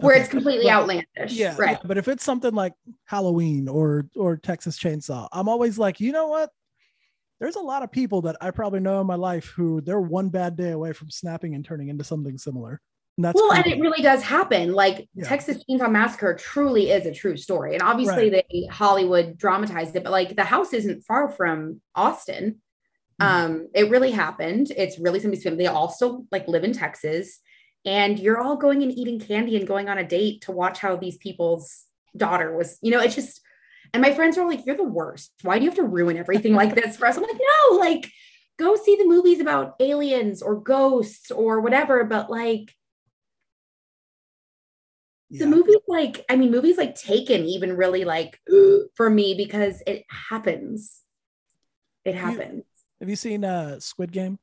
where 0.00 0.14
okay. 0.14 0.22
it's 0.22 0.30
completely 0.30 0.66
but, 0.66 0.72
outlandish. 0.72 1.32
Yeah, 1.32 1.54
right. 1.58 1.78
Yeah, 1.80 1.86
but 1.86 1.98
if 1.98 2.08
it's 2.08 2.24
something 2.24 2.54
like 2.54 2.72
Halloween 3.04 3.68
or 3.68 4.08
or 4.16 4.36
Texas 4.36 4.78
Chainsaw, 4.78 5.28
I'm 5.32 5.48
always 5.48 5.78
like, 5.78 6.00
you 6.00 6.12
know 6.12 6.28
what? 6.28 6.50
There's 7.42 7.56
a 7.56 7.60
lot 7.60 7.82
of 7.82 7.90
people 7.90 8.22
that 8.22 8.36
I 8.40 8.52
probably 8.52 8.78
know 8.78 9.00
in 9.00 9.06
my 9.08 9.16
life 9.16 9.46
who 9.46 9.80
they're 9.80 10.00
one 10.00 10.28
bad 10.28 10.54
day 10.54 10.70
away 10.70 10.92
from 10.92 11.10
snapping 11.10 11.56
and 11.56 11.64
turning 11.64 11.88
into 11.88 12.04
something 12.04 12.38
similar. 12.38 12.80
And 13.18 13.24
that's 13.24 13.34
well, 13.34 13.52
and 13.52 13.66
it 13.66 13.80
really 13.80 14.00
does 14.00 14.22
happen. 14.22 14.72
Like 14.72 15.08
yeah. 15.12 15.26
Texas 15.26 15.64
Chainsaw 15.68 15.90
Massacre 15.90 16.34
truly 16.34 16.92
is 16.92 17.04
a 17.04 17.12
true 17.12 17.36
story, 17.36 17.74
and 17.74 17.82
obviously 17.82 18.30
right. 18.30 18.46
they 18.48 18.66
Hollywood 18.70 19.36
dramatized 19.36 19.96
it, 19.96 20.04
but 20.04 20.12
like 20.12 20.36
the 20.36 20.44
house 20.44 20.72
isn't 20.72 21.02
far 21.02 21.28
from 21.28 21.80
Austin. 21.96 22.60
Mm-hmm. 23.20 23.44
Um, 23.44 23.68
it 23.74 23.90
really 23.90 24.12
happened. 24.12 24.70
It's 24.70 25.00
really 25.00 25.18
somebody's 25.18 25.42
family. 25.42 25.64
They 25.64 25.66
all 25.66 25.88
still 25.88 26.26
like 26.30 26.46
live 26.46 26.62
in 26.62 26.72
Texas 26.72 27.40
and 27.84 28.18
you're 28.18 28.40
all 28.40 28.56
going 28.56 28.82
and 28.82 28.92
eating 28.92 29.18
candy 29.18 29.56
and 29.56 29.66
going 29.66 29.88
on 29.88 29.98
a 29.98 30.06
date 30.06 30.42
to 30.42 30.52
watch 30.52 30.78
how 30.78 30.96
these 30.96 31.16
people's 31.16 31.84
daughter 32.16 32.56
was, 32.56 32.78
you 32.82 32.90
know, 32.90 33.00
it's 33.00 33.14
just, 33.14 33.40
and 33.92 34.00
my 34.00 34.14
friends 34.14 34.38
are 34.38 34.48
like, 34.48 34.64
you're 34.64 34.76
the 34.76 34.84
worst. 34.84 35.32
Why 35.42 35.58
do 35.58 35.64
you 35.64 35.70
have 35.70 35.78
to 35.78 35.84
ruin 35.84 36.16
everything 36.16 36.54
like 36.54 36.74
this 36.74 36.96
for 36.96 37.06
us? 37.06 37.16
I'm 37.16 37.22
like, 37.22 37.32
no, 37.32 37.76
like, 37.76 38.10
go 38.58 38.74
see 38.76 38.96
the 38.96 39.06
movies 39.06 39.40
about 39.40 39.74
aliens 39.80 40.40
or 40.40 40.60
ghosts 40.60 41.30
or 41.30 41.60
whatever. 41.60 42.04
But 42.04 42.30
like, 42.30 42.72
yeah. 45.28 45.40
the 45.40 45.46
movies, 45.46 45.76
like, 45.86 46.24
I 46.30 46.36
mean, 46.36 46.50
movies 46.50 46.78
like 46.78 46.94
Taken, 46.94 47.44
even 47.44 47.76
really 47.76 48.04
like 48.04 48.40
for 48.94 49.10
me 49.10 49.34
because 49.34 49.82
it 49.86 50.04
happens. 50.08 51.00
It 52.04 52.14
happens. 52.14 52.64
Have 53.00 53.10
you 53.10 53.16
seen 53.16 53.44
uh 53.44 53.78
Squid 53.78 54.10
Game? 54.10 54.38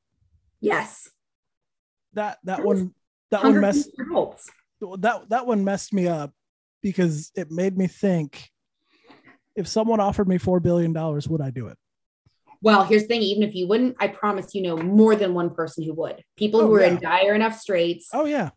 Yes. 0.61 1.09
That 2.13 2.37
that 2.43 2.63
one 2.63 2.93
that 3.31 3.43
one 3.43 3.59
messed 3.59 3.89
that 3.97 5.29
that 5.29 5.47
one 5.47 5.63
messed 5.63 5.93
me 5.93 6.07
up 6.07 6.33
because 6.81 7.31
it 7.35 7.51
made 7.51 7.77
me 7.77 7.87
think 7.87 8.49
if 9.59 9.67
someone 9.67 9.99
offered 9.99 10.27
me 10.27 10.37
four 10.37 10.61
billion 10.61 10.93
dollars, 10.93 11.27
would 11.27 11.41
I 11.41 11.49
do 11.49 11.67
it? 11.67 11.77
Well, 12.61 12.83
here's 12.85 13.03
the 13.03 13.07
thing: 13.09 13.21
even 13.21 13.43
if 13.43 13.53
you 13.53 13.67
wouldn't, 13.67 13.97
I 13.99 14.07
promise 14.07 14.55
you 14.55 14.61
know 14.61 14.77
more 14.77 15.15
than 15.15 15.33
one 15.33 15.53
person 15.53 15.83
who 15.83 15.93
would. 15.95 16.23
People 16.37 16.61
oh, 16.61 16.67
who 16.67 16.75
are 16.75 16.81
yeah. 16.81 16.87
in 16.87 16.99
dire 16.99 17.35
enough 17.35 17.59
straits. 17.59 18.09
Oh 18.13 18.25
yeah. 18.25 18.51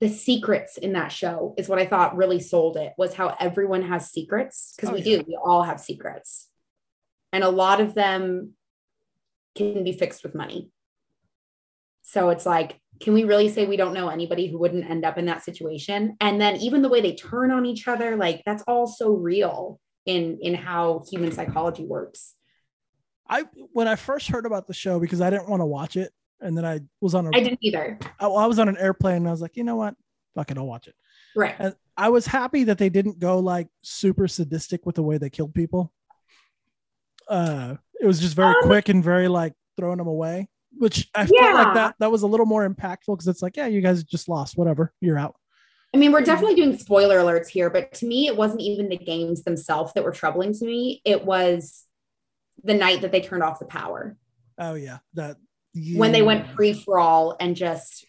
The 0.00 0.08
secrets 0.08 0.78
in 0.78 0.92
that 0.92 1.10
show 1.10 1.54
is 1.58 1.68
what 1.68 1.80
I 1.80 1.86
thought 1.86 2.16
really 2.16 2.38
sold 2.38 2.76
it 2.76 2.92
was 2.96 3.14
how 3.14 3.36
everyone 3.40 3.82
has 3.82 4.12
secrets 4.12 4.74
because 4.76 4.90
oh, 4.90 4.92
we 4.92 5.00
yeah. 5.00 5.18
do. 5.18 5.24
We 5.26 5.36
all 5.36 5.64
have 5.64 5.80
secrets, 5.80 6.48
and 7.32 7.42
a 7.42 7.50
lot 7.50 7.80
of 7.80 7.94
them 7.94 8.54
can 9.56 9.82
be 9.82 9.92
fixed 9.92 10.22
with 10.22 10.36
money. 10.36 10.70
So 12.02 12.30
it's 12.30 12.46
like 12.46 12.80
can 13.00 13.14
we 13.14 13.24
really 13.24 13.48
say 13.48 13.66
we 13.66 13.76
don't 13.76 13.94
know 13.94 14.08
anybody 14.08 14.48
who 14.48 14.58
wouldn't 14.58 14.88
end 14.88 15.04
up 15.04 15.18
in 15.18 15.26
that 15.26 15.44
situation 15.44 16.16
and 16.20 16.40
then 16.40 16.56
even 16.56 16.82
the 16.82 16.88
way 16.88 17.00
they 17.00 17.14
turn 17.14 17.50
on 17.52 17.64
each 17.64 17.86
other 17.86 18.16
like 18.16 18.42
that's 18.44 18.64
all 18.66 18.88
so 18.88 19.12
real 19.12 19.78
in 20.08 20.38
in 20.40 20.54
how 20.54 21.04
human 21.08 21.30
psychology 21.30 21.84
works. 21.84 22.34
I 23.28 23.44
when 23.72 23.86
i 23.86 23.94
first 23.94 24.28
heard 24.28 24.46
about 24.46 24.66
the 24.66 24.72
show 24.74 24.98
because 24.98 25.20
i 25.20 25.28
didn't 25.28 25.50
want 25.50 25.60
to 25.60 25.66
watch 25.66 25.96
it 25.96 26.10
and 26.40 26.56
then 26.56 26.64
i 26.64 26.80
was 27.02 27.14
on 27.14 27.26
a 27.26 27.30
i 27.34 27.40
didn't 27.40 27.58
either. 27.60 27.98
I, 28.18 28.26
I 28.26 28.46
was 28.46 28.58
on 28.58 28.70
an 28.70 28.78
airplane 28.78 29.18
and 29.18 29.28
i 29.28 29.30
was 29.30 29.42
like 29.42 29.56
you 29.56 29.64
know 29.64 29.76
what? 29.76 29.94
Fuck 30.34 30.50
it 30.50 30.58
i'll 30.58 30.66
watch 30.66 30.88
it. 30.88 30.94
Right. 31.36 31.54
And 31.58 31.76
i 31.96 32.08
was 32.08 32.26
happy 32.26 32.64
that 32.64 32.78
they 32.78 32.88
didn't 32.88 33.18
go 33.18 33.38
like 33.38 33.68
super 33.82 34.26
sadistic 34.26 34.86
with 34.86 34.94
the 34.94 35.02
way 35.02 35.18
they 35.18 35.30
killed 35.30 35.54
people. 35.54 35.92
Uh 37.28 37.76
it 38.00 38.06
was 38.06 38.18
just 38.18 38.34
very 38.34 38.54
um, 38.54 38.62
quick 38.62 38.88
and 38.88 39.04
very 39.04 39.28
like 39.28 39.52
throwing 39.76 39.98
them 39.98 40.08
away 40.08 40.48
which 40.78 41.08
I 41.14 41.26
yeah. 41.30 41.42
felt 41.42 41.54
like 41.54 41.74
that 41.74 41.94
that 41.98 42.10
was 42.10 42.22
a 42.22 42.26
little 42.26 42.46
more 42.46 42.68
impactful 42.68 43.06
because 43.08 43.26
it's 43.26 43.42
like, 43.42 43.56
yeah, 43.56 43.66
you 43.66 43.80
guys 43.80 44.04
just 44.04 44.28
lost, 44.28 44.56
whatever, 44.56 44.92
you're 45.00 45.18
out. 45.18 45.34
I 45.94 45.98
mean, 45.98 46.12
we're 46.12 46.20
definitely 46.20 46.56
doing 46.56 46.76
spoiler 46.76 47.18
alerts 47.18 47.48
here, 47.48 47.70
but 47.70 47.92
to 47.94 48.06
me, 48.06 48.26
it 48.26 48.36
wasn't 48.36 48.60
even 48.60 48.88
the 48.88 48.98
games 48.98 49.44
themselves 49.44 49.92
that 49.94 50.04
were 50.04 50.12
troubling 50.12 50.52
to 50.52 50.64
me. 50.64 51.00
It 51.04 51.24
was 51.24 51.84
the 52.62 52.74
night 52.74 53.00
that 53.00 53.12
they 53.12 53.20
turned 53.20 53.42
off 53.42 53.58
the 53.58 53.64
power. 53.64 54.16
Oh 54.58 54.74
yeah, 54.74 54.98
that 55.14 55.36
yeah. 55.72 55.98
when 55.98 56.12
they 56.12 56.22
went 56.22 56.50
free 56.50 56.74
for 56.74 56.98
all 56.98 57.36
and 57.40 57.56
just 57.56 58.06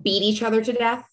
beat 0.00 0.22
each 0.22 0.42
other 0.42 0.64
to 0.64 0.72
death. 0.72 1.06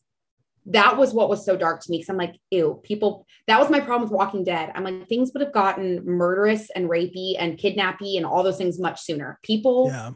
That 0.67 0.97
was 0.97 1.13
what 1.13 1.29
was 1.29 1.43
so 1.45 1.57
dark 1.57 1.81
to 1.81 1.91
me 1.91 1.97
because 1.97 2.09
I'm 2.09 2.17
like, 2.17 2.35
ew, 2.51 2.79
people. 2.83 3.25
That 3.47 3.59
was 3.59 3.69
my 3.69 3.79
problem 3.79 4.03
with 4.03 4.15
Walking 4.15 4.43
Dead. 4.43 4.71
I'm 4.75 4.83
like, 4.83 5.07
things 5.07 5.31
would 5.33 5.41
have 5.41 5.53
gotten 5.53 6.05
murderous 6.05 6.69
and 6.75 6.88
rapey 6.88 7.35
and 7.39 7.57
kidnappy 7.57 8.17
and 8.17 8.25
all 8.25 8.43
those 8.43 8.57
things 8.57 8.79
much 8.79 9.01
sooner. 9.01 9.39
People 9.43 9.89
yeah 9.91 10.12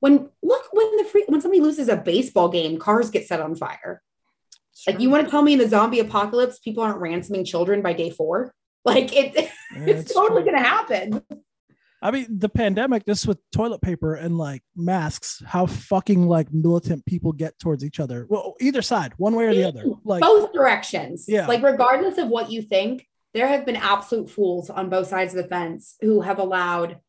when 0.00 0.28
look 0.42 0.64
when 0.72 0.96
the 0.96 1.04
free 1.04 1.24
when 1.28 1.40
somebody 1.40 1.60
loses 1.60 1.88
a 1.88 1.96
baseball 1.96 2.48
game, 2.48 2.78
cars 2.78 3.10
get 3.10 3.26
set 3.26 3.40
on 3.40 3.54
fire. 3.54 4.02
Like 4.86 5.00
you 5.00 5.10
want 5.10 5.24
to 5.24 5.30
tell 5.30 5.42
me 5.42 5.54
in 5.54 5.58
the 5.58 5.68
zombie 5.68 6.00
apocalypse, 6.00 6.58
people 6.58 6.82
aren't 6.82 7.00
ransoming 7.00 7.44
children 7.44 7.82
by 7.82 7.92
day 7.92 8.10
four? 8.10 8.52
Like 8.82 9.14
it, 9.14 9.34
yeah, 9.34 9.50
it's 9.74 10.14
totally 10.14 10.42
true. 10.42 10.52
gonna 10.52 10.64
happen. 10.66 11.22
I 12.00 12.10
mean, 12.10 12.38
the 12.38 12.48
pandemic, 12.48 13.04
this 13.04 13.26
with 13.26 13.38
toilet 13.52 13.82
paper 13.82 14.14
and 14.14 14.38
like 14.38 14.62
masks, 14.74 15.42
how 15.44 15.66
fucking 15.66 16.26
like 16.26 16.50
militant 16.50 17.04
people 17.04 17.32
get 17.32 17.58
towards 17.58 17.84
each 17.84 18.00
other. 18.00 18.26
Well, 18.30 18.54
either 18.58 18.80
side, 18.80 19.12
one 19.18 19.34
way 19.34 19.44
or 19.44 19.54
the 19.54 19.64
other. 19.64 19.84
Like 20.02 20.22
both 20.22 20.54
directions. 20.54 21.26
Yeah. 21.28 21.46
Like 21.46 21.62
regardless 21.62 22.16
of 22.16 22.28
what 22.28 22.50
you 22.50 22.62
think, 22.62 23.06
there 23.34 23.48
have 23.48 23.66
been 23.66 23.76
absolute 23.76 24.30
fools 24.30 24.70
on 24.70 24.88
both 24.88 25.08
sides 25.08 25.34
of 25.34 25.42
the 25.42 25.48
fence 25.48 25.96
who 26.00 26.22
have 26.22 26.38
allowed, 26.38 27.00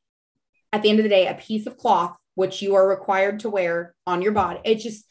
at 0.74 0.82
the 0.82 0.90
end 0.90 1.00
of 1.00 1.04
the 1.04 1.10
day, 1.10 1.28
a 1.28 1.36
piece 1.36 1.68
of 1.68 1.78
cloth 1.78 2.18
which 2.36 2.62
you 2.62 2.76
are 2.76 2.88
required 2.88 3.40
to 3.42 3.50
wear 3.50 3.94
on 4.08 4.22
your 4.22 4.32
body. 4.32 4.60
It 4.64 4.76
just 4.76 5.06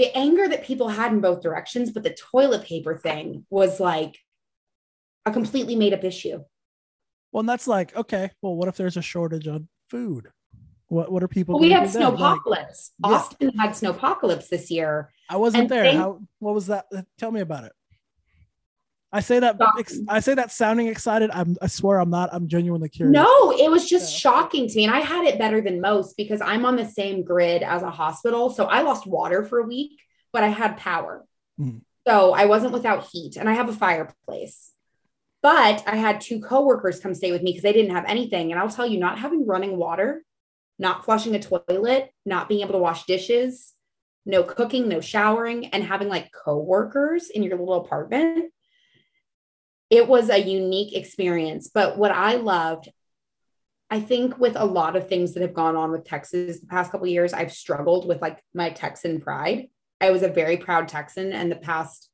the 0.00 0.16
anger 0.16 0.48
that 0.48 0.64
people 0.64 0.88
had 0.88 1.12
in 1.12 1.20
both 1.20 1.42
directions, 1.42 1.90
but 1.90 2.02
the 2.02 2.16
toilet 2.32 2.64
paper 2.64 2.96
thing 2.96 3.44
was 3.50 3.78
like 3.78 4.16
a 5.26 5.30
completely 5.30 5.76
made 5.76 5.92
up 5.92 6.04
issue. 6.04 6.42
Well, 7.32 7.40
and 7.40 7.48
that's 7.48 7.68
like, 7.68 7.94
okay, 7.94 8.30
well, 8.40 8.56
what 8.56 8.66
if 8.66 8.78
there's 8.78 8.96
a 8.96 9.02
shortage 9.02 9.46
on 9.46 9.68
food? 9.90 10.28
What 10.88 11.12
what 11.12 11.22
are 11.22 11.28
people? 11.28 11.56
Well, 11.56 11.62
we 11.62 11.70
had 11.70 11.86
snowpocalypse. 11.86 12.92
Like, 12.98 13.12
Austin 13.12 13.52
yeah. 13.54 13.62
had 13.62 13.72
snowpocalypse 13.72 14.48
this 14.48 14.70
year. 14.70 15.12
I 15.28 15.36
wasn't 15.36 15.68
there. 15.68 15.92
How? 15.92 16.22
What 16.38 16.54
was 16.54 16.68
that? 16.68 16.86
Tell 17.18 17.30
me 17.30 17.40
about 17.40 17.64
it. 17.64 17.72
I 19.12 19.20
say 19.20 19.40
that 19.40 19.56
shocking. 19.58 20.06
I 20.08 20.20
say 20.20 20.34
that 20.34 20.52
sounding 20.52 20.86
excited. 20.86 21.30
I'm 21.32 21.56
I 21.60 21.66
swear 21.66 21.98
I'm 21.98 22.10
not. 22.10 22.30
I'm 22.32 22.46
genuinely 22.46 22.88
curious. 22.88 23.12
No, 23.12 23.50
it 23.52 23.70
was 23.70 23.88
just 23.88 24.12
yeah. 24.12 24.18
shocking 24.18 24.68
to 24.68 24.76
me. 24.76 24.84
And 24.84 24.94
I 24.94 25.00
had 25.00 25.24
it 25.24 25.38
better 25.38 25.60
than 25.60 25.80
most 25.80 26.16
because 26.16 26.40
I'm 26.40 26.64
on 26.64 26.76
the 26.76 26.86
same 26.86 27.24
grid 27.24 27.62
as 27.62 27.82
a 27.82 27.90
hospital. 27.90 28.50
So 28.50 28.66
I 28.66 28.82
lost 28.82 29.06
water 29.06 29.44
for 29.44 29.58
a 29.58 29.66
week, 29.66 30.00
but 30.32 30.44
I 30.44 30.48
had 30.48 30.76
power. 30.76 31.24
Mm. 31.60 31.80
So 32.06 32.32
I 32.32 32.46
wasn't 32.46 32.72
without 32.72 33.08
heat 33.10 33.36
and 33.36 33.48
I 33.48 33.54
have 33.54 33.68
a 33.68 33.74
fireplace. 33.74 34.72
But 35.42 35.82
I 35.86 35.96
had 35.96 36.20
two 36.20 36.40
coworkers 36.40 37.00
come 37.00 37.14
stay 37.14 37.32
with 37.32 37.42
me 37.42 37.50
because 37.50 37.62
they 37.62 37.72
didn't 37.72 37.94
have 37.94 38.04
anything. 38.06 38.52
And 38.52 38.60
I'll 38.60 38.68
tell 38.68 38.86
you, 38.86 38.98
not 38.98 39.18
having 39.18 39.46
running 39.46 39.76
water, 39.76 40.22
not 40.78 41.04
flushing 41.04 41.34
a 41.34 41.40
toilet, 41.40 42.10
not 42.24 42.48
being 42.48 42.60
able 42.60 42.74
to 42.74 42.78
wash 42.78 43.06
dishes, 43.06 43.72
no 44.26 44.42
cooking, 44.42 44.88
no 44.88 45.00
showering, 45.00 45.66
and 45.66 45.82
having 45.82 46.08
like 46.08 46.30
coworkers 46.30 47.30
in 47.30 47.42
your 47.42 47.58
little 47.58 47.84
apartment 47.84 48.52
it 49.90 50.06
was 50.06 50.30
a 50.30 50.38
unique 50.38 50.94
experience. 50.96 51.68
But 51.72 51.98
what 51.98 52.12
I 52.12 52.36
loved, 52.36 52.88
I 53.90 54.00
think 54.00 54.38
with 54.38 54.56
a 54.56 54.64
lot 54.64 54.94
of 54.94 55.08
things 55.08 55.34
that 55.34 55.42
have 55.42 55.52
gone 55.52 55.76
on 55.76 55.90
with 55.90 56.04
Texas 56.04 56.60
the 56.60 56.66
past 56.66 56.92
couple 56.92 57.08
years, 57.08 57.32
I've 57.32 57.52
struggled 57.52 58.06
with 58.06 58.22
like 58.22 58.38
my 58.54 58.70
Texan 58.70 59.20
pride. 59.20 59.68
I 60.00 60.12
was 60.12 60.22
a 60.22 60.28
very 60.28 60.56
proud 60.56 60.88
Texan, 60.88 61.32
and 61.32 61.50
the 61.50 61.56
past 61.56 62.08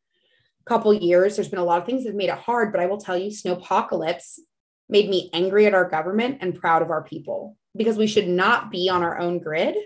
couple 0.64 0.92
years, 0.92 1.36
there's 1.36 1.48
been 1.48 1.60
a 1.60 1.64
lot 1.64 1.80
of 1.80 1.86
things 1.86 2.02
that 2.02 2.10
have 2.10 2.16
made 2.16 2.30
it 2.30 2.38
hard. 2.38 2.72
But 2.72 2.80
I 2.80 2.86
will 2.86 2.98
tell 2.98 3.16
you, 3.16 3.30
Snowpocalypse 3.30 4.40
made 4.88 5.08
me 5.08 5.30
angry 5.32 5.66
at 5.66 5.74
our 5.74 5.88
government 5.88 6.38
and 6.40 6.58
proud 6.58 6.82
of 6.82 6.90
our 6.90 7.04
people 7.04 7.56
because 7.76 7.96
we 7.96 8.06
should 8.06 8.26
not 8.26 8.70
be 8.70 8.88
on 8.88 9.02
our 9.02 9.18
own 9.18 9.38
grid. 9.38 9.76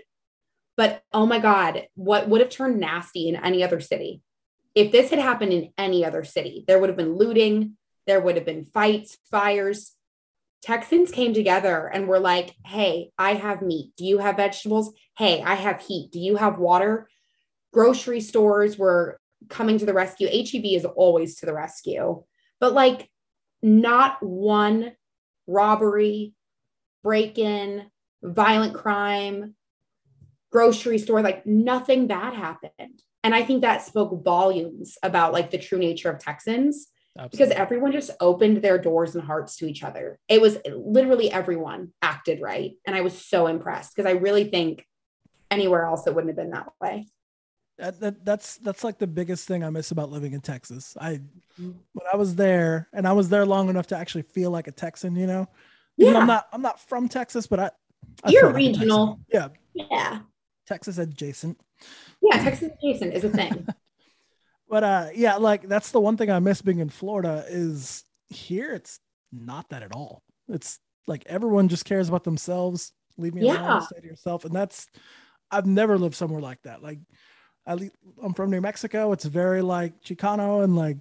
But 0.77 1.03
oh 1.11 1.25
my 1.25 1.39
God, 1.39 1.87
what 1.95 2.29
would 2.29 2.41
have 2.41 2.49
turned 2.49 2.79
nasty 2.79 3.27
in 3.27 3.35
any 3.35 3.63
other 3.63 3.79
city? 3.79 4.21
If 4.73 4.91
this 4.91 5.09
had 5.09 5.19
happened 5.19 5.53
in 5.53 5.73
any 5.77 6.05
other 6.05 6.23
city, 6.23 6.63
there 6.67 6.79
would 6.79 6.89
have 6.89 6.97
been 6.97 7.17
looting, 7.17 7.77
there 8.07 8.21
would 8.21 8.35
have 8.35 8.45
been 8.45 8.65
fights, 8.65 9.17
fires. 9.29 9.93
Texans 10.61 11.11
came 11.11 11.33
together 11.33 11.87
and 11.87 12.07
were 12.07 12.19
like, 12.19 12.55
hey, 12.65 13.11
I 13.17 13.33
have 13.33 13.61
meat. 13.61 13.91
Do 13.97 14.05
you 14.05 14.19
have 14.19 14.37
vegetables? 14.37 14.93
Hey, 15.17 15.41
I 15.41 15.55
have 15.55 15.81
heat. 15.81 16.11
Do 16.11 16.19
you 16.19 16.35
have 16.35 16.59
water? 16.59 17.09
Grocery 17.73 18.21
stores 18.21 18.77
were 18.77 19.19
coming 19.49 19.77
to 19.79 19.85
the 19.85 19.93
rescue. 19.93 20.27
HEB 20.27 20.65
is 20.65 20.85
always 20.85 21.37
to 21.37 21.45
the 21.45 21.53
rescue. 21.53 22.23
But 22.59 22.73
like, 22.73 23.09
not 23.63 24.21
one 24.21 24.93
robbery, 25.47 26.33
break 27.03 27.37
in, 27.37 27.89
violent 28.23 28.73
crime, 28.73 29.55
grocery 30.51 30.97
store, 30.97 31.21
like 31.21 31.45
nothing 31.45 32.07
bad 32.07 32.33
happened. 32.33 33.01
And 33.23 33.33
I 33.33 33.43
think 33.43 33.61
that 33.61 33.83
spoke 33.83 34.23
volumes 34.23 34.97
about 35.03 35.33
like 35.33 35.51
the 35.51 35.57
true 35.57 35.77
nature 35.77 36.09
of 36.09 36.19
Texans 36.19 36.87
Absolutely. 37.17 37.45
because 37.45 37.61
everyone 37.61 37.91
just 37.91 38.11
opened 38.21 38.61
their 38.61 38.77
doors 38.77 39.15
and 39.15 39.23
hearts 39.23 39.57
to 39.57 39.65
each 39.65 39.83
other. 39.83 40.17
It 40.29 40.41
was 40.41 40.57
literally 40.65 41.29
everyone 41.29 41.91
acted 42.01 42.39
right. 42.41 42.71
And 42.87 42.95
I 42.95 43.01
was 43.01 43.19
so 43.19 43.47
impressed 43.47 43.93
because 43.93 44.09
I 44.09 44.13
really 44.15 44.45
think 44.45 44.85
anywhere 45.49 45.85
else 45.85 46.07
it 46.07 46.15
wouldn't 46.15 46.29
have 46.29 46.37
been 46.37 46.51
that 46.51 46.69
way. 46.79 47.07
That, 47.77 47.99
that, 47.99 48.25
that's 48.25 48.57
that's 48.57 48.83
like 48.83 48.99
the 48.99 49.07
biggest 49.07 49.47
thing 49.47 49.63
I 49.63 49.69
miss 49.69 49.91
about 49.91 50.11
living 50.11 50.33
in 50.33 50.41
Texas. 50.41 50.95
I 51.01 51.21
mm. 51.59 51.73
when 51.93 52.05
I 52.13 52.15
was 52.15 52.35
there 52.35 52.87
and 52.93 53.07
I 53.07 53.13
was 53.13 53.27
there 53.27 53.45
long 53.45 53.69
enough 53.69 53.87
to 53.87 53.97
actually 53.97 54.21
feel 54.21 54.51
like 54.51 54.67
a 54.67 54.71
Texan, 54.71 55.15
you 55.15 55.27
know. 55.27 55.47
Yeah. 55.97 56.17
I'm 56.17 56.27
not 56.27 56.47
I'm 56.53 56.61
not 56.61 56.79
from 56.79 57.09
Texas, 57.09 57.47
but 57.47 57.59
I, 57.59 57.71
I 58.23 58.29
You're 58.29 58.53
regional. 58.53 59.19
yeah. 59.33 59.49
Yeah. 59.73 60.19
Texas 60.67 60.97
adjacent. 60.97 61.59
Yeah, 62.21 62.41
Texas 62.41 62.71
adjacent 62.71 63.13
is 63.13 63.23
a 63.25 63.29
thing. 63.29 63.67
but 64.71 64.83
uh 64.85 65.09
yeah, 65.13 65.35
like 65.35 65.67
that's 65.67 65.91
the 65.91 65.99
one 65.99 66.15
thing 66.15 66.31
I 66.31 66.39
miss 66.39 66.61
being 66.61 66.79
in 66.79 66.89
Florida 66.89 67.43
is 67.49 68.05
here 68.29 68.73
it's 68.73 69.01
not 69.33 69.69
that 69.69 69.83
at 69.83 69.93
all. 69.93 70.23
It's 70.47 70.79
like 71.07 71.23
everyone 71.25 71.67
just 71.67 71.83
cares 71.83 72.07
about 72.07 72.23
themselves. 72.23 72.93
Leave 73.17 73.35
me 73.35 73.45
yeah. 73.45 73.67
alone, 73.67 73.81
stay 73.81 73.99
to 73.99 74.07
yourself. 74.07 74.45
And 74.45 74.55
that's 74.55 74.87
I've 75.51 75.65
never 75.65 75.97
lived 75.97 76.15
somewhere 76.15 76.39
like 76.39 76.61
that. 76.63 76.81
Like 76.81 76.99
I 77.67 77.91
I'm 78.23 78.33
from 78.33 78.49
New 78.49 78.61
Mexico. 78.61 79.11
It's 79.11 79.25
very 79.25 79.61
like 79.61 80.01
Chicano 80.01 80.63
and 80.63 80.73
like 80.73 80.97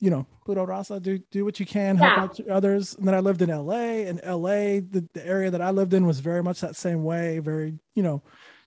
you 0.00 0.10
know, 0.10 0.26
Puro 0.44 0.66
Raza, 0.66 1.00
do 1.00 1.18
do 1.30 1.46
what 1.46 1.58
you 1.58 1.64
can, 1.64 1.96
help 1.96 2.38
yeah. 2.38 2.44
out 2.44 2.50
others. 2.50 2.94
And 2.94 3.08
then 3.08 3.14
I 3.14 3.20
lived 3.20 3.40
in 3.40 3.48
LA, 3.48 4.04
and 4.04 4.20
LA, 4.22 4.80
the, 4.80 5.08
the 5.14 5.26
area 5.26 5.50
that 5.50 5.62
I 5.62 5.70
lived 5.70 5.94
in 5.94 6.06
was 6.06 6.20
very 6.20 6.42
much 6.42 6.60
that 6.60 6.76
same 6.76 7.04
way, 7.04 7.38
very, 7.38 7.78
you 7.94 8.02
know, 8.02 8.22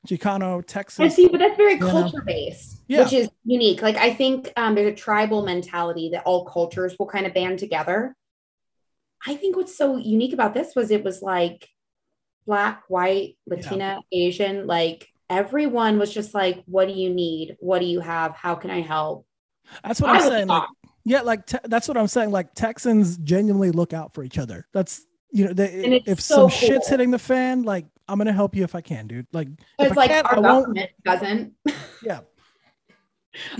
Chicano, 0.08 0.64
Texas. 0.66 1.00
I 1.00 1.08
see, 1.10 1.28
but 1.28 1.40
that's 1.40 1.58
very 1.58 1.78
culture 1.78 2.22
based, 2.26 2.82
yeah. 2.88 3.04
which 3.04 3.14
is 3.14 3.30
unique. 3.44 3.82
Like 3.82 3.98
I 3.98 4.14
think 4.14 4.52
um, 4.56 4.76
there's 4.76 4.94
a 4.94 4.96
tribal 4.96 5.44
mentality 5.44 6.10
that 6.14 6.24
all 6.24 6.46
cultures 6.46 6.96
will 6.98 7.08
kind 7.08 7.26
of 7.26 7.34
band 7.34 7.60
together. 7.60 8.16
I 9.26 9.36
think 9.36 9.56
what's 9.56 9.76
so 9.76 9.98
unique 9.98 10.34
about 10.34 10.54
this 10.54 10.76
was 10.76 10.92
it 10.92 11.04
was 11.04 11.22
like 11.22 11.68
black, 12.46 12.84
white, 12.88 13.38
Latina, 13.46 14.00
yeah. 14.10 14.28
Asian, 14.28 14.68
like 14.68 15.08
everyone 15.30 16.00
was 16.00 16.14
just 16.14 16.34
like, 16.34 16.64
what 16.66 16.88
do 16.88 16.94
you 16.94 17.14
need? 17.14 17.58
What 17.60 17.80
do 17.80 17.86
you 17.86 18.00
have? 18.00 18.34
How 18.34 18.56
can 18.56 18.72
I 18.72 18.82
help? 18.82 19.26
That's 19.84 20.00
what 20.00 20.12
I 20.12 20.16
am 20.16 20.22
saying. 20.22 20.48
Like, 20.48 20.70
yeah, 21.04 21.22
like 21.22 21.46
te- 21.46 21.58
that's 21.66 21.88
what 21.88 21.98
I'm 21.98 22.08
saying. 22.08 22.32
Like 22.32 22.54
Texans 22.54 23.18
genuinely 23.18 23.72
look 23.72 23.94
out 23.94 24.14
for 24.14 24.24
each 24.24 24.38
other. 24.38 24.68
That's 24.74 25.06
you 25.32 25.46
know, 25.46 25.54
they, 25.54 26.02
if 26.06 26.22
so 26.22 26.36
some 26.36 26.42
cool. 26.50 26.70
shit's 26.70 26.88
hitting 26.88 27.12
the 27.12 27.20
fan, 27.20 27.64
like 27.64 27.86
I'm 28.08 28.18
gonna 28.18 28.34
help 28.34 28.56
you 28.56 28.64
if 28.64 28.76
I 28.76 28.82
can, 28.82 29.08
dude. 29.08 29.28
Like 29.34 29.50
it's 29.80 29.96
like 29.96 30.12
our 30.12 30.42
government 30.42 30.90
doesn't. 31.04 31.54
Yeah. 32.04 32.20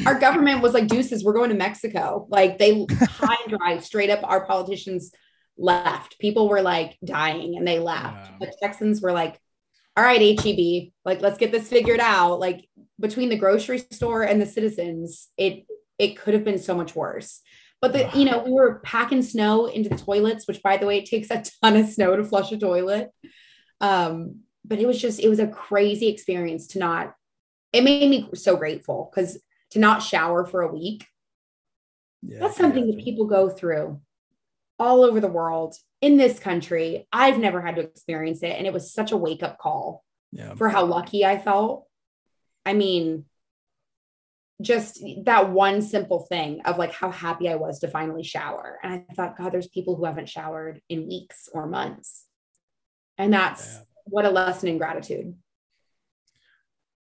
our 0.06 0.18
government 0.20 0.62
was 0.62 0.74
like 0.74 0.88
deuces. 0.88 1.24
We're 1.24 1.34
going 1.34 1.50
to 1.50 1.56
Mexico. 1.56 2.28
Like 2.30 2.58
they 2.58 2.86
high 3.02 3.36
and 3.46 3.58
dry, 3.58 3.80
straight 3.80 4.10
up. 4.10 4.20
Our 4.24 4.46
politicians 4.46 5.12
left. 5.58 6.20
People 6.20 6.48
were 6.50 6.62
like 6.62 6.98
dying 7.04 7.58
and 7.58 7.68
they 7.68 7.80
left. 7.80 8.30
Yeah. 8.30 8.36
But 8.40 8.56
Texans 8.62 9.02
were 9.02 9.12
like, 9.12 9.40
all 9.96 10.04
right, 10.04 10.40
HEB, 10.40 10.92
like 11.04 11.22
let's 11.22 11.38
get 11.38 11.52
this 11.52 11.68
figured 11.68 12.00
out. 12.00 12.40
Like 12.40 12.70
between 13.00 13.30
the 13.30 13.38
grocery 13.38 13.80
store 13.80 14.24
and 14.24 14.42
the 14.42 14.46
citizens, 14.46 15.28
it 15.38 15.66
it 16.00 16.18
could 16.18 16.36
have 16.36 16.44
been 16.44 16.60
so 16.60 16.76
much 16.76 16.96
worse. 16.96 17.42
But 17.82 17.94
the, 17.94 18.10
you 18.16 18.26
know, 18.26 18.44
we 18.44 18.52
were 18.52 18.80
packing 18.84 19.22
snow 19.22 19.66
into 19.68 19.90
the 19.90 19.98
toilets, 19.98 20.48
which 20.48 20.64
by 20.64 20.78
the 20.78 20.86
way, 20.86 21.00
it 21.00 21.06
takes 21.06 21.30
a 21.30 21.44
ton 21.62 21.76
of 21.76 21.88
snow 21.88 22.16
to 22.16 22.24
flush 22.24 22.52
a 22.52 22.58
toilet. 22.58 23.12
Um, 23.82 24.42
but 24.66 24.80
it 24.80 24.88
was 24.88 25.02
just, 25.02 25.20
it 25.20 25.30
was 25.30 25.40
a 25.40 25.48
crazy 25.48 26.08
experience 26.08 26.68
to 26.68 26.80
not, 26.80 27.16
it 27.72 27.84
made 27.84 28.10
me 28.10 28.30
so 28.34 28.56
grateful 28.56 29.10
because 29.12 29.40
to 29.72 29.80
not 29.80 30.04
shower 30.04 30.46
for 30.46 30.62
a 30.62 30.74
week, 30.74 31.06
yeah, 32.22 32.40
that's 32.40 32.58
something 32.58 32.88
that 32.88 33.04
people 33.04 33.26
go 33.26 33.50
through 33.50 34.02
all 34.80 35.04
over 35.04 35.20
the 35.20 35.28
world 35.28 35.76
in 36.02 36.18
this 36.18 36.40
country. 36.40 37.08
I've 37.12 37.40
never 37.40 37.62
had 37.62 37.76
to 37.76 37.82
experience 37.82 38.44
it. 38.44 38.56
And 38.58 38.68
it 38.68 38.74
was 38.74 38.94
such 38.94 39.12
a 39.12 39.18
wake 39.18 39.44
up 39.44 39.58
call 39.58 40.04
yeah. 40.32 40.56
for 40.56 40.70
how 40.70 40.86
lucky 40.86 41.26
I 41.26 41.38
felt. 41.38 41.88
I 42.66 42.74
mean, 42.74 43.26
just 44.62 45.04
that 45.26 45.52
one 45.52 45.82
simple 45.82 46.22
thing 46.22 46.62
of 46.66 46.78
like 46.78 46.92
how 46.92 47.12
happy 47.12 47.48
I 47.48 47.56
was 47.56 47.80
to 47.80 47.88
finally 47.88 48.24
shower. 48.24 48.80
And 48.84 49.06
I 49.10 49.14
thought, 49.14 49.38
God, 49.38 49.52
there's 49.52 49.68
people 49.68 49.96
who 49.96 50.06
haven't 50.06 50.30
showered 50.30 50.82
in 50.90 51.08
weeks 51.08 51.48
or 51.54 51.68
months. 51.68 52.26
And 53.18 53.34
that's 53.34 53.76
yeah. 53.76 53.82
what 54.06 54.26
a 54.26 54.30
lesson 54.30 54.70
in 54.70 54.78
gratitude. 54.78 55.36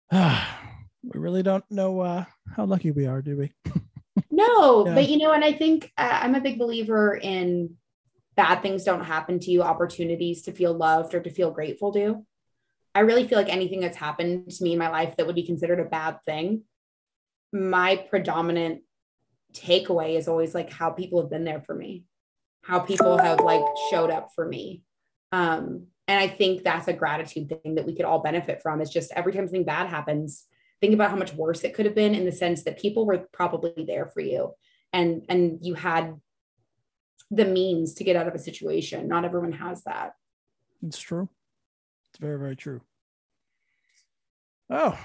we 0.11 0.21
really 1.13 1.43
don't 1.43 1.65
know 1.69 1.99
uh, 2.01 2.25
how 2.55 2.65
lucky 2.65 2.91
we 2.91 3.07
are, 3.07 3.21
do 3.21 3.37
we? 3.37 3.51
no, 4.31 4.87
yeah. 4.87 4.95
but 4.95 5.09
you 5.09 5.17
know, 5.17 5.33
and 5.33 5.43
I 5.43 5.53
think 5.53 5.91
uh, 5.97 6.19
I'm 6.21 6.35
a 6.35 6.41
big 6.41 6.59
believer 6.59 7.15
in 7.15 7.75
bad 8.35 8.61
things 8.61 8.83
don't 8.83 9.03
happen 9.03 9.39
to 9.39 9.51
you, 9.51 9.63
opportunities 9.63 10.43
to 10.43 10.51
feel 10.51 10.73
loved 10.73 11.13
or 11.13 11.21
to 11.21 11.29
feel 11.29 11.51
grateful 11.51 11.91
to. 11.93 12.25
I 12.95 13.01
really 13.01 13.27
feel 13.27 13.37
like 13.37 13.49
anything 13.49 13.79
that's 13.79 13.97
happened 13.97 14.49
to 14.49 14.63
me 14.63 14.73
in 14.73 14.79
my 14.79 14.89
life 14.89 15.17
that 15.17 15.25
would 15.25 15.35
be 15.35 15.45
considered 15.45 15.79
a 15.79 15.85
bad 15.85 16.19
thing 16.25 16.63
my 17.51 17.95
predominant 17.95 18.81
takeaway 19.53 20.17
is 20.17 20.27
always 20.27 20.53
like 20.53 20.71
how 20.71 20.91
people 20.91 21.21
have 21.21 21.29
been 21.29 21.45
there 21.45 21.61
for 21.61 21.73
me, 21.73 22.03
how 22.61 22.79
people 22.79 23.17
have 23.17 23.39
like 23.39 23.63
showed 23.89 24.11
up 24.11 24.29
for 24.35 24.47
me. 24.47 24.83
Um, 25.31 25.87
and 26.07 26.19
I 26.19 26.27
think 26.27 26.63
that's 26.63 26.87
a 26.87 26.93
gratitude 26.93 27.49
thing 27.49 27.75
that 27.75 27.85
we 27.85 27.95
could 27.95 28.05
all 28.05 28.19
benefit 28.19 28.61
from 28.61 28.81
is 28.81 28.89
just 28.89 29.11
every 29.11 29.33
time 29.33 29.45
something 29.45 29.65
bad 29.65 29.87
happens, 29.87 30.45
think 30.79 30.93
about 30.93 31.09
how 31.09 31.17
much 31.17 31.33
worse 31.33 31.63
it 31.63 31.73
could 31.73 31.85
have 31.85 31.95
been 31.95 32.15
in 32.15 32.25
the 32.25 32.31
sense 32.31 32.63
that 32.63 32.79
people 32.79 33.05
were 33.05 33.27
probably 33.33 33.73
there 33.85 34.07
for 34.07 34.21
you 34.21 34.53
and 34.93 35.23
and 35.29 35.59
you 35.61 35.73
had 35.73 36.15
the 37.31 37.45
means 37.45 37.95
to 37.95 38.03
get 38.03 38.15
out 38.15 38.27
of 38.27 38.35
a 38.35 38.39
situation. 38.39 39.07
Not 39.07 39.25
everyone 39.25 39.51
has 39.53 39.83
that. 39.83 40.13
It's 40.85 40.99
true. 40.99 41.29
It's 42.09 42.19
very, 42.19 42.39
very 42.39 42.55
true. 42.55 42.81
Oh, 44.69 44.97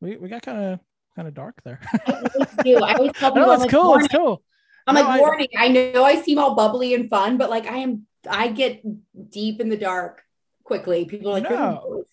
we, 0.00 0.16
we 0.16 0.28
got 0.28 0.42
kind 0.42 0.58
of 0.58 0.80
kind 1.14 1.28
of 1.28 1.34
dark 1.34 1.60
there. 1.64 1.80
I 2.06 2.12
always 2.12 2.48
do. 2.64 2.76
I 2.84 2.94
always 2.94 3.12
tell 3.12 3.32
people, 3.32 3.46
no, 3.46 3.52
it's 3.52 3.62
like, 3.62 3.70
cool. 3.70 3.84
Warning. 3.88 4.04
It's 4.04 4.14
cool. 4.14 4.42
I'm 4.86 4.94
no, 4.94 5.02
like, 5.02 5.20
warning. 5.20 5.48
I, 5.56 5.66
I 5.66 5.68
know 5.68 6.04
I 6.04 6.20
seem 6.22 6.38
all 6.38 6.54
bubbly 6.54 6.94
and 6.94 7.10
fun, 7.10 7.36
but 7.36 7.50
like 7.50 7.66
I 7.66 7.78
am, 7.78 8.06
I 8.28 8.48
get 8.48 8.82
deep 9.30 9.60
in 9.60 9.68
the 9.68 9.76
dark 9.76 10.22
quickly. 10.64 11.04
People 11.04 11.30
are 11.30 11.40
like, 11.40 11.50
no. 11.50 12.04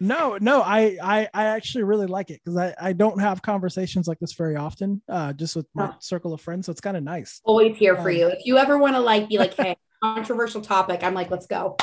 No, 0.00 0.36
no, 0.40 0.62
I, 0.62 0.98
I, 1.00 1.28
I 1.32 1.44
actually 1.44 1.84
really 1.84 2.08
like 2.08 2.30
it 2.30 2.40
because 2.44 2.56
I, 2.56 2.74
I 2.80 2.92
don't 2.92 3.20
have 3.20 3.40
conversations 3.40 4.08
like 4.08 4.18
this 4.18 4.32
very 4.32 4.56
often, 4.56 5.00
uh, 5.08 5.32
just 5.32 5.54
with 5.54 5.66
my 5.74 5.94
circle 6.00 6.34
of 6.34 6.40
friends. 6.40 6.66
So 6.66 6.72
it's 6.72 6.80
kind 6.80 6.96
of 6.96 7.04
nice. 7.04 7.40
Always 7.44 7.76
here 7.76 7.94
for 7.94 8.10
um, 8.10 8.16
you. 8.16 8.26
If 8.26 8.44
you 8.44 8.58
ever 8.58 8.78
want 8.78 8.96
to 8.96 9.00
like 9.00 9.28
be 9.28 9.38
like, 9.38 9.54
hey, 9.56 9.76
controversial 10.02 10.60
topic, 10.60 11.04
I'm 11.04 11.14
like, 11.14 11.30
let's 11.30 11.46
go, 11.46 11.76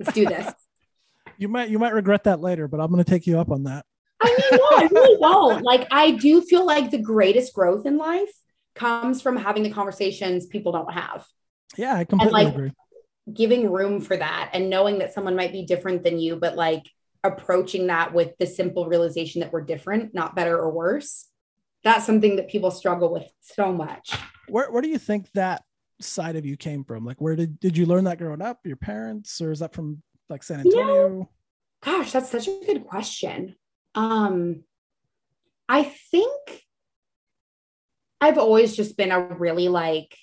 let's 0.00 0.14
do 0.14 0.24
this. 0.24 0.50
you 1.36 1.48
might, 1.48 1.68
you 1.68 1.78
might 1.78 1.92
regret 1.92 2.24
that 2.24 2.40
later, 2.40 2.68
but 2.68 2.80
I'm 2.80 2.90
going 2.90 3.04
to 3.04 3.10
take 3.10 3.26
you 3.26 3.38
up 3.38 3.50
on 3.50 3.64
that. 3.64 3.84
I 4.20 4.28
mean, 4.28 4.60
no, 4.60 4.66
I 4.70 4.88
really 4.90 5.18
don't. 5.20 5.62
Like, 5.62 5.88
I 5.90 6.12
do 6.12 6.40
feel 6.40 6.64
like 6.64 6.90
the 6.90 7.02
greatest 7.02 7.52
growth 7.52 7.84
in 7.84 7.98
life 7.98 8.32
comes 8.74 9.20
from 9.20 9.36
having 9.36 9.62
the 9.62 9.70
conversations 9.70 10.46
people 10.46 10.72
don't 10.72 10.92
have. 10.92 11.26
Yeah, 11.76 11.94
I 11.94 12.04
completely 12.04 12.44
like, 12.44 12.54
agree. 12.54 12.72
Giving 13.32 13.70
room 13.70 14.00
for 14.00 14.16
that 14.16 14.50
and 14.52 14.70
knowing 14.70 14.98
that 14.98 15.12
someone 15.12 15.36
might 15.36 15.52
be 15.52 15.64
different 15.64 16.02
than 16.02 16.18
you, 16.18 16.36
but 16.36 16.56
like 16.56 16.84
approaching 17.24 17.88
that 17.88 18.14
with 18.14 18.36
the 18.38 18.46
simple 18.46 18.86
realization 18.86 19.40
that 19.40 19.52
we're 19.52 19.62
different, 19.62 20.14
not 20.14 20.36
better 20.36 20.56
or 20.56 20.70
worse. 20.70 21.26
That's 21.84 22.06
something 22.06 22.36
that 22.36 22.48
people 22.48 22.70
struggle 22.70 23.12
with 23.12 23.30
so 23.40 23.72
much. 23.72 24.16
Where, 24.48 24.70
where 24.70 24.82
do 24.82 24.88
you 24.88 24.98
think 24.98 25.30
that 25.32 25.62
side 26.00 26.36
of 26.36 26.46
you 26.46 26.56
came 26.56 26.84
from? 26.84 27.04
Like, 27.04 27.20
where 27.20 27.36
did, 27.36 27.60
did 27.60 27.76
you 27.76 27.86
learn 27.86 28.04
that 28.04 28.18
growing 28.18 28.42
up? 28.42 28.60
Your 28.64 28.76
parents, 28.76 29.40
or 29.40 29.52
is 29.52 29.58
that 29.60 29.74
from 29.74 30.02
like 30.28 30.42
San 30.42 30.60
Antonio? 30.60 31.28
gosh, 31.80 32.12
that's 32.12 32.30
such 32.30 32.48
a 32.48 32.60
good 32.66 32.84
question. 32.84 33.54
Um, 33.94 34.64
I 35.68 35.84
think 35.84 36.64
I've 38.20 38.38
always 38.38 38.74
just 38.74 38.96
been 38.96 39.12
a 39.12 39.20
really 39.20 39.68
like 39.68 40.16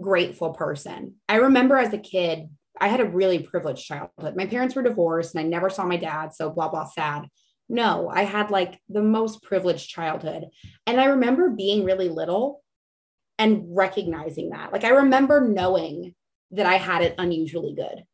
grateful 0.00 0.50
person. 0.50 1.14
I 1.28 1.36
remember 1.36 1.76
as 1.76 1.92
a 1.92 1.98
kid 1.98 2.48
I 2.80 2.88
had 2.88 3.00
a 3.00 3.04
really 3.04 3.38
privileged 3.38 3.86
childhood. 3.86 4.36
My 4.36 4.46
parents 4.46 4.74
were 4.74 4.82
divorced 4.82 5.34
and 5.34 5.44
I 5.44 5.48
never 5.48 5.70
saw 5.70 5.84
my 5.84 5.96
dad. 5.96 6.34
So, 6.34 6.50
blah, 6.50 6.68
blah, 6.68 6.84
sad. 6.84 7.28
No, 7.68 8.08
I 8.08 8.24
had 8.24 8.50
like 8.50 8.80
the 8.88 9.02
most 9.02 9.42
privileged 9.42 9.88
childhood. 9.88 10.46
And 10.86 11.00
I 11.00 11.06
remember 11.06 11.50
being 11.50 11.84
really 11.84 12.08
little 12.08 12.62
and 13.38 13.64
recognizing 13.68 14.50
that. 14.50 14.72
Like, 14.72 14.84
I 14.84 14.90
remember 14.90 15.46
knowing 15.46 16.14
that 16.50 16.66
I 16.66 16.76
had 16.76 17.02
it 17.02 17.14
unusually 17.18 17.74
good. 17.74 18.04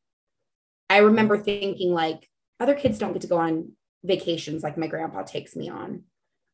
I 0.89 0.99
remember 0.99 1.39
thinking, 1.39 1.93
like, 1.93 2.29
other 2.59 2.75
kids 2.75 2.99
don't 2.99 3.13
get 3.13 3.23
to 3.23 3.29
go 3.29 3.39
on 3.39 3.73
vacations 4.05 4.63
like 4.63 4.79
my 4.79 4.87
grandpa 4.87 5.23
takes 5.23 5.57
me 5.57 5.69
on. 5.69 6.05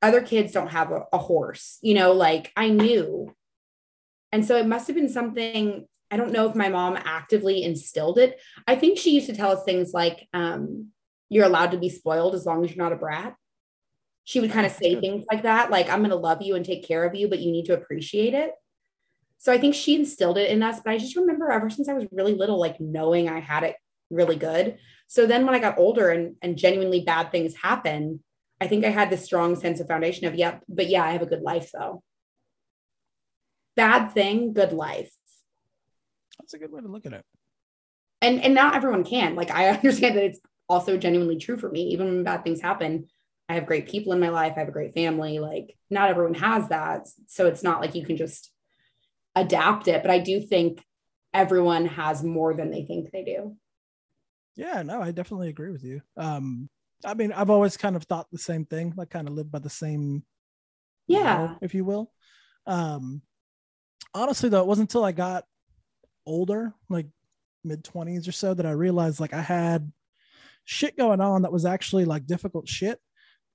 Other 0.02 0.20
kids 0.20 0.52
don't 0.52 0.68
have 0.68 0.92
a, 0.92 1.04
a 1.12 1.18
horse, 1.18 1.78
you 1.82 1.94
know, 1.94 2.12
like 2.12 2.52
I 2.56 2.68
knew. 2.68 3.34
And 4.32 4.44
so 4.44 4.56
it 4.56 4.66
must 4.66 4.86
have 4.86 4.96
been 4.96 5.08
something 5.08 5.86
I 6.10 6.16
don't 6.16 6.32
know 6.32 6.48
if 6.48 6.54
my 6.54 6.68
mom 6.68 6.96
actively 6.96 7.64
instilled 7.64 8.18
it. 8.18 8.40
I 8.66 8.76
think 8.76 8.98
she 8.98 9.10
used 9.10 9.26
to 9.26 9.34
tell 9.34 9.50
us 9.50 9.64
things 9.64 9.92
like, 9.92 10.28
um, 10.32 10.88
you're 11.28 11.44
allowed 11.44 11.72
to 11.72 11.78
be 11.78 11.88
spoiled 11.88 12.34
as 12.34 12.46
long 12.46 12.64
as 12.64 12.70
you're 12.70 12.84
not 12.84 12.92
a 12.92 12.96
brat. 12.96 13.34
She 14.24 14.40
would 14.40 14.52
kind 14.52 14.66
of 14.66 14.72
say 14.72 15.00
things 15.00 15.24
like 15.30 15.42
that, 15.42 15.70
like, 15.70 15.88
I'm 15.88 15.98
going 15.98 16.10
to 16.10 16.16
love 16.16 16.42
you 16.42 16.54
and 16.54 16.64
take 16.64 16.86
care 16.86 17.04
of 17.04 17.14
you, 17.14 17.28
but 17.28 17.40
you 17.40 17.50
need 17.50 17.66
to 17.66 17.74
appreciate 17.74 18.34
it. 18.34 18.52
So 19.38 19.52
I 19.52 19.58
think 19.58 19.74
she 19.74 19.96
instilled 19.96 20.38
it 20.38 20.50
in 20.50 20.62
us. 20.62 20.80
But 20.84 20.92
I 20.92 20.98
just 20.98 21.16
remember 21.16 21.50
ever 21.50 21.70
since 21.70 21.88
I 21.88 21.94
was 21.94 22.06
really 22.12 22.34
little, 22.34 22.58
like 22.58 22.80
knowing 22.80 23.28
I 23.28 23.40
had 23.40 23.64
it 23.64 23.76
really 24.10 24.36
good. 24.36 24.78
So 25.08 25.26
then 25.26 25.44
when 25.44 25.54
I 25.54 25.60
got 25.60 25.78
older 25.78 26.10
and, 26.10 26.36
and 26.42 26.56
genuinely 26.56 27.00
bad 27.00 27.30
things 27.30 27.54
happen, 27.56 28.20
I 28.60 28.68
think 28.68 28.84
I 28.84 28.90
had 28.90 29.10
this 29.10 29.24
strong 29.24 29.56
sense 29.56 29.80
of 29.80 29.88
foundation 29.88 30.26
of, 30.26 30.34
yeah, 30.34 30.58
but 30.68 30.88
yeah, 30.88 31.04
I 31.04 31.10
have 31.10 31.22
a 31.22 31.26
good 31.26 31.42
life 31.42 31.70
though. 31.72 32.02
Bad 33.76 34.08
thing, 34.08 34.52
good 34.52 34.72
life. 34.72 35.12
That's 36.38 36.54
a 36.54 36.58
good 36.58 36.72
way 36.72 36.80
to 36.80 36.88
look 36.88 37.06
at 37.06 37.12
it. 37.12 37.24
And 38.22 38.42
and 38.42 38.54
not 38.54 38.74
everyone 38.74 39.04
can. 39.04 39.34
Like 39.34 39.50
I 39.50 39.68
understand 39.76 40.16
that 40.16 40.24
it's 40.24 40.40
also 40.68 40.96
genuinely 40.96 41.36
true 41.38 41.58
for 41.58 41.70
me. 41.70 41.88
Even 41.88 42.06
when 42.06 42.24
bad 42.24 42.44
things 42.44 42.60
happen, 42.60 43.06
I 43.48 43.54
have 43.54 43.66
great 43.66 43.88
people 43.88 44.12
in 44.12 44.20
my 44.20 44.30
life. 44.30 44.54
I 44.56 44.60
have 44.60 44.68
a 44.68 44.72
great 44.72 44.94
family. 44.94 45.38
Like 45.38 45.76
not 45.90 46.08
everyone 46.10 46.34
has 46.34 46.68
that. 46.68 47.06
So 47.26 47.46
it's 47.46 47.62
not 47.62 47.80
like 47.80 47.94
you 47.94 48.04
can 48.04 48.16
just 48.16 48.50
adapt 49.34 49.88
it. 49.88 50.02
But 50.02 50.10
I 50.10 50.18
do 50.18 50.40
think 50.40 50.82
everyone 51.34 51.86
has 51.86 52.24
more 52.24 52.54
than 52.54 52.70
they 52.70 52.82
think 52.82 53.10
they 53.10 53.24
do. 53.24 53.56
Yeah, 54.56 54.82
no, 54.82 55.02
I 55.02 55.10
definitely 55.10 55.50
agree 55.50 55.70
with 55.70 55.84
you. 55.84 56.00
Um, 56.16 56.70
I 57.04 57.12
mean, 57.12 57.30
I've 57.30 57.50
always 57.50 57.76
kind 57.76 57.94
of 57.94 58.04
thought 58.04 58.30
the 58.32 58.38
same 58.38 58.64
thing, 58.64 58.94
like 58.96 59.10
kind 59.10 59.28
of 59.28 59.34
lived 59.34 59.52
by 59.52 59.58
the 59.58 59.68
same, 59.68 60.24
yeah, 61.06 61.56
if 61.60 61.74
you 61.74 61.84
will. 61.84 62.10
Um, 62.66 63.20
honestly, 64.16 64.48
though, 64.48 64.60
it 64.60 64.66
wasn't 64.66 64.90
until 64.90 65.04
I 65.04 65.12
got 65.12 65.44
older, 66.24 66.74
like 66.88 67.06
mid 67.64 67.84
20s 67.84 68.28
or 68.28 68.32
so, 68.32 68.54
that 68.54 68.66
I 68.66 68.72
realized 68.72 69.20
like 69.20 69.34
I 69.34 69.42
had 69.42 69.92
shit 70.64 70.96
going 70.96 71.20
on 71.20 71.42
that 71.42 71.52
was 71.52 71.64
actually 71.64 72.04
like 72.04 72.26
difficult 72.26 72.68
shit. 72.68 72.98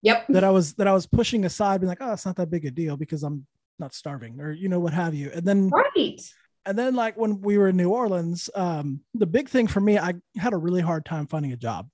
Yep. 0.03 0.27
That 0.29 0.43
I 0.43 0.49
was 0.49 0.73
that 0.75 0.87
I 0.87 0.93
was 0.93 1.05
pushing 1.05 1.45
aside, 1.45 1.81
being 1.81 1.89
like, 1.89 2.01
oh, 2.01 2.13
it's 2.13 2.25
not 2.25 2.35
that 2.37 2.49
big 2.49 2.65
a 2.65 2.71
deal 2.71 2.97
because 2.97 3.23
I'm 3.23 3.45
not 3.77 3.93
starving 3.93 4.39
or 4.39 4.51
you 4.51 4.69
know 4.69 4.79
what 4.79 4.93
have 4.93 5.13
you. 5.13 5.29
And 5.33 5.45
then 5.45 5.69
right. 5.69 6.21
And 6.65 6.77
then 6.77 6.95
like 6.95 7.17
when 7.17 7.41
we 7.41 7.57
were 7.57 7.69
in 7.69 7.77
New 7.77 7.89
Orleans, 7.89 8.49
um, 8.55 9.01
the 9.13 9.25
big 9.25 9.49
thing 9.49 9.67
for 9.67 9.79
me, 9.79 9.97
I 9.97 10.13
had 10.37 10.53
a 10.53 10.57
really 10.57 10.81
hard 10.81 11.05
time 11.05 11.27
finding 11.27 11.51
a 11.53 11.57
job. 11.57 11.89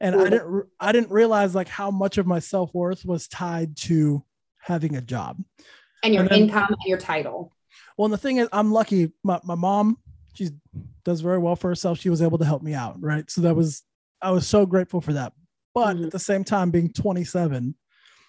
And 0.00 0.14
I 0.16 0.28
didn't 0.28 0.66
I 0.80 0.92
didn't 0.92 1.10
realize 1.10 1.54
like 1.54 1.68
how 1.68 1.90
much 1.90 2.18
of 2.18 2.26
my 2.26 2.38
self-worth 2.38 3.04
was 3.04 3.28
tied 3.28 3.76
to 3.78 4.22
having 4.60 4.96
a 4.96 5.00
job. 5.00 5.42
And 6.02 6.12
your 6.12 6.24
and 6.24 6.30
then, 6.30 6.38
income 6.42 6.68
and 6.68 6.86
your 6.86 6.98
title. 6.98 7.54
Well, 7.96 8.06
and 8.06 8.12
the 8.12 8.18
thing 8.18 8.38
is, 8.38 8.48
I'm 8.52 8.72
lucky. 8.72 9.12
My, 9.22 9.40
my 9.44 9.54
mom, 9.54 9.98
she 10.34 10.50
does 11.04 11.20
very 11.20 11.38
well 11.38 11.56
for 11.56 11.68
herself. 11.68 11.98
She 12.00 12.10
was 12.10 12.22
able 12.22 12.38
to 12.38 12.44
help 12.44 12.62
me 12.62 12.74
out, 12.74 13.00
right? 13.00 13.30
So 13.30 13.40
that 13.42 13.54
was, 13.54 13.82
I 14.20 14.30
was 14.30 14.46
so 14.46 14.66
grateful 14.66 15.00
for 15.00 15.12
that. 15.12 15.32
But 15.74 15.96
mm-hmm. 15.96 16.06
at 16.06 16.12
the 16.12 16.18
same 16.18 16.44
time, 16.44 16.70
being 16.70 16.92
27, 16.92 17.74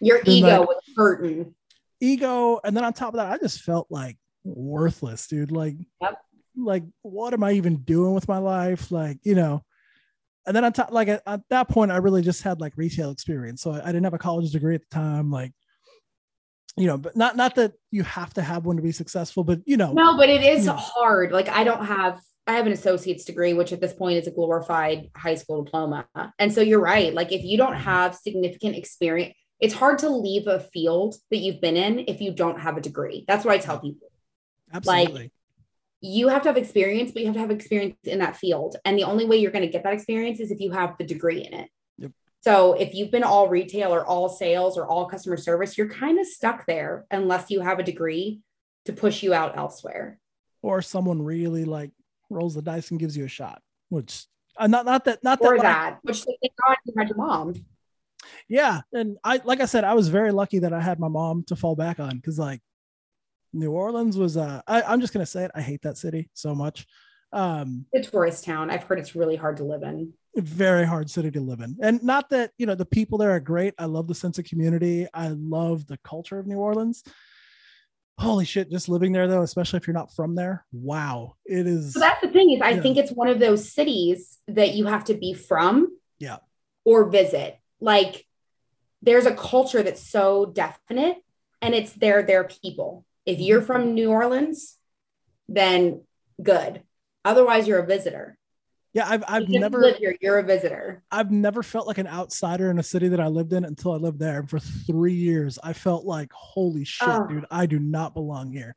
your 0.02 0.20
ego 0.26 0.60
like, 0.60 0.68
was 0.68 0.82
hurting. 0.96 1.54
Ego, 2.00 2.60
and 2.64 2.76
then 2.76 2.84
on 2.84 2.94
top 2.94 3.14
of 3.14 3.18
that, 3.18 3.32
I 3.32 3.38
just 3.38 3.62
felt 3.62 3.88
like 3.90 4.18
worthless, 4.44 5.28
dude. 5.28 5.52
Like, 5.52 5.76
yep. 6.02 6.20
like 6.58 6.84
what 7.02 7.34
am 7.34 7.44
I 7.44 7.54
even 7.54 7.78
doing 7.78 8.14
with 8.14 8.28
my 8.28 8.38
life? 8.38 8.92
Like, 8.92 9.20
you 9.24 9.36
know. 9.36 9.64
And 10.48 10.56
then 10.56 10.64
on 10.64 10.74
top, 10.74 10.92
like 10.92 11.08
at, 11.08 11.24
at 11.26 11.42
that 11.50 11.70
point, 11.70 11.92
I 11.92 11.98
really 11.98 12.22
just 12.22 12.44
had 12.44 12.62
like 12.62 12.74
retail 12.76 13.10
experience. 13.10 13.64
So 13.64 13.72
I, 13.72 13.82
I 13.82 13.88
didn't 13.88 14.04
have 14.04 14.14
a 14.14 14.20
college 14.20 14.52
degree 14.52 14.76
at 14.76 14.82
the 14.82 14.96
time. 14.96 15.32
Like, 15.32 15.54
you 16.78 16.88
know, 16.88 16.98
but 16.98 17.16
not 17.16 17.36
not 17.36 17.56
that 17.56 17.74
you 17.92 18.04
have 18.04 18.34
to 18.34 18.42
have 18.42 18.66
one 18.66 18.76
to 18.76 18.82
be 18.82 18.92
successful, 18.92 19.44
but 19.44 19.62
you 19.66 19.78
know. 19.78 19.94
No, 19.94 20.18
but 20.18 20.30
it 20.30 20.44
is 20.44 20.68
hard. 20.68 21.32
Like 21.32 21.50
I 21.50 21.64
don't 21.64 21.86
have 21.86 22.20
I 22.48 22.54
have 22.54 22.68
an 22.68 22.74
associate's 22.74 23.26
degree, 23.26 23.54
which 23.54 23.72
at 23.72 23.82
this 23.82 23.94
point 23.94 24.18
is 24.18 24.28
a 24.28 24.32
glorified 24.32 25.10
high 25.16 25.36
school 25.36 25.64
diploma. 25.64 26.08
And 26.38 26.54
so 26.54 26.62
you're 26.62 26.82
right. 26.82 27.14
Like 27.14 27.32
if 27.32 27.44
you 27.44 27.58
don't 27.58 27.74
mm-hmm. 27.74 27.84
have 27.84 28.16
significant 28.16 28.76
experience, 28.76 29.36
it's 29.60 29.74
hard 29.74 30.00
to 30.00 30.10
leave 30.10 30.48
a 30.48 30.60
field 30.60 31.16
that 31.32 31.38
you've 31.38 31.62
been 31.62 31.78
in 31.78 32.06
if 32.08 32.22
you 32.22 32.32
don't 32.32 32.60
have 32.60 32.78
a 32.78 32.82
degree. 32.82 33.26
That's 33.28 33.46
what 33.46 33.56
I 33.56 33.58
tell 33.58 33.80
people. 33.80 34.12
Absolutely. 34.74 35.22
Like 35.24 35.32
you 36.02 36.28
have 36.28 36.44
to 36.44 36.50
have 36.50 36.58
experience, 36.58 37.12
but 37.12 37.22
you 37.22 37.28
have 37.28 37.36
to 37.36 37.42
have 37.42 37.52
experience 37.52 37.96
in 38.04 38.20
that 38.20 38.36
field. 38.36 38.76
And 38.86 38.98
the 38.98 39.06
only 39.06 39.26
way 39.26 39.38
you're 39.38 39.52
going 39.52 39.66
to 39.66 39.72
get 39.72 39.84
that 39.84 39.94
experience 39.94 40.40
is 40.40 40.52
if 40.52 40.60
you 40.60 40.72
have 40.72 40.98
the 41.00 41.06
degree 41.06 41.42
in 41.42 41.54
it. 41.54 41.70
So 42.46 42.74
if 42.74 42.94
you've 42.94 43.10
been 43.10 43.24
all 43.24 43.50
retail 43.50 43.92
or 43.92 44.06
all 44.06 44.30
sales 44.30 44.78
or 44.78 44.86
all 44.86 45.08
customer 45.08 45.36
service, 45.36 45.80
you're 45.80 45.90
kind 45.90 46.20
of 46.20 46.28
stuck 46.28 46.68
there 46.68 47.08
unless 47.10 47.50
you 47.50 47.60
have 47.62 47.80
a 47.80 47.84
degree 47.84 48.42
to 48.86 48.94
push 48.94 49.24
you 49.24 49.34
out 49.34 49.58
elsewhere. 49.58 50.20
Or 50.62 50.84
someone 50.84 51.24
really 51.24 51.66
like 51.66 51.90
rolls 52.30 52.54
the 52.54 52.62
dice 52.62 52.92
and 52.92 53.00
gives 53.00 53.18
you 53.18 53.26
a 53.26 53.28
shot, 53.28 53.64
which 53.90 54.28
uh, 54.60 54.68
not 54.68 54.86
not 54.86 55.06
that 55.06 55.24
not 55.24 55.40
or 55.42 55.58
that, 55.58 55.64
that 55.64 55.90
like, 55.94 56.04
which 56.04 56.24
thank 56.24 56.54
God 56.68 56.78
you 56.86 56.94
had 56.96 57.10
your 57.10 57.18
mom. 57.18 57.56
Yeah, 58.48 58.82
and 58.94 59.18
I 59.24 59.42
like 59.44 59.60
I 59.60 59.66
said, 59.66 59.84
I 59.84 59.96
was 59.96 60.10
very 60.10 60.32
lucky 60.32 60.60
that 60.60 60.72
I 60.72 60.82
had 60.82 61.00
my 61.00 61.08
mom 61.08 61.46
to 61.46 61.56
fall 61.56 61.76
back 61.76 62.00
on 62.00 62.16
because 62.16 62.38
like 62.38 62.62
New 63.54 63.72
Orleans 63.72 64.18
was 64.18 64.38
uh 64.38 64.62
I, 64.68 64.84
I'm 64.84 65.02
just 65.02 65.14
gonna 65.14 65.26
say 65.26 65.46
it, 65.46 65.52
I 65.56 65.62
hate 65.62 65.82
that 65.82 65.98
city 65.98 66.30
so 66.36 66.54
much. 66.54 66.86
Um, 67.34 67.88
the 67.92 68.04
tourist 68.04 68.44
town. 68.44 68.70
I've 68.70 68.84
heard 68.84 69.00
it's 69.00 69.16
really 69.16 69.36
hard 69.36 69.58
to 69.58 69.64
live 69.64 69.82
in 69.82 70.14
very 70.36 70.86
hard 70.86 71.10
city 71.10 71.32
to 71.32 71.40
live 71.40 71.62
in. 71.62 71.78
And 71.82 72.04
not 72.04 72.30
that, 72.30 72.52
you 72.58 72.66
know, 72.66 72.76
the 72.76 72.86
people 72.86 73.18
there 73.18 73.32
are 73.32 73.40
great. 73.40 73.74
I 73.78 73.86
love 73.86 74.08
the 74.08 74.16
sense 74.16 74.38
of 74.38 74.46
community. 74.46 75.08
I 75.14 75.30
love 75.30 75.88
the 75.88 75.98
culture 75.98 76.38
of 76.38 76.48
New 76.48 76.58
Orleans. 76.58 77.04
Holy 78.18 78.46
shit, 78.46 78.72
just 78.72 78.88
living 78.88 79.12
there 79.12 79.28
though, 79.28 79.42
especially 79.42 79.78
if 79.78 79.88
you're 79.88 79.94
not 79.94 80.14
from 80.14 80.36
there. 80.36 80.66
Wow. 80.72 81.36
It 81.46 81.68
is 81.68 81.94
so 81.94 82.00
that's 82.00 82.22
the 82.22 82.30
thing 82.30 82.52
is 82.52 82.62
I 82.62 82.72
yeah. 82.72 82.82
think 82.82 82.98
it's 82.98 83.12
one 83.12 83.28
of 83.28 83.40
those 83.40 83.72
cities 83.72 84.38
that 84.48 84.74
you 84.74 84.86
have 84.86 85.06
to 85.06 85.14
be 85.14 85.34
from. 85.34 85.90
Yeah. 86.20 86.38
Or 86.86 87.10
visit. 87.10 87.60
Like 87.82 88.26
there's 89.02 89.26
a 89.26 89.36
culture 89.36 89.84
that's 89.84 90.10
so 90.10 90.46
definite 90.46 91.18
and 91.62 91.76
it's 91.76 91.94
their 91.94 92.24
their 92.24 92.46
people. 92.46 93.06
If 93.26 93.40
you're 93.40 93.60
mm-hmm. 93.60 93.68
from 93.68 93.94
New 93.96 94.12
Orleans, 94.12 94.78
then 95.50 96.04
good. 96.42 96.84
Otherwise 97.26 97.68
you're 97.68 97.80
a 97.80 97.86
visitor. 97.86 98.38
Yeah, 98.96 99.10
I've 99.10 99.26
I've 99.28 99.50
never 99.50 99.80
live 99.80 99.98
here. 99.98 100.16
You're 100.22 100.40
a 100.40 100.44
visitor. 100.44 101.04
I've 101.12 101.30
never 101.30 101.62
felt 101.62 101.86
like 101.86 101.98
an 101.98 102.08
outsider 102.08 102.72
in 102.72 102.80
a 102.80 102.84
city 102.84 103.10
that 103.10 103.20
I 103.20 103.28
lived 103.28 103.52
in 103.52 103.66
until 103.66 103.92
I 103.92 103.98
lived 103.98 104.20
there. 104.20 104.40
And 104.40 104.50
for 104.50 104.58
three 104.58 105.14
years, 105.14 105.60
I 105.62 105.74
felt 105.74 106.06
like, 106.06 106.32
holy 106.32 106.86
shit, 106.86 107.10
oh. 107.10 107.28
dude, 107.28 107.46
I 107.52 107.66
do 107.66 107.78
not 107.78 108.14
belong 108.14 108.54
here. 108.54 108.74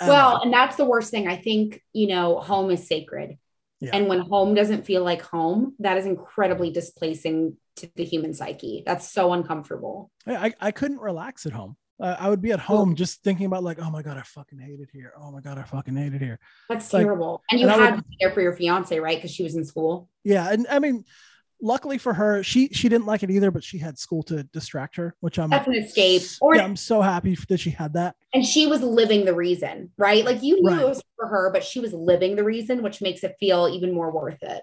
Well, 0.00 0.40
and 0.40 0.52
that's 0.52 0.76
the 0.76 0.84
worst 0.84 1.10
thing. 1.10 1.26
I 1.26 1.36
think, 1.36 1.82
you 1.92 2.06
know, 2.06 2.38
home 2.38 2.70
is 2.70 2.86
sacred. 2.86 3.38
Yeah. 3.80 3.90
And 3.92 4.06
when 4.06 4.20
home 4.20 4.54
doesn't 4.54 4.84
feel 4.84 5.02
like 5.02 5.22
home, 5.22 5.74
that 5.80 5.98
is 5.98 6.06
incredibly 6.06 6.70
displacing 6.70 7.56
to 7.76 7.90
the 7.96 8.04
human 8.04 8.34
psyche. 8.34 8.84
That's 8.86 9.10
so 9.10 9.32
uncomfortable. 9.32 10.12
I, 10.28 10.54
I 10.60 10.70
couldn't 10.70 11.00
relax 11.00 11.44
at 11.44 11.52
home 11.52 11.76
uh, 11.98 12.16
I 12.18 12.28
would 12.28 12.42
be 12.42 12.52
at 12.52 12.60
home 12.60 12.94
just 12.94 13.22
thinking 13.22 13.46
about 13.46 13.62
like, 13.62 13.78
oh 13.80 13.90
my 13.90 14.02
god, 14.02 14.18
I 14.18 14.22
fucking 14.22 14.58
hate 14.58 14.80
it 14.80 14.88
here. 14.92 15.12
Oh 15.18 15.30
my 15.30 15.40
god, 15.40 15.58
I 15.58 15.62
fucking 15.62 15.96
hate 15.96 16.14
it 16.14 16.20
here. 16.20 16.38
That's 16.68 16.92
like, 16.92 17.04
terrible. 17.04 17.42
And 17.50 17.60
you 17.60 17.68
and 17.68 17.80
had 17.80 17.94
would, 17.94 18.04
to 18.04 18.08
be 18.08 18.16
there 18.20 18.32
for 18.32 18.40
your 18.42 18.54
fiance, 18.54 18.98
right? 18.98 19.16
Because 19.16 19.30
she 19.30 19.42
was 19.42 19.56
in 19.56 19.64
school. 19.64 20.08
Yeah, 20.22 20.50
and 20.50 20.66
I 20.70 20.78
mean, 20.78 21.04
luckily 21.62 21.96
for 21.96 22.12
her, 22.12 22.42
she 22.42 22.68
she 22.68 22.88
didn't 22.88 23.06
like 23.06 23.22
it 23.22 23.30
either, 23.30 23.50
but 23.50 23.64
she 23.64 23.78
had 23.78 23.98
school 23.98 24.22
to 24.24 24.42
distract 24.44 24.96
her, 24.96 25.14
which 25.20 25.38
I'm 25.38 25.50
that's 25.50 25.66
an 25.66 25.74
escape. 25.74 26.22
Or 26.40 26.54
yeah, 26.54 26.64
I'm 26.64 26.76
so 26.76 27.00
happy 27.00 27.36
that 27.48 27.60
she 27.60 27.70
had 27.70 27.94
that. 27.94 28.16
And 28.34 28.44
she 28.44 28.66
was 28.66 28.82
living 28.82 29.24
the 29.24 29.34
reason, 29.34 29.90
right? 29.96 30.24
Like 30.24 30.42
you 30.42 30.60
knew 30.60 30.70
right. 30.70 30.82
it 30.82 30.88
was 30.88 31.02
for 31.16 31.28
her, 31.28 31.50
but 31.50 31.64
she 31.64 31.80
was 31.80 31.94
living 31.94 32.36
the 32.36 32.44
reason, 32.44 32.82
which 32.82 33.00
makes 33.00 33.24
it 33.24 33.36
feel 33.40 33.68
even 33.72 33.94
more 33.94 34.10
worth 34.10 34.42
it 34.42 34.62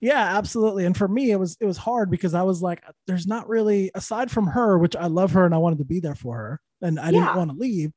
yeah 0.00 0.36
absolutely. 0.36 0.84
And 0.84 0.96
for 0.96 1.08
me 1.08 1.30
it 1.30 1.36
was 1.36 1.56
it 1.60 1.66
was 1.66 1.76
hard 1.76 2.10
because 2.10 2.34
i 2.34 2.42
was 2.42 2.62
like 2.62 2.82
there's 3.06 3.26
not 3.26 3.48
really 3.48 3.90
aside 3.94 4.30
from 4.30 4.46
her 4.46 4.78
which 4.78 4.96
i 4.96 5.06
love 5.06 5.32
her 5.32 5.44
and 5.44 5.54
i 5.54 5.58
wanted 5.58 5.78
to 5.78 5.84
be 5.84 6.00
there 6.00 6.14
for 6.14 6.36
her 6.36 6.60
and 6.82 6.98
i 6.98 7.06
yeah. 7.06 7.12
didn't 7.12 7.36
want 7.36 7.50
to 7.50 7.56
leave 7.56 7.92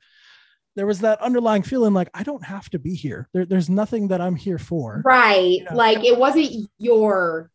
there 0.76 0.86
was 0.86 1.00
that 1.00 1.22
underlying 1.22 1.64
feeling 1.64 1.94
like 1.94 2.10
i 2.14 2.24
don't 2.24 2.46
have 2.46 2.70
to 2.70 2.80
be 2.80 2.94
here. 2.94 3.28
There, 3.34 3.46
there's 3.46 3.70
nothing 3.70 4.10
that 4.10 4.22
i'm 4.22 4.36
here 4.36 4.58
for 4.58 5.02
right. 5.06 5.60
you 5.60 5.64
know? 5.66 5.76
like 5.76 6.04
it 6.04 6.18
wasn't 6.18 6.70
your 6.78 7.52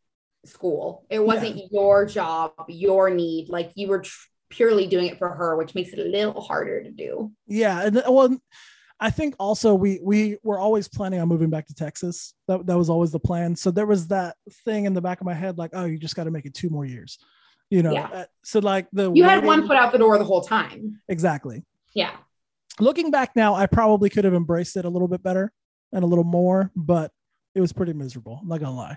school. 0.47 1.07
It 1.11 1.25
wasn't 1.25 1.57
yeah. 1.57 1.65
your 1.71 2.07
job 2.07 2.53
your 2.69 3.11
need. 3.11 3.49
Like 3.49 3.73
you 3.75 3.89
were 3.89 4.01
tr- 4.01 4.29
purely 4.51 4.87
doing 4.87 5.07
it 5.07 5.19
for 5.19 5.29
her 5.29 5.57
which 5.57 5.75
makes 5.75 5.93
it 5.93 5.99
a 5.99 6.05
little 6.05 6.41
harder 6.41 6.83
to 6.83 6.91
do. 6.91 7.33
Yeah. 7.47 7.83
And 7.83 8.03
well 8.09 8.37
I 9.05 9.11
think 9.11 9.35
also 9.39 9.75
we 9.75 10.01
we 10.03 10.39
were 10.43 10.59
always 10.59 10.89
planning 10.89 11.21
on 11.21 11.29
moving 11.29 11.51
back 11.51 11.67
to 11.67 11.75
Texas. 11.75 12.33
That 12.49 12.65
that 12.67 12.79
was 12.79 12.89
always 12.89 13.13
the 13.13 13.21
plan. 13.21 13.55
So 13.55 13.71
there 13.71 13.85
was 13.85 14.09
that 14.09 14.37
thing 14.65 14.87
in 14.87 14.95
the 14.95 15.03
back 15.03 15.21
of 15.21 15.27
my 15.27 15.35
head, 15.35 15.59
like, 15.59 15.73
oh, 15.75 15.85
you 15.85 15.99
just 15.99 16.17
got 16.17 16.25
to 16.25 16.31
make 16.31 16.47
it 16.47 16.55
two 16.55 16.71
more 16.71 16.87
years. 16.87 17.19
You 17.69 17.83
know. 17.83 17.93
Yeah. 17.93 18.07
Uh, 18.07 18.25
so 18.45 18.61
like 18.61 18.87
the 18.95 19.13
You 19.13 19.25
had 19.25 19.45
one 19.45 19.67
foot 19.67 19.77
out 19.77 19.93
the 19.93 19.99
door 19.99 20.17
the 20.17 20.25
whole 20.25 20.41
time. 20.41 21.03
exactly. 21.07 21.67
Yeah. 21.95 22.13
Looking 22.81 23.11
back 23.11 23.37
now, 23.37 23.55
I 23.55 23.67
probably 23.67 24.09
could 24.09 24.25
have 24.25 24.33
embraced 24.33 24.75
it 24.79 24.87
a 24.87 24.89
little 24.89 25.07
bit 25.07 25.23
better 25.23 25.53
and 25.93 26.03
a 26.03 26.07
little 26.07 26.25
more, 26.25 26.71
but 26.75 27.13
it 27.55 27.61
was 27.61 27.75
pretty 27.75 27.93
miserable. 27.93 28.39
I'm 28.41 28.49
not 28.49 28.61
gonna 28.61 28.75
lie. 28.75 28.97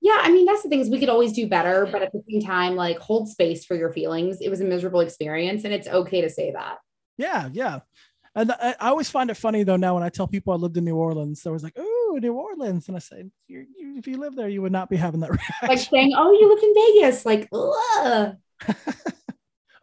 Yeah, 0.00 0.20
I 0.22 0.32
mean 0.32 0.46
that's 0.46 0.62
the 0.62 0.70
thing 0.70 0.80
is 0.80 0.88
we 0.88 1.00
could 1.00 1.10
always 1.10 1.34
do 1.34 1.46
better, 1.46 1.86
but 1.92 2.00
at 2.00 2.12
the 2.12 2.22
same 2.30 2.40
time, 2.40 2.76
like 2.76 2.98
hold 2.98 3.28
space 3.28 3.66
for 3.66 3.74
your 3.76 3.92
feelings. 3.92 4.38
It 4.40 4.48
was 4.48 4.62
a 4.62 4.64
miserable 4.64 5.00
experience, 5.00 5.64
and 5.64 5.74
it's 5.74 5.86
okay 5.86 6.22
to 6.22 6.30
say 6.30 6.52
that. 6.52 6.78
Yeah, 7.18 7.50
yeah. 7.52 7.80
And 8.34 8.50
I, 8.52 8.74
I 8.80 8.88
always 8.88 9.08
find 9.08 9.30
it 9.30 9.36
funny 9.36 9.62
though 9.62 9.76
now 9.76 9.94
when 9.94 10.02
I 10.02 10.08
tell 10.08 10.26
people 10.26 10.52
I 10.52 10.56
lived 10.56 10.76
in 10.76 10.84
New 10.84 10.96
Orleans, 10.96 11.42
they're 11.42 11.52
always 11.52 11.62
like, 11.62 11.76
"Oh, 11.76 12.18
New 12.20 12.34
Orleans," 12.34 12.88
and 12.88 12.96
I 12.96 13.00
say, 13.00 13.24
you 13.46 13.66
you, 13.76 13.96
"If 13.96 14.08
you 14.08 14.16
live 14.18 14.34
there, 14.34 14.48
you 14.48 14.62
would 14.62 14.72
not 14.72 14.90
be 14.90 14.96
having 14.96 15.20
that 15.20 15.30
reaction." 15.30 15.68
Like 15.68 15.78
saying, 15.78 16.14
"Oh, 16.16 16.32
you 16.32 16.48
lived 16.48 16.64
in 16.64 16.74
Vegas," 16.74 17.24
like, 17.26 17.48
ugh. 17.52 18.36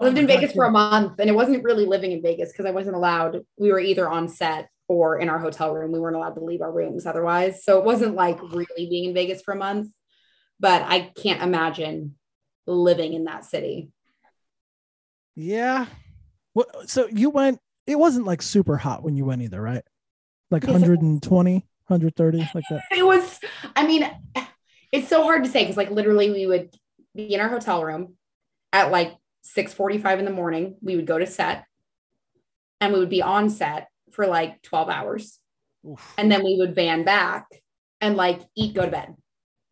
Oh 0.02 0.06
lived 0.06 0.18
in 0.18 0.24
oh, 0.24 0.28
Vegas 0.28 0.54
for 0.54 0.66
a 0.66 0.72
month, 0.72 1.20
and 1.20 1.30
it 1.30 1.34
wasn't 1.34 1.64
really 1.64 1.86
living 1.86 2.12
in 2.12 2.24
Vegas 2.24 2.52
because 2.52 2.66
I 2.66 2.72
wasn't 2.72 2.96
allowed. 2.96 3.46
We 3.58 3.72
were 3.72 3.80
either 3.80 4.10
on 4.10 4.28
set 4.30 4.68
or 4.88 5.20
in 5.20 5.30
our 5.30 5.38
hotel 5.38 5.76
room. 5.76 5.92
We 5.92 6.00
weren't 6.00 6.16
allowed 6.16 6.34
to 6.34 6.44
leave 6.44 6.62
our 6.62 6.72
rooms 6.72 7.06
otherwise, 7.06 7.64
so 7.64 7.78
it 7.78 7.86
wasn't 7.86 8.16
like 8.16 8.42
really 8.42 8.90
being 8.90 9.10
in 9.10 9.14
Vegas 9.14 9.44
for 9.44 9.54
a 9.54 9.58
month. 9.58 9.94
But 10.60 10.82
I 10.82 11.12
can't 11.16 11.44
imagine 11.44 12.16
living 12.66 13.14
in 13.14 13.26
that 13.26 13.46
city. 13.46 13.92
Yeah. 15.36 15.86
What? 16.54 16.90
So 16.90 17.08
you 17.08 17.30
went? 17.30 17.60
It 17.92 18.00
wasn't 18.00 18.26
like 18.26 18.42
super 18.42 18.78
hot 18.78 19.04
when 19.04 19.18
you 19.18 19.26
went 19.26 19.42
either, 19.42 19.62
right? 19.62 19.84
Like 20.50 20.64
Yes, 20.64 20.72
120, 20.72 21.54
130, 21.88 22.38
like 22.56 22.64
that. 22.70 22.82
it 22.96 23.06
was 23.06 23.40
i 23.76 23.86
mean 23.86 24.10
it's 24.94 25.10
so 25.10 25.24
hard 25.24 25.44
to 25.44 25.50
say 25.50 25.64
because 25.64 25.76
like 25.76 25.90
literally 25.92 26.30
we 26.32 26.48
would 26.48 26.74
be 27.16 27.34
in 27.34 27.42
our 27.42 27.50
hotel 27.50 27.84
room 27.84 28.16
at 28.72 28.92
like 28.92 29.14
6.45 29.58 30.20
in 30.20 30.26
the 30.26 30.32
morning 30.32 30.78
we 30.82 30.96
would 30.96 31.06
go 31.06 31.18
to 31.18 31.26
set 31.26 31.66
and 32.80 32.94
we 32.94 33.00
would 33.00 33.10
be 33.10 33.22
on 33.22 33.50
set 33.50 33.88
for 34.12 34.26
like 34.26 34.62
12 34.62 34.90
hours 34.90 35.40
Oof. 35.86 36.14
and 36.18 36.32
then 36.32 36.44
we 36.46 36.56
would 36.60 36.74
van 36.76 37.04
back 37.04 37.48
and 38.00 38.16
like 38.16 38.42
eat 38.56 38.74
go 38.74 38.86
to 38.86 38.92
bed 38.92 39.16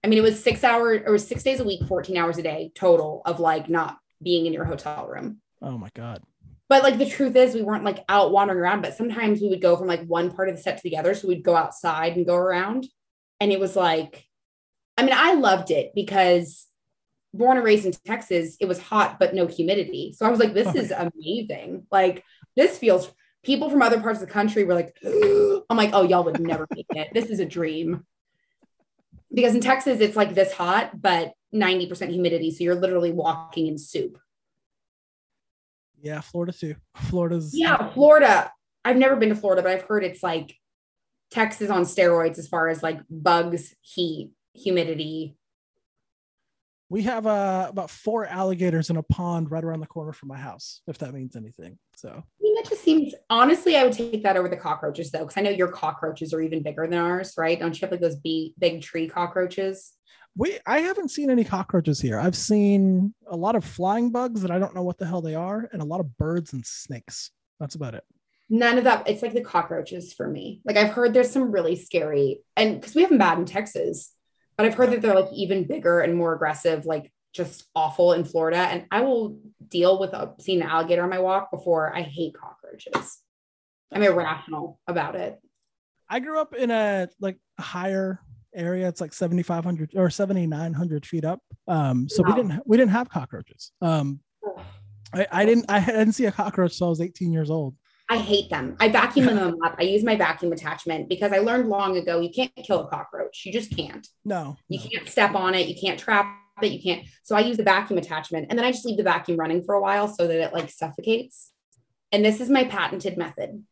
i 0.03 0.07
mean 0.07 0.17
it 0.19 0.23
was 0.23 0.43
six 0.43 0.63
hours 0.63 1.03
or 1.05 1.17
six 1.17 1.43
days 1.43 1.59
a 1.61 1.65
week 1.65 1.81
14 1.87 2.17
hours 2.17 2.37
a 2.37 2.43
day 2.43 2.71
total 2.75 3.21
of 3.25 3.39
like 3.39 3.69
not 3.69 3.97
being 4.21 4.45
in 4.45 4.51
your 4.53 4.65
hotel 4.65 5.07
room 5.07 5.41
Oh 5.61 5.77
my 5.77 5.89
god. 5.93 6.23
But 6.69 6.83
like 6.83 6.99
the 6.99 7.09
truth 7.09 7.35
is, 7.35 7.55
we 7.55 7.63
weren't 7.63 7.83
like 7.83 8.05
out 8.07 8.31
wandering 8.31 8.59
around, 8.59 8.81
but 8.81 8.95
sometimes 8.95 9.41
we 9.41 9.49
would 9.49 9.61
go 9.61 9.75
from 9.75 9.87
like 9.87 10.05
one 10.05 10.31
part 10.31 10.49
of 10.49 10.55
the 10.55 10.61
set 10.61 10.77
to 10.77 10.83
the 10.83 10.97
other. 10.97 11.15
So 11.15 11.27
we'd 11.27 11.43
go 11.43 11.55
outside 11.55 12.15
and 12.15 12.27
go 12.27 12.35
around. 12.35 12.85
And 13.41 13.51
it 13.51 13.59
was 13.59 13.75
like, 13.75 14.25
I 14.95 15.03
mean, 15.03 15.15
I 15.15 15.33
loved 15.33 15.71
it 15.71 15.91
because 15.95 16.67
born 17.33 17.57
and 17.57 17.65
raised 17.65 17.85
in 17.85 17.93
Texas, 18.05 18.55
it 18.59 18.67
was 18.67 18.79
hot, 18.79 19.17
but 19.19 19.33
no 19.33 19.47
humidity. 19.47 20.13
So 20.15 20.25
I 20.25 20.29
was 20.29 20.39
like, 20.39 20.53
this 20.53 20.67
Oh, 20.67 20.75
is 20.75 20.91
amazing. 20.91 21.87
Like, 21.91 22.23
this 22.55 22.77
feels, 22.77 23.11
people 23.43 23.69
from 23.69 23.81
other 23.81 23.99
parts 24.01 24.21
of 24.21 24.27
the 24.27 24.33
country 24.33 24.63
were 24.63 24.75
like, 24.75 24.95
I'm 25.03 25.77
like, 25.77 25.91
oh, 25.93 26.03
y'all 26.03 26.23
would 26.23 26.39
never 26.39 26.67
make 26.75 26.87
it. 26.91 27.09
This 27.13 27.29
is 27.29 27.39
a 27.39 27.45
dream. 27.45 28.05
Because 29.33 29.55
in 29.55 29.61
Texas, 29.61 30.01
it's 30.01 30.15
like 30.15 30.35
this 30.35 30.51
hot, 30.51 31.01
but 31.01 31.33
90% 31.53 32.09
humidity. 32.09 32.51
So 32.51 32.63
you're 32.63 32.75
literally 32.75 33.11
walking 33.11 33.67
in 33.67 33.77
soup. 33.77 34.19
Yeah, 36.01 36.21
Florida 36.21 36.53
too. 36.53 36.75
Florida's 36.95 37.51
Yeah, 37.53 37.91
Florida. 37.93 38.51
I've 38.85 38.97
never 38.97 39.15
been 39.15 39.29
to 39.29 39.35
Florida, 39.35 39.61
but 39.61 39.71
I've 39.71 39.83
heard 39.83 40.03
it's 40.03 40.23
like 40.23 40.55
Texas 41.31 41.69
on 41.69 41.83
steroids 41.83 42.37
as 42.37 42.47
far 42.47 42.69
as 42.69 42.81
like 42.81 42.99
bugs, 43.09 43.75
heat, 43.81 44.31
humidity. 44.53 45.35
We 46.91 47.03
have 47.03 47.27
uh, 47.27 47.67
about 47.69 47.91
four 47.91 48.25
alligators 48.25 48.89
in 48.89 48.97
a 48.97 49.03
pond 49.03 49.51
right 49.51 49.63
around 49.63 49.81
the 49.81 49.85
corner 49.85 50.11
from 50.11 50.29
my 50.29 50.37
house, 50.37 50.81
if 50.87 50.97
that 50.99 51.13
means 51.13 51.35
anything. 51.35 51.77
So 51.95 52.09
I 52.09 52.41
mean, 52.41 52.55
that 52.55 52.67
just 52.67 52.83
seems 52.83 53.13
honestly, 53.29 53.75
I 53.75 53.83
would 53.83 53.93
take 53.93 54.23
that 54.23 54.37
over 54.37 54.49
the 54.49 54.57
cockroaches 54.57 55.11
though, 55.11 55.19
because 55.19 55.37
I 55.37 55.41
know 55.41 55.51
your 55.51 55.67
cockroaches 55.67 56.33
are 56.33 56.41
even 56.41 56.63
bigger 56.63 56.87
than 56.87 56.97
ours, 56.97 57.35
right? 57.37 57.59
Don't 57.59 57.75
you 57.75 57.85
have 57.85 57.91
like 57.91 58.01
those 58.01 58.15
big, 58.15 58.53
big 58.57 58.81
tree 58.81 59.07
cockroaches? 59.07 59.93
We 60.35 60.57
I 60.65 60.79
haven't 60.79 61.09
seen 61.11 61.29
any 61.29 61.43
cockroaches 61.43 61.99
here. 61.99 62.19
I've 62.19 62.35
seen 62.35 63.13
a 63.27 63.35
lot 63.35 63.55
of 63.55 63.63
flying 63.63 64.11
bugs 64.11 64.41
that 64.41 64.51
I 64.51 64.59
don't 64.59 64.75
know 64.75 64.83
what 64.83 64.97
the 64.97 65.05
hell 65.05 65.21
they 65.21 65.35
are, 65.35 65.69
and 65.71 65.81
a 65.81 65.85
lot 65.85 65.99
of 65.99 66.17
birds 66.17 66.53
and 66.53 66.65
snakes. 66.65 67.31
That's 67.59 67.75
about 67.75 67.95
it. 67.95 68.03
None 68.49 68.77
of 68.77 68.85
that. 68.85 69.07
It's 69.07 69.21
like 69.21 69.33
the 69.33 69.41
cockroaches 69.41 70.13
for 70.13 70.27
me. 70.27 70.61
Like 70.65 70.77
I've 70.77 70.93
heard 70.93 71.13
there's 71.13 71.31
some 71.31 71.51
really 71.51 71.75
scary, 71.75 72.41
and 72.55 72.79
because 72.79 72.95
we 72.95 73.01
have 73.01 73.09
them 73.09 73.19
bad 73.19 73.37
in 73.37 73.45
Texas, 73.45 74.13
but 74.57 74.65
I've 74.65 74.75
heard 74.75 74.91
that 74.91 75.01
they're 75.01 75.15
like 75.15 75.31
even 75.33 75.67
bigger 75.67 76.01
and 76.01 76.15
more 76.15 76.33
aggressive, 76.33 76.85
like 76.85 77.11
just 77.33 77.65
awful 77.75 78.13
in 78.13 78.23
Florida. 78.23 78.57
And 78.57 78.85
I 78.91 79.01
will 79.01 79.39
deal 79.67 79.99
with 79.99 80.13
a, 80.13 80.33
seeing 80.39 80.61
an 80.61 80.67
alligator 80.67 81.03
on 81.03 81.09
my 81.09 81.19
walk 81.19 81.51
before 81.51 81.95
I 81.95 82.01
hate 82.01 82.33
cockroaches. 82.33 83.19
I'm 83.91 84.03
irrational 84.03 84.79
about 84.87 85.15
it. 85.15 85.39
I 86.09 86.19
grew 86.19 86.39
up 86.39 86.55
in 86.55 86.71
a 86.71 87.07
like 87.19 87.37
higher 87.59 88.19
area. 88.55 88.87
It's 88.87 89.01
like 89.01 89.13
7,500 89.13 89.91
or 89.95 90.09
7,900 90.09 91.05
feet 91.05 91.25
up. 91.25 91.41
Um, 91.67 92.07
so 92.09 92.23
we 92.23 92.33
didn't 92.33 92.61
we 92.65 92.77
didn't 92.77 92.91
have 92.91 93.09
cockroaches. 93.09 93.71
Um, 93.81 94.19
I, 95.13 95.27
I 95.31 95.45
didn't 95.45 95.65
I 95.69 95.83
didn't 95.85 96.13
see 96.13 96.25
a 96.25 96.31
cockroach 96.31 96.77
till 96.77 96.87
I 96.87 96.89
was 96.89 97.01
18 97.01 97.31
years 97.31 97.49
old. 97.49 97.75
I 98.11 98.17
hate 98.17 98.49
them. 98.49 98.75
I 98.79 98.89
vacuum 98.89 99.27
them 99.27 99.55
up. 99.63 99.75
I 99.77 99.83
use 99.83 100.03
my 100.03 100.15
vacuum 100.15 100.51
attachment 100.51 101.09
because 101.09 101.31
I 101.31 101.37
learned 101.39 101.69
long 101.69 101.95
ago 101.95 102.19
you 102.19 102.31
can't 102.31 102.51
kill 102.55 102.79
a 102.79 102.87
cockroach. 102.87 103.43
You 103.45 103.53
just 103.53 103.75
can't. 103.75 104.07
No, 104.25 104.57
You 104.67 104.79
no. 104.79 104.85
can't 104.89 105.07
step 105.07 105.35
on 105.35 105.53
it. 105.53 105.67
You 105.67 105.75
can't 105.79 105.99
trap 105.99 106.25
it. 106.63 106.71
You 106.71 106.81
can't. 106.81 107.07
So 107.23 107.35
I 107.35 107.41
use 107.41 107.57
the 107.57 107.63
vacuum 107.63 107.99
attachment 107.99 108.47
and 108.49 108.57
then 108.57 108.65
I 108.65 108.71
just 108.71 108.83
leave 108.85 108.97
the 108.97 109.03
vacuum 109.03 109.37
running 109.37 109.63
for 109.63 109.75
a 109.75 109.81
while 109.81 110.07
so 110.07 110.25
that 110.27 110.39
it 110.41 110.53
like 110.53 110.71
suffocates. 110.71 111.51
And 112.11 112.25
this 112.25 112.41
is 112.41 112.49
my 112.49 112.63
patented 112.63 113.15
method 113.15 113.63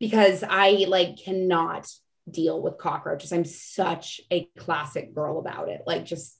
because 0.00 0.42
I 0.48 0.86
like 0.88 1.18
cannot 1.22 1.86
deal 2.30 2.60
with 2.62 2.78
cockroaches. 2.78 3.32
I'm 3.32 3.44
such 3.44 4.20
a 4.30 4.44
classic 4.58 5.14
girl 5.14 5.38
about 5.38 5.68
it. 5.68 5.82
Like 5.86 6.04
just 6.04 6.36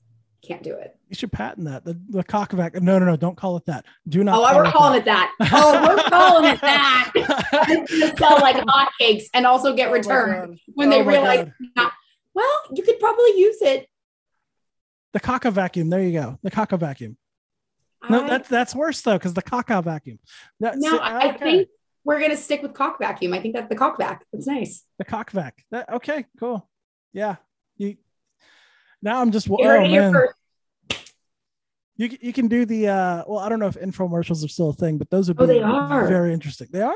can't 0.46 0.62
do 0.62 0.74
it. 0.74 0.96
You 1.08 1.14
should 1.14 1.30
patent 1.32 1.66
that. 1.68 1.84
The 1.84 2.00
the 2.08 2.24
cock 2.24 2.52
vac. 2.52 2.74
No, 2.80 2.98
no, 2.98 3.04
no. 3.06 3.16
Don't 3.16 3.36
call 3.36 3.56
it 3.56 3.66
that. 3.66 3.84
Do 4.08 4.24
not. 4.24 4.38
Oh, 4.38 4.44
call 4.44 4.56
we're 4.56 4.64
it 4.68 4.72
calling 4.72 5.00
it 5.00 5.04
that. 5.04 5.32
Oh, 5.52 5.86
we're 5.96 6.02
calling 6.08 6.44
it 6.50 6.60
that. 6.60 7.12
It's 7.68 8.18
sell 8.18 8.40
like 8.40 8.56
hotcakes 8.56 9.24
and 9.34 9.46
also 9.46 9.74
get 9.74 9.90
Oh 9.90 9.92
returned 9.92 10.48
God. 10.52 10.58
when 10.74 10.88
Oh 10.88 10.90
they 10.90 11.02
realize. 11.02 11.48
God. 11.76 11.90
Well, 12.34 12.50
you 12.74 12.82
could 12.82 12.98
probably 12.98 13.38
use 13.38 13.60
it. 13.62 13.86
the 15.12 15.20
caca 15.20 15.52
vacuum. 15.52 15.90
There 15.90 16.02
you 16.02 16.12
go. 16.18 16.38
The 16.42 16.50
caca 16.50 16.78
vacuum. 16.78 17.16
No, 18.10 18.24
I- 18.24 18.28
that's 18.28 18.48
that's 18.48 18.74
worse 18.74 19.00
though, 19.02 19.18
because 19.18 19.34
the 19.34 19.42
caca 19.42 19.84
vacuum. 19.84 20.18
That, 20.60 20.76
no, 20.78 20.90
see, 20.92 20.98
I 21.00 21.32
think 21.32 21.68
we're 22.04 22.20
gonna 22.20 22.36
stick 22.36 22.62
with 22.62 22.74
cock 22.74 22.98
vacuum. 22.98 23.32
I 23.32 23.40
think 23.40 23.54
that's 23.54 23.68
the 23.68 23.76
cock 23.76 23.98
vac. 23.98 24.24
It's 24.32 24.46
nice. 24.46 24.84
the 24.98 25.04
cock 25.04 25.30
vac. 25.30 25.64
That, 25.70 25.88
okay, 25.94 26.26
cool. 26.38 26.68
Yeah. 27.12 27.36
You. 27.76 27.96
Now 29.02 29.20
I'm 29.20 29.30
just. 29.32 29.46
You 29.48 29.56
oh 29.60 29.64
heard 29.64 29.84
it 29.84 29.90
here 29.90 30.02
man. 30.02 30.12
first. 30.12 30.34
You 31.96 32.16
you 32.20 32.32
can 32.32 32.48
do 32.48 32.64
the. 32.64 32.88
uh 32.88 33.24
Well, 33.26 33.38
I 33.38 33.48
don't 33.48 33.58
know 33.60 33.66
if 33.66 33.76
infomercials 33.76 34.44
are 34.44 34.48
still 34.48 34.70
a 34.70 34.74
thing, 34.74 34.98
but 34.98 35.10
those 35.10 35.28
would 35.28 35.36
be 35.36 35.44
Oh, 35.44 35.46
they 35.46 35.60
are. 35.60 36.06
very 36.06 36.32
interesting. 36.32 36.68
They 36.72 36.82
are. 36.82 36.94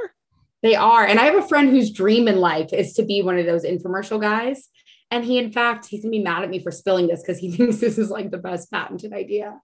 They 0.62 0.74
are. 0.74 1.06
And 1.06 1.20
I 1.20 1.24
have 1.26 1.36
a 1.44 1.46
friend 1.46 1.68
whose 1.68 1.92
dream 1.92 2.28
in 2.28 2.36
life 2.40 2.72
is 2.72 2.94
to 2.94 3.04
be 3.04 3.22
one 3.22 3.38
of 3.38 3.46
those 3.46 3.64
infomercial 3.64 4.20
guys. 4.20 4.68
And 5.10 5.24
he, 5.24 5.38
in 5.38 5.52
fact, 5.52 5.86
he's 5.86 6.02
gonna 6.02 6.10
be 6.10 6.22
mad 6.22 6.42
at 6.42 6.50
me 6.50 6.60
for 6.60 6.70
spilling 6.72 7.06
this 7.06 7.22
because 7.22 7.38
he 7.38 7.50
thinks 7.56 7.76
this 7.76 7.98
is 7.98 8.10
like 8.10 8.30
the 8.30 8.38
best 8.38 8.70
patented 8.70 9.12
idea. 9.12 9.60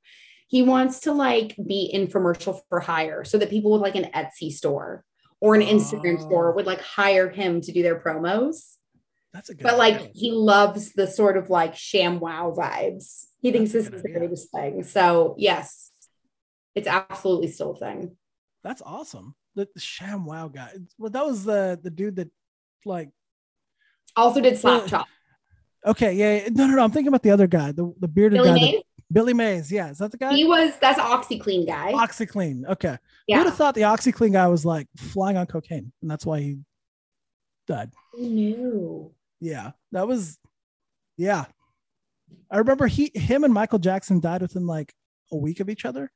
He 0.49 0.63
wants 0.63 1.01
to 1.01 1.13
like 1.13 1.57
be 1.57 1.91
infomercial 1.95 2.61
for 2.69 2.79
hire 2.79 3.25
so 3.25 3.39
that 3.39 3.49
people 3.51 3.73
with 3.73 3.81
like 3.81 3.97
an 3.97 4.11
Etsy 4.15 4.53
store 4.53 5.03
or 5.43 5.57
an 5.57 5.61
Instagram 5.61 6.19
Oh. 6.21 6.27
store 6.27 6.53
would 6.53 6.67
like 6.67 6.81
hire 6.81 7.29
him 7.29 7.61
to 7.61 7.73
do 7.73 7.83
their 7.83 7.99
promos. 8.01 8.77
That's 9.35 9.49
a 9.51 9.55
good. 9.55 9.65
But 9.65 9.77
like 9.77 9.95
idea. 9.97 10.11
he 10.15 10.31
loves 10.31 10.93
the 10.93 11.07
sort 11.07 11.37
of 11.37 11.51
like 11.51 11.75
ShamWow 11.75 12.57
vibes. 12.57 13.27
He 13.41 13.51
thinks 13.51 13.73
That's 13.73 13.87
this 13.89 13.95
is 13.95 14.03
good 14.03 14.15
the 14.15 14.19
greatest 14.19 14.51
thing. 14.53 14.85
So 14.85 15.35
yes, 15.39 15.91
it's 16.75 16.87
absolutely 16.87 17.49
still 17.49 17.73
a 17.73 17.77
thing. 17.77 18.17
that's 18.63 18.83
awesome. 18.87 19.35
The, 19.57 19.69
the 19.75 19.81
ShamWow 19.81 20.55
guy. 20.55 20.71
Well, 20.97 21.11
that 21.11 21.27
was 21.27 21.45
the 21.45 21.79
the 21.83 21.91
dude 21.91 22.17
that, 22.17 22.31
like, 22.87 23.11
Also 24.17 24.41
did 24.41 24.57
slap 24.57 24.87
chop. 24.87 25.07
okay, 25.85 26.13
yeah, 26.15 26.49
no, 26.53 26.67
no, 26.69 26.77
no. 26.77 26.83
I'm 26.85 26.91
thinking 26.93 27.09
about 27.09 27.23
the 27.23 27.33
other 27.33 27.47
guy, 27.49 27.73
the 27.73 27.93
the 27.99 28.09
bearded 28.09 28.39
Billy 28.43 28.61
guy, 28.61 28.73
that- 28.73 28.83
Billy 29.13 29.35
Mays. 29.35 29.71
Yeah, 29.73 29.91
is 29.91 29.99
that 29.99 30.11
the 30.13 30.17
guy? 30.19 30.33
He 30.35 30.45
was 30.45 30.73
that's 30.81 30.99
OxiClean 31.01 31.67
guy. 31.67 31.93
OxiClean. 31.93 32.67
Okay. 32.75 32.97
Who 33.29 33.37
would 33.39 33.47
have 33.47 33.57
thought 33.57 33.75
the 33.75 33.83
OxiClean 33.83 34.33
guy 34.33 34.49
was 34.49 34.65
like 34.65 34.89
flying 34.97 35.37
on 35.37 35.47
cocaine, 35.47 35.93
and 36.03 36.11
that's 36.11 36.27
why 36.27 36.41
he 36.41 36.59
died. 37.67 37.91
Knew? 38.19 39.13
Yeah, 39.41 39.73
that 39.93 40.07
was. 40.09 40.39
Yeah, 41.17 41.45
I 42.51 42.59
remember 42.59 42.87
he, 42.87 43.11
him, 43.15 43.45
and 43.45 43.53
Michael 43.53 43.79
Jackson 43.79 44.21
died 44.21 44.43
within 44.43 44.67
like 44.67 44.93
a 45.31 45.37
week 45.37 45.61
of 45.61 45.69
each 45.71 45.85
other. 45.85 46.11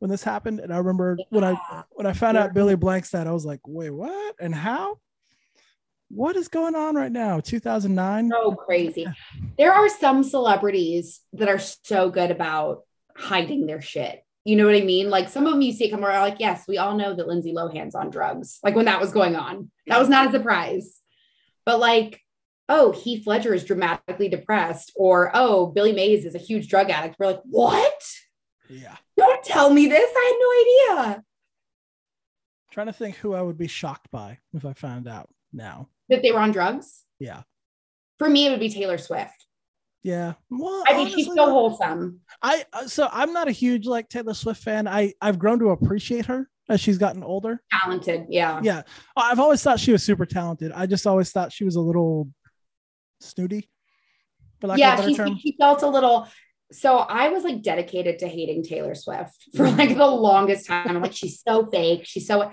when 0.00 0.10
this 0.10 0.22
happened, 0.22 0.60
and 0.60 0.72
I 0.72 0.76
remember 0.78 1.16
when 1.30 1.42
I 1.44 1.56
when 1.92 2.06
I 2.06 2.12
found 2.12 2.36
Yeah. 2.36 2.44
out 2.44 2.54
Billy 2.54 2.76
Blank's 2.76 3.10
that 3.10 3.26
I 3.26 3.32
was 3.32 3.44
like, 3.44 3.60
wait, 3.66 3.90
what 3.90 4.34
and 4.40 4.54
how? 4.54 4.98
What 6.10 6.36
is 6.36 6.48
going 6.48 6.74
on 6.74 6.94
right 6.94 7.10
now? 7.12 7.40
2009. 7.40 8.30
so 8.30 8.54
crazy. 8.54 9.06
There 9.58 9.72
are 9.74 9.88
some 9.88 10.22
celebrities 10.22 11.20
that 11.34 11.48
are 11.48 11.58
so 11.58 12.10
good 12.10 12.30
about 12.30 12.84
hiding 13.16 13.66
their 13.66 13.82
shit. 13.82 14.22
You 14.48 14.56
know 14.56 14.64
what 14.64 14.76
I 14.76 14.80
mean? 14.80 15.10
Like 15.10 15.28
some 15.28 15.44
of 15.44 15.52
them 15.52 15.60
you 15.60 15.72
see 15.72 15.90
come 15.90 16.02
around, 16.02 16.22
like, 16.22 16.40
yes, 16.40 16.64
we 16.66 16.78
all 16.78 16.96
know 16.96 17.12
that 17.14 17.28
Lindsay 17.28 17.52
Lohan's 17.52 17.94
on 17.94 18.08
drugs. 18.08 18.58
Like 18.64 18.74
when 18.74 18.86
that 18.86 18.98
was 18.98 19.12
going 19.12 19.36
on, 19.36 19.70
that 19.86 19.98
was 19.98 20.08
not 20.08 20.28
a 20.28 20.30
surprise. 20.30 21.02
But 21.66 21.80
like, 21.80 22.22
oh, 22.66 22.92
Heath 22.92 23.26
Ledger 23.26 23.52
is 23.52 23.66
dramatically 23.66 24.30
depressed, 24.30 24.90
or 24.96 25.30
oh, 25.34 25.66
Billy 25.66 25.92
Mays 25.92 26.24
is 26.24 26.34
a 26.34 26.38
huge 26.38 26.68
drug 26.68 26.88
addict. 26.88 27.16
We're 27.18 27.26
like, 27.26 27.42
what? 27.44 28.02
Yeah. 28.70 28.96
Don't 29.18 29.44
tell 29.44 29.68
me 29.68 29.86
this. 29.86 30.10
I 30.16 30.86
had 30.88 31.02
no 31.04 31.04
idea 31.10 31.22
Trying 32.70 32.86
to 32.86 32.94
think 32.94 33.16
who 33.16 33.34
I 33.34 33.42
would 33.42 33.58
be 33.58 33.66
shocked 33.66 34.10
by 34.10 34.38
if 34.54 34.64
I 34.64 34.72
found 34.72 35.08
out 35.08 35.28
now. 35.52 35.88
that 36.08 36.22
they 36.22 36.32
were 36.32 36.40
on 36.40 36.52
drugs. 36.52 37.04
Yeah. 37.18 37.42
For 38.18 38.30
me, 38.30 38.46
it 38.46 38.50
would 38.50 38.60
be 38.60 38.70
Taylor 38.70 38.96
Swift. 38.96 39.44
Yeah. 40.02 40.34
Well, 40.50 40.84
I 40.86 40.94
think 40.94 41.10
she's 41.10 41.26
so 41.26 41.50
wholesome. 41.50 42.20
I 42.42 42.64
uh, 42.72 42.86
so 42.86 43.08
I'm 43.10 43.32
not 43.32 43.48
a 43.48 43.52
huge 43.52 43.86
like 43.86 44.08
Taylor 44.08 44.34
Swift 44.34 44.62
fan. 44.62 44.86
I 44.86 45.14
I've 45.20 45.38
grown 45.38 45.58
to 45.58 45.70
appreciate 45.70 46.26
her 46.26 46.48
as 46.68 46.80
she's 46.80 46.98
gotten 46.98 47.22
older. 47.22 47.62
Talented. 47.72 48.26
Yeah. 48.28 48.60
Yeah. 48.62 48.82
I've 49.16 49.40
always 49.40 49.62
thought 49.62 49.80
she 49.80 49.92
was 49.92 50.02
super 50.02 50.26
talented. 50.26 50.72
I 50.72 50.86
just 50.86 51.06
always 51.06 51.30
thought 51.30 51.52
she 51.52 51.64
was 51.64 51.76
a 51.76 51.80
little 51.80 52.30
snooty. 53.20 53.68
For 54.60 54.66
lack 54.68 54.78
yeah, 54.78 55.00
she, 55.00 55.14
she 55.14 55.56
felt 55.58 55.82
a 55.82 55.88
little. 55.88 56.28
So 56.70 56.98
I 56.98 57.30
was 57.30 57.44
like 57.44 57.62
dedicated 57.62 58.18
to 58.20 58.28
hating 58.28 58.62
Taylor 58.62 58.94
Swift 58.94 59.48
for 59.56 59.70
like 59.70 59.96
the 59.96 60.06
longest 60.06 60.66
time. 60.66 60.88
I'm 60.88 61.02
like, 61.02 61.14
she's 61.14 61.40
so 61.46 61.66
fake. 61.70 62.02
She's 62.04 62.26
so. 62.26 62.52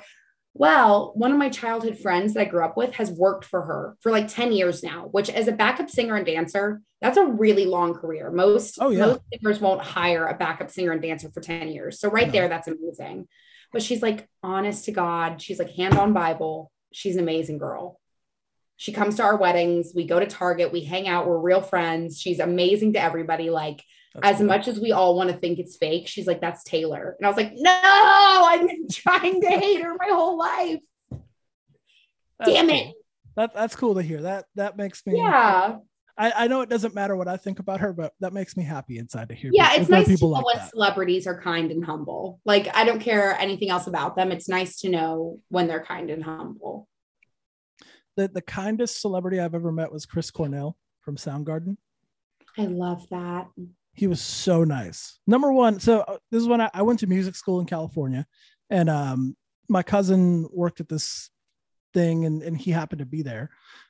Well, 0.58 1.12
one 1.16 1.34
of 1.34 1.38
my 1.38 1.50
childhood 1.50 2.00
friends 2.00 2.34
that 2.34 2.40
I 2.40 2.46
grew 2.46 2.64
up 2.64 2.78
with 2.78 2.96
has 2.96 3.12
worked 3.12 3.44
for 3.44 3.62
her 3.64 3.98
for 4.00 4.10
like 4.10 4.30
10 4.30 4.54
years 4.54 4.84
now, 4.84 5.08
which 5.12 5.30
as 5.30 5.50
a 5.50 5.52
backup 5.52 5.90
singer 5.90 6.16
and 6.16 6.26
dancer, 6.26 6.82
that's 7.02 7.18
a 7.18 7.26
really 7.26 7.66
long 7.66 7.94
career. 7.94 8.32
Most, 8.32 8.78
Oh, 8.80 8.90
yeah. 8.90 9.06
most 9.06 9.20
singers 9.34 9.60
won't 9.60 9.82
hire 9.82 10.26
a 10.28 10.34
backup 10.34 10.72
singer 10.72 10.94
and 10.94 11.02
dancer 11.02 11.30
for 11.30 11.42
10 11.42 11.68
years. 11.68 12.00
So 12.00 12.10
right 12.10 12.28
No. 12.28 12.32
there, 12.32 12.48
that's 12.48 12.70
amazing. 12.70 13.28
But 13.74 13.84
she's 13.84 14.02
like, 14.02 14.30
honest 14.42 14.86
to 14.86 14.94
God, 14.94 15.42
she's 15.42 15.60
like 15.60 15.72
hand 15.72 15.96
on 15.98 16.14
Bible. 16.14 16.72
She's 16.94 17.16
an 17.18 17.22
amazing 17.24 17.58
girl. 17.58 18.00
She 18.78 18.94
comes 18.94 19.16
to 19.18 19.24
our 19.24 19.36
weddings. 19.36 19.92
We 19.94 20.06
go 20.08 20.22
to 20.22 20.26
Target. 20.26 20.72
We 20.72 20.86
hang 20.86 21.06
out. 21.06 21.28
We're 21.28 21.38
real 21.38 21.62
friends. 21.62 22.18
She's 22.18 22.40
amazing 22.40 22.94
to 22.94 23.02
everybody. 23.02 23.50
Like, 23.50 23.84
That's 24.16 24.36
as 24.36 24.38
cool. 24.38 24.48
much 24.48 24.68
as 24.68 24.80
we 24.80 24.92
all 24.94 25.18
want 25.18 25.30
to 25.30 25.36
think 25.36 25.60
it's 25.60 25.76
fake, 25.76 26.08
she's 26.08 26.26
like, 26.26 26.40
that's 26.40 26.64
Taylor. 26.64 27.16
And 27.20 27.26
I 27.26 27.30
was 27.30 27.38
like, 27.38 27.52
no, 27.56 27.72
I've 27.74 28.66
been 28.66 28.88
trying 28.92 29.42
to 29.42 29.48
hate 29.48 29.82
her 29.84 29.94
my 29.94 30.08
whole 30.10 30.38
life. 30.38 30.82
That's 32.40 32.52
damn 32.52 32.68
cool. 32.68 32.76
it. 32.78 32.94
That 33.36 33.54
that's 33.54 33.76
cool 33.76 33.96
to 33.96 34.02
hear. 34.02 34.22
That 34.22 34.46
that 34.56 34.78
makes 34.78 35.06
me 35.06 35.18
Yeah. 35.18 35.78
I, 36.18 36.32
I 36.32 36.48
know 36.48 36.62
it 36.62 36.70
doesn't 36.70 36.96
matter 36.96 37.18
what 37.18 37.28
I 37.28 37.36
think 37.36 37.60
about 37.60 37.82
her, 37.82 37.92
but 37.92 38.14
that 38.22 38.32
makes 38.32 38.56
me 38.56 38.64
happy 38.64 39.00
inside 39.00 39.28
to 39.30 39.36
hear. 39.36 39.52
Yeah. 39.54 39.74
It's 39.74 39.90
nice 39.90 40.06
to 40.06 40.12
people 40.12 40.30
know 40.30 40.40
like 40.40 40.46
when 40.46 40.70
celebrities 40.70 41.28
are 41.28 41.42
kind 41.42 41.72
and 41.72 41.84
humble. 41.84 42.40
Like, 42.46 42.74
I 42.74 42.86
don't 42.86 43.02
care 43.02 43.38
anything 43.38 43.70
else 43.70 43.88
about 43.88 44.16
them. 44.16 44.32
It's 44.32 44.48
nice 44.48 44.80
to 44.80 44.90
know 44.90 45.40
when 45.50 45.68
they're 45.68 45.84
kind 45.84 46.10
and 46.10 46.24
humble. 46.24 46.88
The 48.16 48.30
the 48.30 48.42
kindest 48.42 49.02
celebrity 49.02 49.42
I've 49.42 49.56
ever 49.56 49.74
met 49.74 49.92
was 49.92 50.06
Chris 50.06 50.32
Cornell 50.32 50.78
from 51.02 51.18
Soundgarden. 51.18 51.76
I 52.58 52.64
love 52.64 53.06
that. 53.10 53.48
He 53.96 54.08
was 54.08 54.22
so 54.22 54.64
nice. 54.64 55.20
Number 55.26 55.52
one, 55.52 55.80
so 55.80 56.00
uh, 56.02 56.18
this 56.32 56.42
is 56.42 56.48
when 56.48 56.62
I, 56.62 56.70
I 56.74 56.82
went 56.82 57.00
to 57.00 57.08
music 57.08 57.36
school 57.36 57.60
in 57.60 57.66
California, 57.66 58.26
and 58.70 58.90
um, 58.90 59.36
my 59.70 59.84
cousin 59.84 60.48
worked 60.52 60.80
at 60.82 60.90
this 60.90 61.30
thing, 61.94 62.26
and, 62.26 62.44
and 62.44 62.58
he 62.58 62.72
happened 62.72 63.00
to 63.00 63.06
be 63.06 63.22
there. 63.22 63.50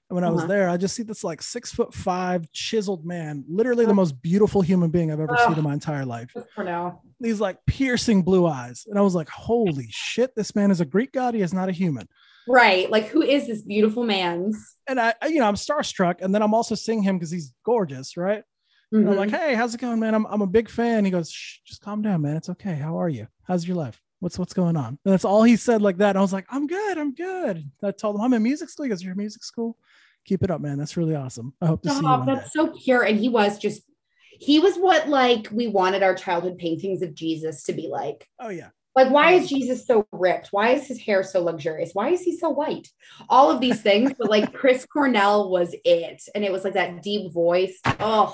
And 0.09 0.15
when 0.15 0.23
I 0.23 0.29
was 0.29 0.41
Uh-huh. 0.43 0.47
there, 0.47 0.69
I 0.69 0.77
just 0.77 0.95
see 0.95 1.01
this 1.03 1.23
like 1.23 1.41
six 1.41 1.71
foot 1.71 1.91
five 1.93 2.51
chiseled 2.51 3.03
man, 3.05 3.43
literally 3.49 3.85
the 3.87 3.93
most 3.95 4.21
beautiful 4.21 4.61
human 4.61 4.91
being 4.91 5.11
I've 5.11 5.19
ever 5.19 5.35
seen 5.47 5.57
in 5.57 5.63
my 5.63 5.73
entire 5.73 6.05
life. 6.05 6.31
For 6.53 6.63
now. 6.63 7.01
These 7.19 7.39
like 7.41 7.57
piercing 7.65 8.21
blue 8.21 8.45
eyes, 8.45 8.85
and 8.87 8.99
I 8.99 9.01
was 9.01 9.15
like, 9.15 9.29
"Holy 9.29 9.87
shit! 9.89 10.35
This 10.35 10.53
man 10.53 10.69
is 10.69 10.81
a 10.81 10.85
Greek 10.85 11.11
god. 11.13 11.33
He 11.33 11.41
is 11.41 11.53
not 11.53 11.69
a 11.69 11.71
human." 11.71 12.07
Right. 12.47 12.91
Like, 12.91 13.07
who 13.07 13.23
is 13.23 13.47
this 13.47 13.63
beautiful 13.63 14.03
man's? 14.03 14.75
And 14.85 14.99
I, 14.99 15.15
I- 15.21 15.27
you 15.27 15.39
know, 15.39 15.47
I'm 15.47 15.55
starstruck, 15.55 16.15
and 16.21 16.35
then 16.35 16.43
I'm 16.43 16.53
also 16.53 16.75
seeing 16.75 17.01
him 17.01 17.15
because 17.17 17.31
he's 17.31 17.53
gorgeous, 17.65 18.15
right? 18.17 18.43
And 18.91 19.09
I'm 19.09 19.15
like, 19.15 19.29
mm-hmm. 19.29 19.37
hey, 19.37 19.55
how's 19.55 19.73
it 19.73 19.81
going, 19.81 19.99
man? 19.99 20.13
I'm, 20.13 20.25
I'm 20.27 20.41
a 20.41 20.47
big 20.47 20.69
fan. 20.69 21.05
He 21.05 21.11
goes, 21.11 21.31
Shh, 21.31 21.59
just 21.65 21.81
calm 21.81 22.01
down, 22.01 22.21
man. 22.21 22.37
It's 22.37 22.49
okay. 22.49 22.75
How 22.75 22.99
are 22.99 23.09
you? 23.09 23.27
How's 23.43 23.67
your 23.67 23.77
life? 23.77 24.01
What's 24.19 24.39
what's 24.39 24.53
going 24.53 24.77
on? 24.77 24.97
And 25.03 25.13
that's 25.13 25.25
all 25.25 25.43
he 25.43 25.55
said 25.55 25.81
like 25.81 25.97
that. 25.97 26.11
And 26.11 26.17
I 26.17 26.21
was 26.21 26.33
like, 26.33 26.45
I'm 26.49 26.67
good. 26.67 26.97
I'm 26.97 27.13
good. 27.13 27.69
I 27.83 27.91
told 27.91 28.15
him 28.15 28.21
I'm 28.21 28.33
in 28.33 28.43
music 28.43 28.69
school. 28.69 28.85
He 28.85 28.89
goes, 28.89 29.03
You're 29.03 29.13
in 29.13 29.17
music 29.17 29.43
school? 29.43 29.77
Keep 30.25 30.43
it 30.43 30.51
up, 30.51 30.61
man. 30.61 30.77
That's 30.77 30.97
really 30.97 31.15
awesome. 31.15 31.53
I 31.61 31.67
hope 31.67 31.83
to 31.83 31.89
see 31.89 31.95
you 31.95 32.07
oh, 32.07 32.25
day. 32.25 32.35
That's 32.35 32.53
so 32.53 32.67
pure. 32.67 33.03
And 33.03 33.19
he 33.19 33.29
was 33.29 33.59
just, 33.59 33.83
he 34.31 34.59
was 34.59 34.75
what 34.77 35.07
like 35.07 35.49
we 35.51 35.67
wanted 35.67 36.01
our 36.01 36.15
childhood 36.15 36.57
paintings 36.57 37.01
of 37.01 37.13
Jesus 37.13 37.63
to 37.63 37.73
be 37.73 37.87
like. 37.87 38.27
Oh 38.39 38.49
yeah. 38.49 38.69
Like, 38.95 39.11
why 39.11 39.33
oh, 39.33 39.37
is 39.37 39.49
Jesus 39.49 39.85
so 39.85 40.07
ripped? 40.13 40.47
Why 40.51 40.69
is 40.69 40.87
his 40.87 40.99
hair 41.01 41.21
so 41.21 41.43
luxurious? 41.43 41.91
Why 41.91 42.09
is 42.09 42.21
he 42.21 42.37
so 42.37 42.49
white? 42.49 42.87
All 43.27 43.51
of 43.51 43.59
these 43.59 43.81
things, 43.81 44.13
but 44.17 44.29
like 44.29 44.53
Chris 44.53 44.85
Cornell 44.85 45.49
was 45.49 45.75
it. 45.83 46.23
And 46.33 46.45
it 46.45 46.51
was 46.51 46.63
like 46.63 46.73
that 46.73 47.03
deep 47.03 47.33
voice. 47.33 47.77
Oh, 47.99 48.33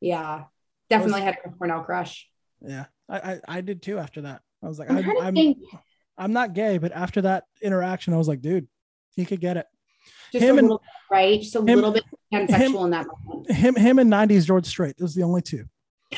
yeah. 0.00 0.44
Definitely 0.88 1.22
had 1.22 1.38
a 1.44 1.50
Cornell 1.50 1.82
crush. 1.82 2.28
Yeah. 2.60 2.86
I, 3.08 3.18
I 3.18 3.40
I 3.48 3.60
did 3.60 3.82
too 3.82 3.98
after 3.98 4.22
that. 4.22 4.42
I 4.62 4.68
was 4.68 4.78
like, 4.78 4.90
I'm 4.90 4.98
I'm 4.98 5.18
I'm, 5.20 5.34
think. 5.34 5.58
I'm 6.18 6.32
not 6.32 6.52
gay, 6.52 6.78
but 6.78 6.92
after 6.92 7.22
that 7.22 7.44
interaction, 7.62 8.12
I 8.12 8.16
was 8.16 8.28
like, 8.28 8.40
dude, 8.40 8.68
he 9.14 9.24
could 9.24 9.40
get 9.40 9.56
it. 9.56 9.66
Just 10.32 10.44
him 10.44 10.56
a 10.56 10.58
and- 10.58 10.68
little, 10.68 10.82
right? 11.10 11.40
Just 11.40 11.54
a 11.56 11.60
him- 11.60 11.66
little 11.66 11.92
bit 11.92 12.04
pansexual 12.32 12.84
in 12.84 12.90
that 12.90 13.06
moment. 13.24 13.50
Him 13.50 13.74
him 13.76 13.98
and 13.98 14.12
90s 14.12 14.46
George 14.46 14.66
Strait. 14.66 14.96
Those 14.98 15.16
are 15.16 15.20
the 15.20 15.26
only 15.26 15.42
two. 15.42 15.64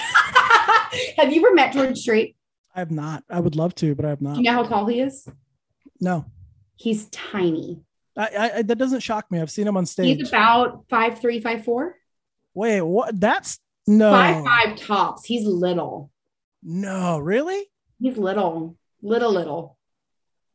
have 1.17 1.33
you 1.33 1.45
ever 1.45 1.55
met 1.55 1.73
George 1.73 1.99
Strait? 1.99 2.37
I 2.75 2.79
have 2.81 2.91
not. 2.91 3.25
I 3.29 3.41
would 3.41 3.57
love 3.57 3.75
to, 3.77 3.95
but 3.95 4.05
I 4.05 4.09
have 4.09 4.23
not 4.23 4.35
Do 4.35 4.41
you 4.41 4.45
know 4.45 4.53
how 4.53 4.63
tall 4.65 4.87
he 4.87 5.01
is? 5.01 5.29
No. 6.01 6.25
He's 6.77 7.09
tiny. 7.11 7.83
I, 8.17 8.27
I, 8.27 8.57
I 8.59 8.63
that 8.63 8.77
doesn't 8.77 9.01
shock 9.01 9.31
me. 9.31 9.41
I've 9.41 9.51
seen 9.51 9.67
him 9.67 9.77
on 9.77 9.87
stage. 9.87 10.19
He's 10.19 10.29
about 10.29 10.85
five 10.89 11.21
three, 11.21 11.41
five 11.41 11.65
four, 11.65 11.97
Wait, 12.55 12.83
what? 12.83 13.19
That's 13.19 13.59
no, 13.87 14.11
five 14.11 14.45
five 14.45 14.77
tops. 14.77 15.25
He's 15.25 15.47
little. 15.47 16.11
no, 16.63 17.19
really? 17.19 17.65
He's 18.01 18.17
little, 18.17 18.77
little, 19.03 19.33
little. 19.33 19.79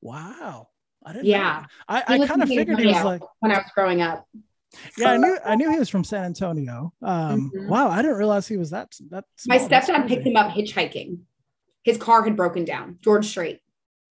Wow, 0.01 0.69
I 1.05 1.13
didn't. 1.13 1.25
Yeah. 1.25 1.61
know. 1.61 1.67
I, 1.88 2.03
I 2.07 2.28
kind 2.28 2.41
of 2.43 2.49
figured 2.49 2.80
he 2.80 2.88
was 2.88 3.03
like, 3.03 3.21
when 3.39 3.51
I 3.51 3.57
was 3.57 3.71
growing 3.73 4.01
up. 4.01 4.25
yeah, 4.97 5.11
I 5.11 5.17
knew, 5.17 5.38
I 5.45 5.55
knew 5.55 5.71
he 5.71 5.80
was 5.80 5.89
from 5.89 6.03
San 6.03 6.23
Antonio. 6.25 6.93
Um, 7.01 7.51
Mhm. 7.55 7.67
wow, 7.69 7.89
I 7.89 8.01
didn't 8.01 8.17
realize 8.17 8.47
he 8.47 8.57
was 8.57 8.69
that. 8.71 8.91
that 9.09 9.25
My 9.47 9.57
small. 9.57 9.69
That's 9.69 9.89
stepdad 9.89 10.07
picked 10.07 10.25
him 10.28 10.36
up 10.36 10.51
hitchhiking. 10.51 11.19
His 11.84 11.97
car 11.97 12.23
had 12.23 12.36
broken 12.36 12.65
down, 12.65 12.97
George 13.01 13.25
Strait, 13.25 13.59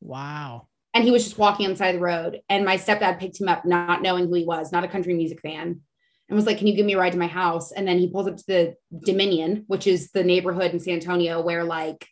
Wow, 0.00 0.68
and 0.94 1.04
he 1.04 1.10
was 1.10 1.24
just 1.24 1.36
walking 1.38 1.66
on 1.66 1.72
the 1.72 1.76
side 1.76 1.94
of 1.94 2.00
the 2.00 2.04
road. 2.04 2.40
And 2.48 2.64
my 2.64 2.78
stepdad 2.78 3.18
picked 3.18 3.38
him 3.40 3.48
up, 3.48 3.66
not 3.66 4.00
knowing 4.02 4.28
who 4.28 4.34
he 4.34 4.44
was, 4.44 4.72
not 4.72 4.82
a 4.82 4.88
country 4.88 5.12
music 5.12 5.40
fan, 5.42 5.82
and 6.28 6.36
was 6.36 6.46
like, 6.46 6.58
"Can 6.58 6.66
you 6.66 6.74
give 6.74 6.86
me 6.86 6.94
a 6.94 6.98
ride 6.98 7.12
to 7.12 7.18
my 7.18 7.26
house?" 7.26 7.72
And 7.72 7.86
then 7.86 7.98
he 7.98 8.10
pulls 8.10 8.28
up 8.28 8.36
to 8.36 8.44
the 8.46 8.74
Dominion, 9.04 9.64
which 9.66 9.86
is 9.86 10.10
the 10.10 10.24
neighborhood 10.24 10.72
in 10.72 10.80
San 10.80 10.94
Antonio 10.94 11.40
where 11.40 11.64
like 11.64 12.06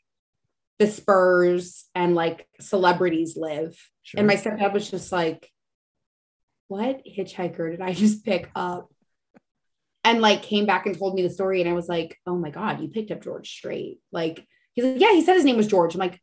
the 0.79 0.87
Spurs 0.87 1.87
and 1.95 2.15
like 2.15 2.49
celebrities 2.61 3.37
live. 3.37 3.77
sure. 4.03 4.19
And 4.19 4.27
my 4.27 4.37
stepdad 4.37 4.73
was 4.73 4.91
just 4.91 5.13
like, 5.13 5.51
What 6.69 7.03
hitchhiker 7.07 7.71
did 7.71 7.81
I 7.81 7.93
just 7.93 8.25
pick 8.25 8.51
up? 8.55 8.91
And 10.03 10.21
like 10.21 10.43
came 10.43 10.67
back 10.67 10.87
and 10.87 10.99
told 10.99 11.15
me 11.15 11.23
the 11.23 11.31
story. 11.31 11.61
And 11.61 11.71
I 11.71 11.75
was 11.75 11.89
like, 11.89 12.19
Oh 12.27 12.37
my 12.37 12.51
God, 12.51 12.81
you 12.81 12.89
picked 12.89 13.11
up 13.11 13.23
George 13.23 13.51
Strait. 13.51 14.01
Like, 14.13 14.47
he's 14.73 14.85
like, 14.85 15.01
Yeah, 15.01 15.13
he 15.13 15.23
said 15.23 15.35
his 15.35 15.45
name 15.45 15.57
was 15.57 15.69
George. 15.69 15.95
I'm 15.95 16.01
like, 16.01 16.21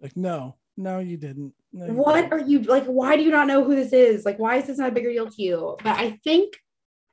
like 0.00 0.16
no, 0.16 0.56
no, 0.76 1.00
you 1.00 1.16
didn't. 1.16 1.52
No, 1.78 1.94
What 1.94 2.32
are 2.32 2.40
you 2.40 2.60
like? 2.62 2.84
Why 2.86 3.16
do 3.16 3.22
you 3.22 3.30
not 3.30 3.46
know 3.46 3.62
who 3.64 3.74
this 3.76 3.92
is? 3.92 4.24
Like, 4.24 4.38
why 4.38 4.56
is 4.56 4.66
this 4.66 4.78
not 4.78 4.88
a 4.88 4.92
bigger 4.92 5.10
deal 5.12 5.30
to 5.30 5.42
you? 5.42 5.76
But 5.82 5.96
I 5.98 6.18
think 6.24 6.54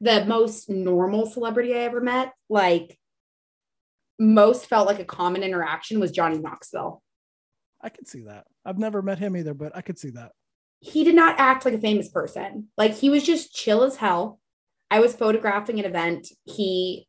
the 0.01 0.25
most 0.25 0.69
normal 0.69 1.25
celebrity 1.25 1.73
I 1.73 1.79
ever 1.79 2.01
met, 2.01 2.33
like, 2.49 2.97
most 4.19 4.67
felt 4.67 4.87
like 4.87 4.99
a 4.99 5.05
common 5.05 5.43
interaction 5.43 5.99
was 5.99 6.11
Johnny 6.11 6.37
Knoxville. 6.37 7.01
I 7.81 7.89
could 7.89 8.07
see 8.07 8.23
that. 8.23 8.45
I've 8.65 8.79
never 8.79 9.01
met 9.01 9.19
him 9.19 9.35
either, 9.37 9.53
but 9.53 9.75
I 9.75 9.81
could 9.81 9.99
see 9.99 10.11
that. 10.11 10.31
he 10.79 11.03
did 11.03 11.15
not 11.15 11.39
act 11.39 11.65
like 11.65 11.73
a 11.73 11.79
famous 11.79 12.09
person. 12.09 12.67
Like 12.77 12.93
he 12.93 13.09
was 13.09 13.23
just 13.23 13.53
chill 13.53 13.83
as 13.83 13.97
hell. 13.97 14.39
I 14.91 14.99
was 14.99 15.15
photographing 15.15 15.79
an 15.79 15.85
event. 15.85 16.27
He 16.45 17.07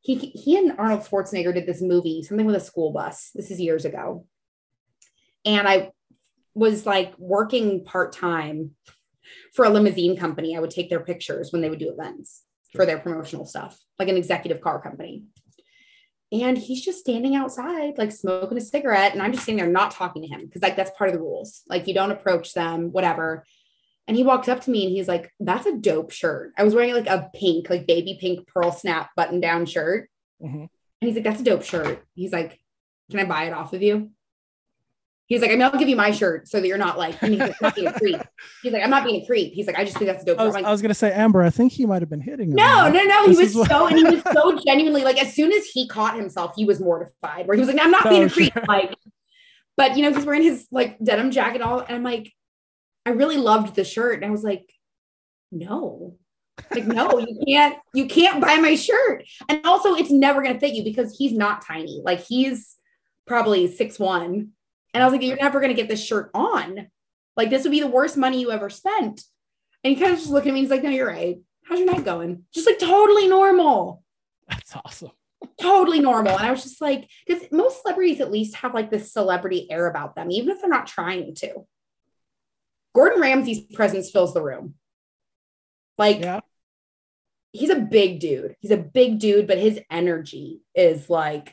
he 0.00 0.16
he 0.16 0.56
and 0.58 0.74
Arnold 0.78 1.00
Schwarzenegger 1.00 1.54
did 1.54 1.66
this 1.66 1.80
movie, 1.82 2.22
something 2.22 2.46
with 2.46 2.56
a 2.56 2.60
school 2.60 2.92
bus. 2.92 3.30
This 3.34 3.50
is 3.50 3.60
years 3.60 3.84
ago. 3.84 4.26
And 5.44 5.66
I 5.66 5.90
was 6.54 6.86
like 6.86 7.12
working 7.18 7.84
part-time 7.84 8.72
for 9.52 9.64
a 9.64 9.70
limousine 9.70 10.16
company. 10.16 10.56
I 10.56 10.60
would 10.60 10.70
take 10.70 10.90
their 10.90 11.00
pictures 11.00 11.52
when 11.52 11.62
they 11.62 11.70
would 11.70 11.78
do 11.78 11.90
events 11.90 12.42
for 12.72 12.86
their 12.86 12.98
promotional 12.98 13.46
stuff, 13.46 13.78
like 13.98 14.08
an 14.08 14.16
executive 14.16 14.60
car 14.60 14.80
company. 14.80 15.24
And 16.32 16.58
he's 16.58 16.84
just 16.84 16.98
standing 16.98 17.36
outside, 17.36 17.96
like 17.96 18.10
smoking 18.10 18.58
a 18.58 18.60
cigarette. 18.60 19.12
And 19.12 19.22
I'm 19.22 19.32
just 19.32 19.44
sitting 19.44 19.58
there 19.58 19.68
not 19.68 19.92
talking 19.92 20.22
to 20.22 20.28
him 20.28 20.46
because, 20.46 20.62
like, 20.62 20.74
that's 20.74 20.90
part 20.98 21.08
of 21.08 21.14
the 21.14 21.20
rules. 21.20 21.62
Like, 21.68 21.86
you 21.86 21.94
don't 21.94 22.10
approach 22.10 22.54
them, 22.54 22.90
whatever. 22.90 23.44
And 24.06 24.16
he 24.16 24.24
walks 24.24 24.48
up 24.48 24.60
to 24.62 24.70
me 24.70 24.84
and 24.84 24.94
he's 24.94 25.08
like, 25.08 25.32
That's 25.40 25.66
a 25.66 25.76
dope 25.76 26.10
shirt. 26.10 26.52
I 26.58 26.64
was 26.64 26.74
wearing 26.74 26.94
like 26.94 27.06
a 27.06 27.30
pink, 27.34 27.70
like 27.70 27.86
baby 27.86 28.18
pink 28.20 28.46
pearl 28.48 28.72
snap 28.72 29.10
button 29.16 29.40
down 29.40 29.66
shirt. 29.66 30.10
Mm-hmm. 30.42 30.56
And 30.58 30.70
he's 31.00 31.14
like, 31.14 31.24
That's 31.24 31.40
a 31.40 31.44
dope 31.44 31.64
shirt. 31.64 32.04
He's 32.14 32.32
like, 32.32 32.58
Can 33.10 33.20
I 33.20 33.24
buy 33.24 33.44
it 33.44 33.52
off 33.52 33.72
of 33.72 33.82
you? 33.82 34.10
He's 35.34 35.42
like, 35.42 35.50
I 35.50 35.54
mean, 35.54 35.62
I'll 35.62 35.78
give 35.78 35.88
you 35.88 35.96
my 35.96 36.10
shirt 36.10 36.48
so 36.48 36.60
that 36.60 36.66
you're 36.66 36.78
not 36.78 36.98
like, 36.98 37.18
he's 37.18 37.38
like, 37.38 37.60
not 37.60 37.74
being 37.74 37.88
a 37.88 37.92
creep. 37.92 38.20
He's 38.62 38.72
like, 38.72 38.82
I'm 38.82 38.90
not 38.90 39.04
being 39.04 39.22
a 39.22 39.26
creep. 39.26 39.52
He's 39.52 39.66
like, 39.66 39.76
I 39.76 39.84
just 39.84 39.96
think 39.96 40.10
that's 40.10 40.24
dope. 40.24 40.38
I 40.38 40.44
was, 40.44 40.54
like, 40.54 40.64
I 40.64 40.70
was 40.70 40.80
gonna 40.80 40.94
say, 40.94 41.12
Amber, 41.12 41.42
I 41.42 41.50
think 41.50 41.72
he 41.72 41.86
might 41.86 42.02
have 42.02 42.08
been 42.08 42.20
hitting. 42.20 42.50
No, 42.50 42.88
no, 42.88 43.02
no. 43.02 43.28
He 43.28 43.36
was 43.36 43.52
so, 43.52 43.86
and 43.86 43.98
he 43.98 44.04
was 44.04 44.22
so 44.32 44.58
genuinely 44.64 45.04
like, 45.04 45.22
as 45.22 45.34
soon 45.34 45.52
as 45.52 45.66
he 45.66 45.88
caught 45.88 46.16
himself, 46.16 46.52
he 46.56 46.64
was 46.64 46.80
mortified. 46.80 47.46
Where 47.46 47.56
he 47.56 47.60
was 47.60 47.68
like, 47.68 47.84
I'm 47.84 47.90
not 47.90 48.08
being 48.08 48.22
oh, 48.22 48.26
a 48.26 48.30
creep. 48.30 48.52
Sure. 48.52 48.64
Like, 48.68 48.94
but 49.76 49.96
you 49.96 50.02
know, 50.02 50.12
he's 50.12 50.24
wearing 50.24 50.42
his 50.42 50.66
like 50.70 50.98
denim 51.00 51.30
jacket 51.30 51.62
all, 51.62 51.80
and 51.80 51.96
I'm 51.96 52.02
like, 52.02 52.32
I 53.04 53.10
really 53.10 53.36
loved 53.36 53.74
the 53.74 53.84
shirt, 53.84 54.16
and 54.16 54.24
I 54.24 54.30
was 54.30 54.44
like, 54.44 54.72
no, 55.50 56.16
like 56.70 56.86
no 56.86 57.18
you 57.18 57.38
can't 57.46 57.76
you 57.92 58.06
can't 58.06 58.40
buy 58.40 58.56
my 58.56 58.74
shirt 58.74 59.24
and 59.48 59.64
also 59.64 59.94
it's 59.94 60.10
never 60.10 60.40
going 60.42 60.54
to 60.54 60.60
fit 60.60 60.74
you 60.74 60.84
because 60.84 61.16
he's 61.16 61.32
not 61.32 61.64
tiny 61.64 62.00
like 62.04 62.20
he's 62.20 62.76
probably 63.26 63.66
six 63.66 63.98
one 63.98 64.50
and 64.94 65.02
I 65.02 65.06
was 65.06 65.12
like, 65.12 65.22
you're 65.22 65.36
never 65.36 65.60
going 65.60 65.74
to 65.74 65.80
get 65.80 65.88
this 65.88 66.02
shirt 66.02 66.30
on. 66.32 66.86
Like, 67.36 67.50
this 67.50 67.64
would 67.64 67.72
be 67.72 67.80
the 67.80 67.88
worst 67.88 68.16
money 68.16 68.40
you 68.40 68.52
ever 68.52 68.70
spent. 68.70 69.22
And 69.82 69.94
he 69.94 70.00
kind 70.00 70.12
of 70.12 70.20
just 70.20 70.30
looked 70.30 70.46
at 70.46 70.54
me 70.54 70.60
and 70.60 70.64
he's 70.66 70.70
like, 70.70 70.84
no, 70.84 70.90
you're 70.90 71.08
right. 71.08 71.38
How's 71.64 71.80
your 71.80 71.92
night 71.92 72.04
going? 72.04 72.44
Just 72.54 72.66
like 72.66 72.78
totally 72.78 73.26
normal. 73.26 74.02
That's 74.48 74.76
awesome. 74.76 75.10
Totally 75.60 76.00
normal. 76.00 76.36
And 76.36 76.46
I 76.46 76.50
was 76.50 76.62
just 76.62 76.80
like, 76.80 77.08
because 77.26 77.50
most 77.50 77.82
celebrities 77.82 78.20
at 78.20 78.30
least 78.30 78.56
have 78.56 78.72
like 78.72 78.90
this 78.90 79.12
celebrity 79.12 79.70
air 79.70 79.86
about 79.88 80.14
them, 80.14 80.30
even 80.30 80.50
if 80.50 80.60
they're 80.60 80.70
not 80.70 80.86
trying 80.86 81.34
to. 81.36 81.66
Gordon 82.94 83.20
Ramsay's 83.20 83.60
presence 83.60 84.10
fills 84.10 84.32
the 84.32 84.42
room. 84.42 84.74
Like, 85.98 86.20
yeah. 86.20 86.40
he's 87.52 87.70
a 87.70 87.76
big 87.76 88.20
dude. 88.20 88.56
He's 88.60 88.70
a 88.70 88.76
big 88.76 89.18
dude, 89.18 89.46
but 89.46 89.58
his 89.58 89.80
energy 89.90 90.60
is 90.74 91.10
like, 91.10 91.52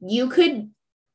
you 0.00 0.28
could 0.28 0.70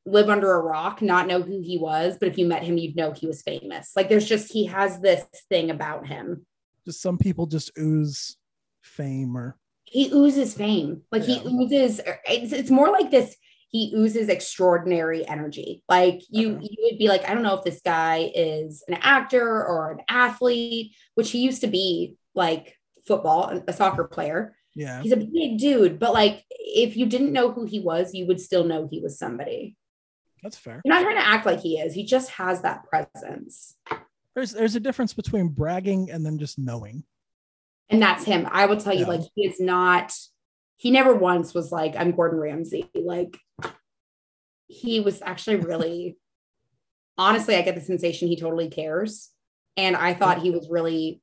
live 0.06 0.30
under 0.30 0.54
a 0.54 0.62
rock, 0.62 1.02
not 1.02 1.28
know 1.28 1.42
who 1.42 1.62
he 1.62 1.78
was, 1.78 2.18
but 2.20 2.28
if 2.28 2.38
you 2.38 2.46
met 2.46 2.64
him, 2.64 2.78
you'd 2.78 2.96
know 2.96 3.12
he 3.12 3.28
was 3.28 3.42
famous. 3.42 3.92
Like 3.96 4.10
there's 4.10 4.28
just 4.28 4.52
he 4.52 4.66
has 4.66 5.00
this 5.00 5.24
thing 5.50 5.72
about 5.72 6.08
him. 6.08 6.46
Just 6.86 7.02
some 7.02 7.18
people 7.18 7.46
just 7.46 7.72
ooze 7.80 8.38
fame 8.82 9.38
or 9.38 9.58
he 9.86 10.12
oozes 10.12 10.54
fame. 10.54 11.04
Like 11.12 11.28
yeah. 11.28 11.40
he 11.40 11.48
oozes 11.48 12.02
it's, 12.26 12.52
it's 12.52 12.72
more 12.72 12.90
like 12.90 13.12
this 13.12 13.36
he 13.70 13.94
oozes 13.96 14.30
extraordinary 14.30 15.28
energy. 15.28 15.84
Like 15.88 16.22
you 16.30 16.56
okay. 16.56 16.68
you 16.70 16.90
would 16.90 17.00
be 17.00 17.08
like 17.08 17.28
I 17.28 17.34
don't 17.34 17.44
know 17.44 17.58
if 17.58 17.64
this 17.64 17.82
guy 17.84 18.32
is 18.36 18.84
an 18.88 18.96
actor 18.96 19.48
or 19.48 19.94
an 19.94 20.00
athlete, 20.10 20.96
which 21.16 21.32
he 21.32 21.40
used 21.40 21.62
to 21.62 21.68
be 21.68 22.18
like 22.36 22.78
football, 23.08 23.62
a 23.68 23.74
soccer 23.74 24.04
player. 24.04 24.56
Yeah. 24.76 25.02
He's 25.02 25.12
a 25.12 25.18
big 25.18 25.60
dude, 25.60 26.00
but 26.00 26.14
like 26.14 26.44
if 26.50 26.98
you 26.98 27.06
didn't 27.06 27.32
know 27.32 27.52
who 27.52 27.66
he 27.66 27.80
was, 27.80 28.14
you 28.14 28.26
would 28.28 28.42
still 28.42 28.64
know 28.64 28.88
he 28.90 29.00
was 29.00 29.18
somebody. 29.18 29.78
That's 30.44 30.58
fair. 30.58 30.82
You're 30.84 30.94
not 30.94 31.04
trying 31.04 31.16
to 31.16 31.26
act 31.26 31.46
like 31.46 31.62
he 31.62 31.80
is. 31.80 31.94
He 31.94 32.06
just 32.06 32.32
has 32.32 32.62
that 32.62 32.84
presence. 32.84 33.76
There's 34.36 34.52
there's 34.52 34.76
a 34.76 34.80
difference 34.80 35.14
between 35.14 35.48
bragging 35.48 36.12
and 36.12 36.26
then 36.26 36.38
just 36.38 36.60
knowing. 36.60 37.06
And 37.90 38.02
that's 38.02 38.26
him. 38.26 38.48
I 38.52 38.66
will 38.66 38.78
tell 38.78 38.94
you, 38.94 39.02
yeah. 39.02 39.08
like 39.08 39.22
he 39.36 39.46
is 39.48 39.60
not. 39.60 40.14
He 40.76 40.92
never 40.92 41.16
once 41.16 41.54
was 41.54 41.72
like, 41.72 41.96
"I'm 41.96 42.12
Gordon 42.12 42.40
Ramsay." 42.40 42.90
Like 42.94 43.38
he 44.68 45.00
was 45.00 45.22
actually 45.22 45.58
really. 45.58 46.18
honestly, 47.18 47.56
I 47.56 47.62
get 47.62 47.76
the 47.76 47.82
sensation 47.82 48.28
he 48.28 48.36
totally 48.36 48.70
cares, 48.70 49.30
and 49.78 49.96
I 49.96 50.14
thought 50.14 50.42
he 50.42 50.52
was 50.52 50.68
really. 50.70 51.22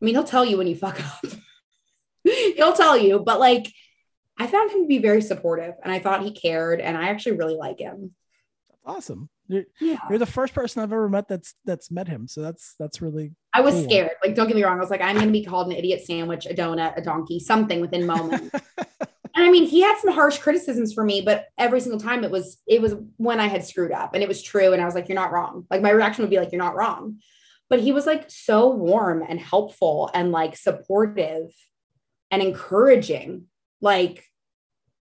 I 0.00 0.04
mean, 0.04 0.14
he'll 0.14 0.24
tell 0.24 0.44
you 0.44 0.58
when 0.58 0.66
you 0.66 0.76
fuck 0.76 1.00
up. 1.00 1.32
he'll 2.24 2.72
tell 2.74 2.98
you, 2.98 3.20
but 3.20 3.40
like 3.40 3.72
I 4.38 4.46
found 4.46 4.70
him 4.70 4.82
to 4.82 4.88
be 4.88 4.98
very 4.98 5.22
supportive 5.22 5.74
and 5.82 5.92
I 5.92 5.98
thought 5.98 6.22
he 6.22 6.32
cared 6.32 6.80
and 6.80 6.96
I 6.96 7.08
actually 7.08 7.36
really 7.36 7.56
like 7.56 7.78
him. 7.78 8.12
Awesome. 8.84 9.28
You're, 9.48 9.64
yeah. 9.80 9.98
you're 10.08 10.18
the 10.18 10.26
first 10.26 10.54
person 10.54 10.82
I've 10.82 10.92
ever 10.92 11.08
met 11.08 11.28
that's 11.28 11.54
that's 11.64 11.90
met 11.90 12.08
him. 12.08 12.26
So 12.26 12.40
that's 12.40 12.74
that's 12.78 13.02
really 13.02 13.32
I 13.52 13.60
was 13.60 13.74
cool. 13.74 13.84
scared. 13.84 14.10
Like, 14.24 14.34
don't 14.34 14.46
get 14.46 14.56
me 14.56 14.64
wrong. 14.64 14.78
I 14.78 14.80
was 14.80 14.90
like, 14.90 15.02
I'm 15.02 15.16
gonna 15.16 15.30
be 15.30 15.44
called 15.44 15.66
an 15.66 15.74
idiot 15.74 16.04
sandwich, 16.04 16.46
a 16.46 16.54
donut, 16.54 16.96
a 16.96 17.02
donkey, 17.02 17.38
something 17.38 17.80
within 17.80 18.06
moments. 18.06 18.50
and 18.78 19.44
I 19.44 19.50
mean, 19.50 19.66
he 19.66 19.82
had 19.82 19.98
some 19.98 20.12
harsh 20.12 20.38
criticisms 20.38 20.92
for 20.92 21.04
me, 21.04 21.20
but 21.20 21.48
every 21.58 21.80
single 21.80 22.00
time 22.00 22.24
it 22.24 22.30
was 22.30 22.62
it 22.66 22.80
was 22.80 22.94
when 23.18 23.40
I 23.40 23.46
had 23.46 23.64
screwed 23.64 23.92
up 23.92 24.14
and 24.14 24.22
it 24.22 24.28
was 24.28 24.42
true. 24.42 24.72
And 24.72 24.80
I 24.80 24.86
was 24.86 24.94
like, 24.94 25.08
You're 25.08 25.16
not 25.16 25.32
wrong. 25.32 25.66
Like 25.70 25.82
my 25.82 25.90
reaction 25.90 26.22
would 26.22 26.30
be 26.30 26.38
like, 26.38 26.50
You're 26.50 26.62
not 26.62 26.76
wrong. 26.76 27.18
But 27.68 27.80
he 27.80 27.92
was 27.92 28.06
like 28.06 28.30
so 28.30 28.68
warm 28.70 29.24
and 29.26 29.40
helpful 29.40 30.10
and 30.14 30.32
like 30.32 30.56
supportive 30.56 31.52
and 32.30 32.42
encouraging 32.42 33.46
like 33.82 34.24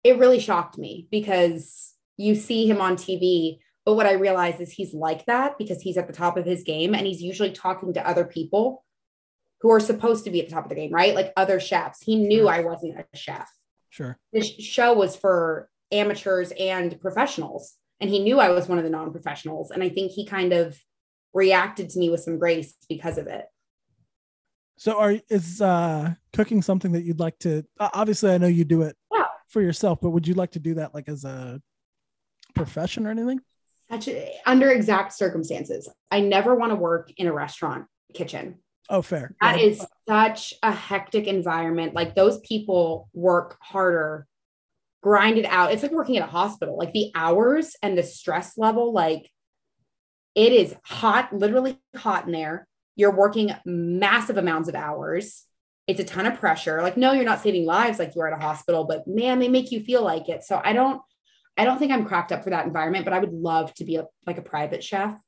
it 0.03 0.19
really 0.19 0.39
shocked 0.39 0.77
me 0.77 1.07
because 1.09 1.93
you 2.17 2.35
see 2.35 2.69
him 2.69 2.79
on 2.81 2.95
TV. 2.95 3.57
But 3.85 3.95
what 3.95 4.05
I 4.05 4.13
realize 4.13 4.59
is 4.59 4.71
he's 4.71 4.93
like 4.93 5.25
that 5.25 5.57
because 5.57 5.81
he's 5.81 5.97
at 5.97 6.07
the 6.07 6.13
top 6.13 6.37
of 6.37 6.45
his 6.45 6.63
game 6.63 6.93
and 6.93 7.07
he's 7.07 7.21
usually 7.21 7.51
talking 7.51 7.93
to 7.93 8.07
other 8.07 8.25
people 8.25 8.83
who 9.61 9.71
are 9.71 9.79
supposed 9.79 10.25
to 10.25 10.31
be 10.31 10.41
at 10.41 10.47
the 10.47 10.53
top 10.53 10.65
of 10.65 10.69
the 10.69 10.75
game, 10.75 10.91
right? 10.91 11.15
Like 11.15 11.33
other 11.35 11.59
chefs. 11.59 12.03
He 12.03 12.15
knew 12.15 12.43
sure. 12.43 12.51
I 12.51 12.59
wasn't 12.59 12.99
a 12.99 13.17
chef. 13.17 13.49
Sure. 13.89 14.17
This 14.31 14.47
show 14.47 14.93
was 14.93 15.15
for 15.15 15.69
amateurs 15.91 16.51
and 16.59 16.99
professionals. 16.99 17.73
And 17.99 18.09
he 18.09 18.19
knew 18.19 18.39
I 18.39 18.49
was 18.49 18.67
one 18.67 18.77
of 18.77 18.83
the 18.83 18.89
non 18.89 19.11
professionals. 19.11 19.71
And 19.71 19.81
I 19.81 19.89
think 19.89 20.11
he 20.11 20.25
kind 20.25 20.53
of 20.53 20.77
reacted 21.33 21.89
to 21.91 21.99
me 21.99 22.09
with 22.09 22.21
some 22.21 22.37
grace 22.37 22.75
because 22.89 23.17
of 23.17 23.27
it. 23.27 23.45
So 24.77 24.99
are 24.99 25.15
is 25.29 25.61
uh 25.61 26.13
cooking 26.33 26.61
something 26.61 26.91
that 26.93 27.03
you'd 27.03 27.19
like 27.19 27.39
to 27.39 27.63
obviously 27.79 28.31
I 28.31 28.37
know 28.37 28.47
you 28.47 28.65
do 28.65 28.81
it 28.81 28.97
yeah. 29.13 29.25
for 29.47 29.61
yourself, 29.61 29.99
but 30.01 30.09
would 30.09 30.27
you 30.27 30.33
like 30.33 30.51
to 30.51 30.59
do 30.59 30.75
that 30.75 30.93
like 30.93 31.07
as 31.07 31.23
a 31.23 31.61
profession 32.53 33.07
or 33.07 33.11
anything? 33.11 33.41
Actually, 33.89 34.31
under 34.45 34.71
exact 34.71 35.13
circumstances. 35.13 35.87
I 36.09 36.21
never 36.21 36.55
want 36.55 36.71
to 36.71 36.75
work 36.75 37.11
in 37.17 37.27
a 37.27 37.33
restaurant 37.33 37.85
kitchen. 38.13 38.59
Oh, 38.89 39.01
fair. 39.01 39.35
That 39.41 39.59
yeah. 39.59 39.65
is 39.65 39.85
such 40.07 40.53
a 40.63 40.71
hectic 40.71 41.27
environment. 41.27 41.93
Like 41.93 42.15
those 42.15 42.39
people 42.39 43.09
work 43.13 43.57
harder, 43.61 44.27
grind 45.01 45.37
it 45.37 45.45
out. 45.45 45.71
It's 45.71 45.83
like 45.83 45.91
working 45.91 46.17
at 46.17 46.27
a 46.27 46.31
hospital. 46.31 46.77
Like 46.77 46.93
the 46.93 47.11
hours 47.15 47.75
and 47.81 47.97
the 47.97 48.03
stress 48.03 48.57
level, 48.57 48.91
like 48.93 49.29
it 50.33 50.51
is 50.51 50.75
hot, 50.83 51.33
literally 51.33 51.79
hot 51.95 52.25
in 52.25 52.31
there 52.31 52.67
you're 52.95 53.15
working 53.15 53.51
massive 53.65 54.37
amounts 54.37 54.69
of 54.69 54.75
hours. 54.75 55.43
It's 55.87 55.99
a 55.99 56.03
ton 56.03 56.25
of 56.25 56.39
pressure. 56.39 56.81
Like, 56.81 56.97
no, 56.97 57.11
you're 57.11 57.25
not 57.25 57.43
saving 57.43 57.65
lives 57.65 57.99
like 57.99 58.15
you 58.15 58.21
are 58.21 58.27
at 58.27 58.39
a 58.39 58.41
hospital, 58.41 58.85
but 58.85 59.07
man, 59.07 59.39
they 59.39 59.47
make 59.47 59.71
you 59.71 59.83
feel 59.83 60.03
like 60.03 60.29
it. 60.29 60.43
So 60.43 60.59
I 60.63 60.73
don't, 60.73 61.01
I 61.57 61.63
don't 61.63 61.77
think 61.77 61.91
I'm 61.91 62.05
cracked 62.05 62.31
up 62.31 62.43
for 62.43 62.49
that 62.49 62.65
environment, 62.65 63.05
but 63.05 63.13
I 63.13 63.19
would 63.19 63.33
love 63.33 63.73
to 63.75 63.85
be 63.85 63.97
a, 63.97 64.05
like 64.25 64.37
a 64.37 64.41
private 64.41 64.83
chef. 64.83 65.19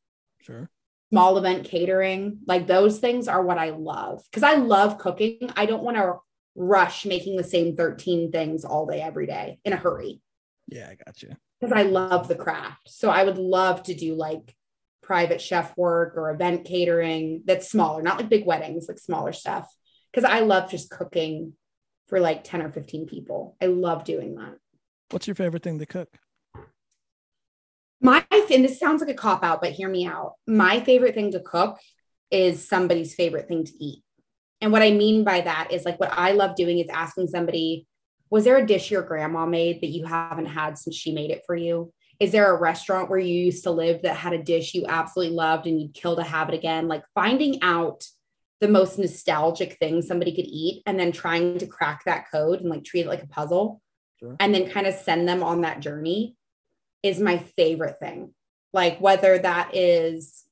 Sure. 0.41 0.69
Small 1.11 1.37
event 1.37 1.65
catering, 1.65 2.39
like 2.47 2.67
those 2.67 2.99
things 2.99 3.27
are 3.27 3.41
what 3.41 3.57
I 3.57 3.69
love 3.69 4.21
because 4.29 4.43
I 4.43 4.55
love 4.55 4.97
cooking. 4.97 5.49
I 5.55 5.65
don't 5.65 5.83
want 5.83 5.95
to 5.95 6.15
rush 6.55 7.05
making 7.05 7.37
the 7.37 7.43
same 7.43 7.75
13 7.75 8.31
things 8.31 8.65
all 8.65 8.87
day, 8.87 8.99
every 8.99 9.27
day 9.27 9.59
in 9.63 9.71
a 9.71 9.77
hurry. 9.77 10.19
Yeah, 10.67 10.89
I 10.89 10.95
got 10.95 11.21
you. 11.21 11.29
Because 11.61 11.77
I 11.77 11.83
love 11.83 12.27
the 12.27 12.35
craft. 12.35 12.89
So 12.89 13.09
I 13.09 13.23
would 13.23 13.37
love 13.37 13.83
to 13.83 13.93
do 13.93 14.15
like 14.15 14.53
private 15.07 15.39
chef 15.39 15.75
work 15.77 16.17
or 16.17 16.31
event 16.31 16.65
catering 16.65 17.41
that's 17.45 17.71
smaller, 17.71 18.01
not 18.01 18.17
like 18.17 18.27
big 18.27 18.45
weddings, 18.45 18.89
like 18.89 18.99
smaller 18.99 19.31
stuff. 19.31 19.65
Because 20.11 20.29
I 20.29 20.41
love 20.41 20.69
just 20.69 20.89
cooking 20.89 21.53
for 22.07 22.19
like 22.19 22.43
10 22.43 22.61
or 22.61 22.71
15 22.71 23.07
people. 23.07 23.55
I 23.61 23.67
love 23.67 24.03
doing 24.03 24.35
that. 24.35 24.55
What's 25.09 25.25
your 25.25 25.35
favorite 25.35 25.63
thing 25.63 25.79
to 25.79 25.85
cook? 25.85 26.09
My, 28.01 28.25
and 28.31 28.65
this 28.65 28.79
sounds 28.79 29.01
like 29.01 29.09
a 29.09 29.13
cop 29.13 29.45
out, 29.45 29.61
but 29.61 29.71
hear 29.71 29.87
me 29.87 30.05
out. 30.05 30.33
My 30.45 30.81
favorite 30.81 31.15
thing 31.15 31.31
to 31.31 31.39
cook 31.39 31.79
is 32.29 32.67
somebody's 32.67 33.15
favorite 33.15 33.47
thing 33.47 33.63
to 33.63 33.71
eat. 33.79 34.03
And 34.59 34.73
what 34.73 34.81
I 34.81 34.91
mean 34.91 35.23
by 35.23 35.39
that 35.39 35.69
is 35.71 35.85
like 35.85 36.01
what 36.01 36.11
I 36.11 36.33
love 36.33 36.57
doing 36.57 36.79
is 36.79 36.89
asking 36.89 37.27
somebody, 37.27 37.87
was 38.29 38.43
there 38.43 38.57
a 38.57 38.65
dish 38.65 38.91
your 38.91 39.03
grandma 39.03 39.45
made 39.45 39.79
that 39.81 39.87
you 39.87 40.05
haven't 40.05 40.47
had 40.47 40.77
since 40.77 40.97
she 40.97 41.13
made 41.13 41.31
it 41.31 41.43
for 41.45 41.55
you? 41.55 41.93
Is 42.19 42.31
there 42.31 42.53
a 42.53 42.59
restaurant 42.59 43.09
where 43.09 43.19
you 43.19 43.45
used 43.45 43.63
to 43.63 43.71
live 43.71 44.01
that 44.01 44.15
had 44.15 44.33
a 44.33 44.43
dish 44.43 44.73
you 44.73 44.85
absolutely 44.87 45.35
loved 45.35 45.67
and 45.67 45.79
you'd 45.79 45.93
kill 45.93 46.15
to 46.15 46.23
have 46.23 46.49
it 46.49 46.55
again? 46.55 46.87
Like 46.87 47.03
finding 47.13 47.61
out 47.61 48.05
the 48.59 48.67
most 48.67 48.97
nostalgic 48.97 49.77
thing 49.77 50.01
somebody 50.01 50.35
could 50.35 50.47
eat 50.47 50.81
and 50.85 50.99
then 50.99 51.11
trying 51.11 51.59
to 51.59 51.67
crack 51.67 52.03
that 52.05 52.25
code 52.31 52.61
and 52.61 52.69
like 52.69 52.83
treat 52.83 53.01
it 53.01 53.09
like 53.09 53.21
a 53.21 53.27
puzzle 53.27 53.81
sure. 54.19 54.35
and 54.39 54.53
then 54.53 54.69
kind 54.69 54.87
of 54.87 54.95
send 54.95 55.27
them 55.27 55.43
on 55.43 55.61
that 55.61 55.79
journey 55.79 56.35
is 57.03 57.19
my 57.19 57.37
favorite 57.37 57.99
thing. 57.99 58.33
Like 58.73 58.99
whether 58.99 59.37
that 59.37 59.75
is 59.75 60.43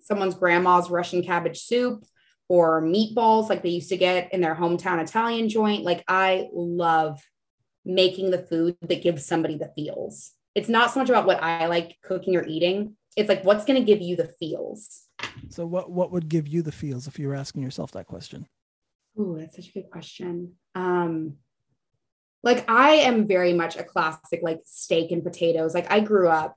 someone's 0.00 0.34
grandma's 0.34 0.90
Russian 0.90 1.22
cabbage 1.22 1.60
soup 1.60 2.04
or 2.48 2.82
meatballs 2.82 3.48
like 3.48 3.62
they 3.62 3.70
used 3.70 3.88
to 3.90 3.96
get 3.96 4.34
in 4.34 4.40
their 4.40 4.54
hometown 4.54 5.02
Italian 5.02 5.48
joint. 5.48 5.84
Like 5.84 6.04
I 6.08 6.48
love 6.52 7.22
making 7.84 8.30
the 8.30 8.42
food 8.42 8.76
that 8.82 9.02
gives 9.02 9.24
somebody 9.24 9.56
the 9.56 9.72
feels. 9.74 10.32
It's 10.54 10.68
not 10.68 10.90
so 10.90 11.00
much 11.00 11.08
about 11.08 11.26
what 11.26 11.42
I 11.42 11.66
like 11.66 11.96
cooking 12.02 12.36
or 12.36 12.44
eating. 12.44 12.96
It's 13.16 13.28
like 13.28 13.44
what's 13.44 13.64
going 13.64 13.78
to 13.78 13.84
give 13.84 14.00
you 14.00 14.16
the 14.16 14.32
feels. 14.38 15.02
So 15.48 15.66
what 15.66 15.90
what 15.90 16.12
would 16.12 16.28
give 16.28 16.48
you 16.48 16.62
the 16.62 16.72
feels 16.72 17.06
if 17.06 17.18
you 17.18 17.28
were 17.28 17.34
asking 17.34 17.62
yourself 17.62 17.92
that 17.92 18.06
question? 18.06 18.46
Ooh, 19.18 19.36
that's 19.38 19.56
such 19.56 19.68
a 19.68 19.72
good 19.72 19.90
question. 19.90 20.54
Um 20.74 21.36
like 22.42 22.68
I 22.70 22.92
am 22.92 23.26
very 23.26 23.52
much 23.52 23.76
a 23.76 23.84
classic 23.84 24.40
like 24.42 24.60
steak 24.64 25.12
and 25.12 25.22
potatoes. 25.22 25.74
Like 25.74 25.90
I 25.90 26.00
grew 26.00 26.28
up 26.28 26.56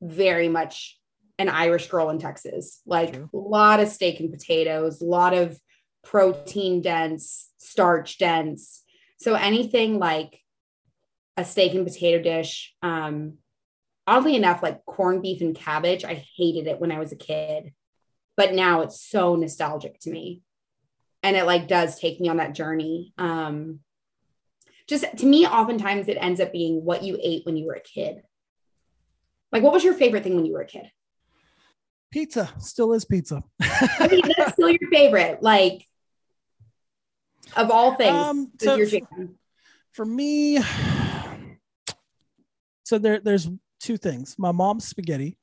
very 0.00 0.48
much 0.48 0.98
an 1.38 1.48
Irish 1.48 1.88
girl 1.88 2.10
in 2.10 2.18
Texas. 2.18 2.80
Like 2.86 3.16
a 3.16 3.28
lot 3.32 3.80
of 3.80 3.88
steak 3.88 4.20
and 4.20 4.32
potatoes, 4.32 5.00
a 5.00 5.06
lot 5.06 5.34
of 5.34 5.58
protein 6.02 6.80
dense, 6.80 7.50
starch 7.58 8.18
dense. 8.18 8.82
So 9.18 9.34
anything 9.34 9.98
like 9.98 10.40
a 11.40 11.44
steak 11.44 11.74
and 11.74 11.86
potato 11.86 12.22
dish, 12.22 12.74
um, 12.82 13.38
oddly 14.06 14.36
enough, 14.36 14.62
like 14.62 14.84
corned 14.84 15.22
beef 15.22 15.40
and 15.40 15.56
cabbage, 15.56 16.04
I 16.04 16.24
hated 16.36 16.66
it 16.66 16.80
when 16.80 16.92
I 16.92 16.98
was 16.98 17.12
a 17.12 17.16
kid, 17.16 17.72
but 18.36 18.54
now 18.54 18.82
it's 18.82 19.00
so 19.00 19.36
nostalgic 19.36 19.98
to 20.00 20.10
me. 20.10 20.42
And 21.22 21.36
it 21.36 21.44
like 21.44 21.68
does 21.68 21.98
take 21.98 22.20
me 22.20 22.28
on 22.28 22.38
that 22.38 22.54
journey. 22.54 23.12
Um, 23.18 23.80
just 24.86 25.04
to 25.18 25.26
me, 25.26 25.46
oftentimes 25.46 26.08
it 26.08 26.16
ends 26.20 26.40
up 26.40 26.52
being 26.52 26.84
what 26.84 27.02
you 27.02 27.18
ate 27.22 27.46
when 27.46 27.56
you 27.56 27.66
were 27.66 27.74
a 27.74 27.80
kid. 27.80 28.22
Like, 29.52 29.62
what 29.62 29.72
was 29.72 29.84
your 29.84 29.94
favorite 29.94 30.24
thing 30.24 30.34
when 30.34 30.46
you 30.46 30.52
were 30.52 30.62
a 30.62 30.66
kid? 30.66 30.90
Pizza 32.10 32.50
still 32.58 32.92
is 32.92 33.04
pizza. 33.04 33.42
I 33.60 34.08
mean, 34.10 34.22
that's 34.36 34.52
still 34.54 34.70
your 34.70 34.90
favorite. 34.90 35.42
Like, 35.42 35.86
of 37.56 37.70
all 37.70 37.94
things, 37.94 38.16
Um, 38.16 38.50
so 38.58 38.84
For 39.92 40.04
me, 40.04 40.58
so 42.90 42.98
there 42.98 43.20
there's 43.20 43.48
two 43.78 43.96
things. 43.96 44.34
My 44.36 44.50
mom's 44.50 44.84
spaghetti. 44.88 45.38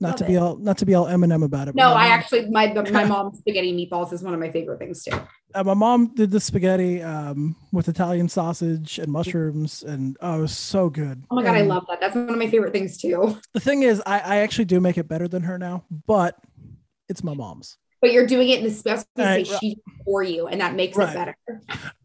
Not 0.00 0.10
Love 0.10 0.16
to 0.16 0.24
be 0.26 0.36
all 0.36 0.56
not 0.56 0.78
to 0.78 0.86
be 0.86 0.94
all 0.94 1.06
Eminem 1.06 1.44
about 1.44 1.68
it. 1.68 1.74
No, 1.76 1.88
I 1.94 2.08
mom- 2.08 2.18
actually 2.18 2.50
my 2.50 2.72
my 2.90 3.04
mom's 3.14 3.38
spaghetti 3.38 3.72
meatballs 3.72 4.12
is 4.12 4.22
one 4.24 4.34
of 4.34 4.40
my 4.40 4.50
favorite 4.50 4.78
things 4.80 5.04
too. 5.04 5.12
uh, 5.54 5.62
my 5.64 5.74
mom 5.74 6.14
did 6.16 6.32
the 6.32 6.40
spaghetti 6.40 7.00
um, 7.00 7.54
with 7.72 7.88
Italian 7.88 8.28
sausage 8.28 8.98
and 8.98 9.10
mushrooms, 9.12 9.84
and 9.84 10.16
oh, 10.20 10.38
it 10.38 10.40
was 10.42 10.56
so 10.56 10.88
good. 10.90 11.22
Oh 11.30 11.36
my 11.36 11.44
god, 11.44 11.54
I 11.56 11.62
love 11.62 11.84
that. 11.88 12.00
That's 12.00 12.14
one 12.16 12.28
of 12.30 12.38
my 12.38 12.48
favorite 12.50 12.72
things 12.72 12.96
too. 12.98 13.38
The 13.54 13.60
thing 13.60 13.82
is, 13.84 14.02
I, 14.04 14.18
I 14.18 14.36
actually 14.38 14.64
do 14.66 14.80
make 14.80 14.98
it 14.98 15.06
better 15.08 15.28
than 15.28 15.42
her 15.44 15.58
now, 15.58 15.84
but 16.06 16.36
it's 17.08 17.22
my 17.24 17.34
mom's, 17.34 17.76
But 18.00 18.12
you're 18.12 18.26
doing 18.26 18.48
it 18.50 18.58
in 18.58 18.64
the 18.64 18.70
special 18.72 19.04
Right, 19.16 19.46
she 19.46 19.78
for 20.04 20.22
you, 20.24 20.46
and 20.48 20.60
that 20.60 20.74
makes 20.74 20.96
Right. 20.96 21.08
it 21.10 21.14
better. 21.14 21.36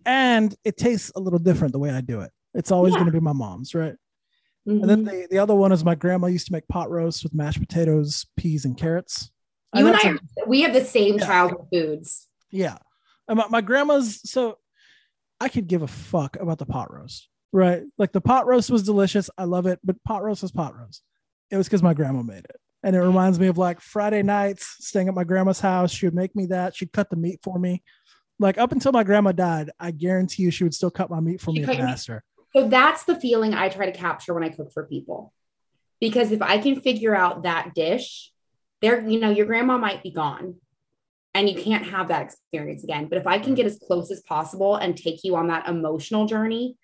and 0.05 0.55
it 0.63 0.77
tastes 0.77 1.11
a 1.15 1.19
little 1.19 1.39
different 1.39 1.73
the 1.73 1.79
way 1.79 1.89
I 1.91 2.01
do 2.01 2.21
it. 2.21 2.31
It's 2.55 2.71
always 2.71 2.93
Yeah. 2.93 2.99
going 3.01 3.11
to 3.11 3.19
be 3.19 3.19
my 3.19 3.33
mom's, 3.33 3.73
right? 3.75 3.93
And 4.65 4.89
then 4.89 5.05
Mhm. 5.05 5.09
the, 5.11 5.27
the 5.31 5.37
other 5.39 5.53
one 5.55 5.71
is 5.71 5.83
my 5.83 5.95
grandma 5.95 6.27
used 6.27 6.47
to 6.47 6.53
make 6.53 6.67
pot 6.67 6.89
roast 6.89 7.23
with 7.23 7.33
mashed 7.33 7.59
potatoes, 7.59 8.25
peas, 8.37 8.63
and 8.65 8.77
carrots. 8.77 9.29
you 9.75 9.85
and 9.87 9.93
that's 9.95 10.05
I, 10.05 10.09
a- 10.11 10.47
we 10.47 10.61
have 10.61 10.73
the 10.73 10.85
same 10.85 11.17
Yeah. 11.17 11.25
childhood 11.25 11.67
foods. 11.71 12.27
Yeah. 12.51 12.77
And 13.27 13.37
my, 13.37 13.47
my 13.49 13.61
grandma's 13.61 14.21
so 14.29 14.57
I 15.41 15.49
could 15.49 15.67
give 15.67 15.81
a 15.81 15.87
fuck 15.87 16.37
about 16.39 16.59
the 16.59 16.65
pot 16.65 16.93
roast, 16.93 17.27
right? 17.51 17.83
Like 17.97 18.11
the 18.13 18.21
pot 18.21 18.45
roast 18.45 18.69
was 18.69 18.83
delicious. 18.83 19.29
I 19.37 19.43
love 19.45 19.65
it, 19.65 19.79
but 19.83 20.01
pot 20.03 20.23
roast 20.23 20.43
was 20.43 20.51
pot 20.51 20.77
roast. 20.77 21.01
It 21.51 21.57
was 21.57 21.67
because 21.67 21.83
my 21.83 21.93
grandma 21.93 22.21
made 22.21 22.45
it. 22.45 22.55
And 22.83 22.95
it 22.95 23.01
reminds 23.01 23.39
me 23.39 23.47
of 23.47 23.57
like 23.57 23.81
Friday 23.81 24.23
nights 24.23 24.75
staying 24.79 25.07
at 25.07 25.13
my 25.13 25.23
grandma's 25.23 25.59
house. 25.59 25.91
She 25.91 26.05
would 26.05 26.13
make 26.15 26.35
me 26.35 26.45
that. 26.47 26.75
She'd 26.75 26.91
cut 26.93 27.09
the 27.09 27.15
meat 27.15 27.39
for 27.43 27.57
me. 27.59 27.81
Like 28.39 28.57
up 28.57 28.71
until 28.71 28.91
my 28.91 29.03
grandma 29.03 29.31
died, 29.31 29.71
I 29.79 29.91
guarantee 29.91 30.43
you 30.43 30.51
she 30.51 30.63
would 30.63 30.73
still 30.73 30.91
cut 30.91 31.09
my 31.09 31.19
meat 31.19 31.41
for 31.41 31.51
She 31.53 31.59
me 31.61 31.65
cut 31.65 31.77
if 32.53 32.63
I 32.63 32.69
your 32.69 32.73
meat? 32.73 32.75
asked 32.75 33.03
her. 33.03 33.03
So 33.03 33.03
that's 33.03 33.03
the 33.03 33.19
feeling 33.19 33.53
I 33.53 33.69
try 33.69 33.85
to 33.85 33.97
capture 33.97 34.33
when 34.33 34.43
I 34.43 34.49
cook 34.49 34.71
for 34.73 34.87
people. 34.87 35.33
Because 35.99 36.31
if 36.31 36.41
I 36.41 36.57
can 36.57 36.81
figure 36.81 37.15
out 37.15 37.43
that 37.43 37.73
dish, 37.73 38.31
there, 38.81 39.07
you 39.07 39.19
know, 39.19 39.29
your 39.29 39.45
grandma 39.45 39.77
might 39.77 40.03
be 40.03 40.11
gone 40.11 40.55
and 41.33 41.49
you 41.49 41.55
can't 41.55 41.85
have 41.85 42.09
that 42.09 42.23
experience 42.23 42.83
again. 42.83 43.07
But 43.07 43.17
if 43.17 43.27
I 43.27 43.39
can 43.39 43.55
get 43.55 43.65
as 43.65 43.79
close 43.79 44.11
as 44.11 44.21
possible 44.21 44.75
and 44.75 44.97
take 44.97 45.23
you 45.23 45.35
on 45.35 45.47
that 45.47 45.67
emotional 45.67 46.25
journey, 46.25 46.77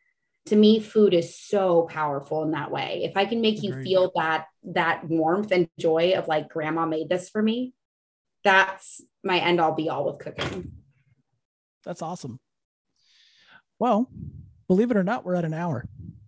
to 0.45 0.55
me, 0.55 0.79
food 0.79 1.13
is 1.13 1.37
so 1.37 1.83
powerful 1.83 2.43
in 2.43 2.51
that 2.51 2.71
way. 2.71 3.01
If 3.03 3.17
I 3.17 3.25
can 3.25 3.41
make 3.41 3.61
you 3.61 3.83
feel 3.83 4.11
that 4.15 4.45
that 4.63 5.07
warmth 5.07 5.51
and 5.51 5.69
joy 5.77 6.13
of 6.15 6.27
like 6.27 6.49
grandma 6.49 6.85
made 6.85 7.09
this 7.09 7.29
for 7.29 7.41
me, 7.41 7.73
that's 8.43 9.01
my 9.23 9.39
end 9.39 9.59
all 9.59 9.75
be 9.75 9.89
all 9.89 10.05
with 10.05 10.19
cooking. 10.19 10.71
That's 11.85 12.01
awesome. 12.01 12.39
Well, 13.77 14.09
believe 14.69 14.89
it 14.91 14.95
or 14.97 15.03
not, 15.03 15.25
we're 15.25 15.35
at 15.35 15.43
an 15.43 15.53
hour. 15.53 15.83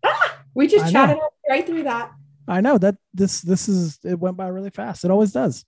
Ah, 0.05 0.37
We 0.53 0.67
just 0.67 0.87
I 0.87 0.89
know. 0.89 1.05
chatted 1.07 1.23
right 1.49 1.65
through 1.65 1.83
that. 1.83 2.11
I 2.47 2.59
know 2.59 2.77
that 2.77 2.95
this 3.13 3.39
this 3.41 3.69
is 3.69 3.97
it 4.03 4.19
went 4.19 4.35
by 4.35 4.47
really 4.49 4.71
fast. 4.71 5.05
It 5.05 5.11
always 5.11 5.31
does. 5.31 5.63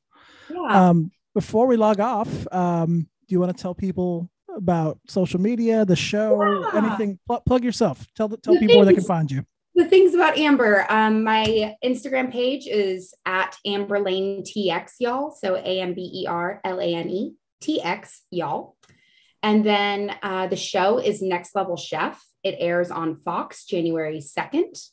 Yeah. 0.49 0.89
Um, 0.89 1.11
before 1.33 1.67
we 1.67 1.77
log 1.77 2.01
off, 2.01 2.27
um, 2.51 3.07
do 3.27 3.33
you 3.33 3.39
want 3.39 3.55
to 3.55 3.61
tell 3.61 3.73
people 3.73 4.29
about 4.53 4.99
social 5.07 5.39
media, 5.39 5.85
the 5.85 5.95
show, 5.95 6.41
Yeah. 6.43 6.77
anything? 6.79 7.19
Pl- 7.27 7.41
plug 7.45 7.63
yourself. 7.63 8.05
Tell 8.15 8.27
the, 8.27 8.35
tell 8.37 8.53
The 8.55 8.59
people 8.59 8.75
where 8.77 8.85
they 8.85 8.93
can 8.93 9.03
find 9.05 9.31
you. 9.31 9.45
the 9.75 9.85
things 9.85 10.13
about 10.13 10.37
Amber, 10.37 10.85
um, 10.89 11.23
my 11.23 11.75
Instagram 11.83 12.29
page 12.31 12.67
is 12.67 13.13
at 13.25 13.55
Amber 13.65 13.99
Lane 13.99 14.43
TX, 14.43 14.91
y'all. 14.99 15.31
So 15.31 15.55
A 15.55 15.79
M 15.79 15.93
B 15.93 16.01
E 16.21 16.27
R 16.27 16.59
L 16.65 16.79
A 16.81 16.93
N 16.95 17.09
E 17.09 17.35
T 17.61 17.81
X, 17.81 18.23
y'all. 18.29 18.75
And 19.41 19.65
then 19.65 20.13
uh, 20.21 20.47
the 20.47 20.55
show 20.57 20.97
is 20.99 21.21
Next 21.21 21.55
Level 21.55 21.77
Chef. 21.77 22.21
It 22.43 22.55
airs 22.59 22.91
on 22.91 23.15
Fox 23.17 23.65
January 23.65 24.19
2nd. 24.19 24.89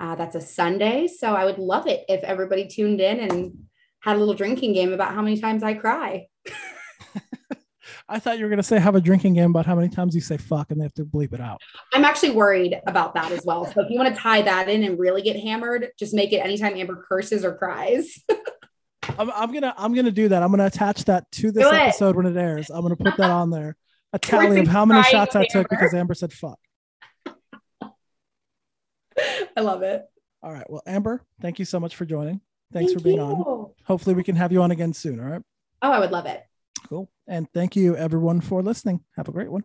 Uh, 0.00 0.14
that's 0.14 0.36
a 0.36 0.40
Sunday. 0.40 1.08
So 1.08 1.34
I 1.34 1.44
would 1.44 1.58
love 1.58 1.86
it 1.86 2.04
if 2.08 2.22
everybody 2.22 2.68
tuned 2.68 3.00
in 3.00 3.18
and 3.18 3.64
had 4.00 4.16
a 4.16 4.18
little 4.18 4.34
drinking 4.34 4.74
game 4.74 4.92
about 4.92 5.14
how 5.14 5.22
many 5.22 5.40
times 5.40 5.62
I 5.62 5.74
cry. 5.74 6.26
I 8.08 8.18
thought 8.18 8.38
you 8.38 8.44
were 8.44 8.50
gonna 8.50 8.62
say 8.62 8.78
have 8.78 8.94
a 8.94 9.00
drinking 9.00 9.34
game 9.34 9.50
about 9.50 9.66
how 9.66 9.74
many 9.74 9.88
times 9.88 10.14
you 10.14 10.22
say 10.22 10.38
fuck 10.38 10.70
and 10.70 10.80
they 10.80 10.84
have 10.84 10.94
to 10.94 11.04
bleep 11.04 11.34
it 11.34 11.40
out. 11.40 11.60
I'm 11.92 12.04
actually 12.04 12.30
worried 12.30 12.80
about 12.86 13.14
that 13.14 13.32
as 13.32 13.44
well. 13.44 13.66
So 13.66 13.82
if 13.82 13.90
you 13.90 13.98
want 13.98 14.14
to 14.14 14.20
tie 14.20 14.40
that 14.42 14.68
in 14.68 14.82
and 14.84 14.98
really 14.98 15.20
get 15.20 15.36
hammered, 15.36 15.88
just 15.98 16.14
make 16.14 16.32
it 16.32 16.38
anytime 16.38 16.74
Amber 16.74 17.04
curses 17.06 17.44
or 17.44 17.54
cries. 17.56 18.22
I'm, 19.18 19.30
I'm 19.30 19.52
gonna 19.52 19.74
I'm 19.76 19.94
gonna 19.94 20.10
do 20.10 20.28
that. 20.28 20.42
I'm 20.42 20.50
gonna 20.50 20.66
attach 20.66 21.04
that 21.06 21.30
to 21.32 21.50
this 21.50 21.66
episode 21.66 22.16
when 22.16 22.26
it 22.26 22.36
airs. 22.36 22.70
I'm 22.70 22.82
gonna 22.82 22.96
put 22.96 23.16
that 23.16 23.30
on 23.30 23.50
there. 23.50 23.76
A 24.12 24.18
tally 24.18 24.60
of 24.60 24.68
how 24.68 24.86
many 24.86 25.02
shots 25.02 25.36
I 25.36 25.44
took 25.46 25.68
because 25.68 25.92
Amber 25.92 26.14
said 26.14 26.32
fuck. 26.32 26.58
I 29.58 29.60
love 29.60 29.82
it. 29.82 30.04
All 30.40 30.52
right. 30.52 30.70
Well, 30.70 30.82
Amber, 30.86 31.20
thank 31.42 31.58
you 31.58 31.64
so 31.64 31.80
much 31.80 31.96
for 31.96 32.04
joining. 32.04 32.40
Thanks 32.72 32.92
for 32.92 33.00
being 33.00 33.18
on. 33.18 33.72
Hopefully 33.86 34.14
we 34.14 34.22
can 34.22 34.36
have 34.36 34.52
you 34.52 34.62
on 34.62 34.70
again 34.70 34.92
soon. 34.92 35.18
All 35.18 35.26
right. 35.26 35.42
Oh, 35.82 35.90
I 35.90 35.98
would 35.98 36.12
love 36.12 36.26
it. 36.26 36.44
Cool. 36.88 37.10
And 37.26 37.48
thank 37.52 37.74
you 37.74 37.96
everyone 37.96 38.40
for 38.40 38.62
listening. 38.62 39.00
Have 39.16 39.26
a 39.26 39.32
great 39.32 39.50
one. 39.50 39.64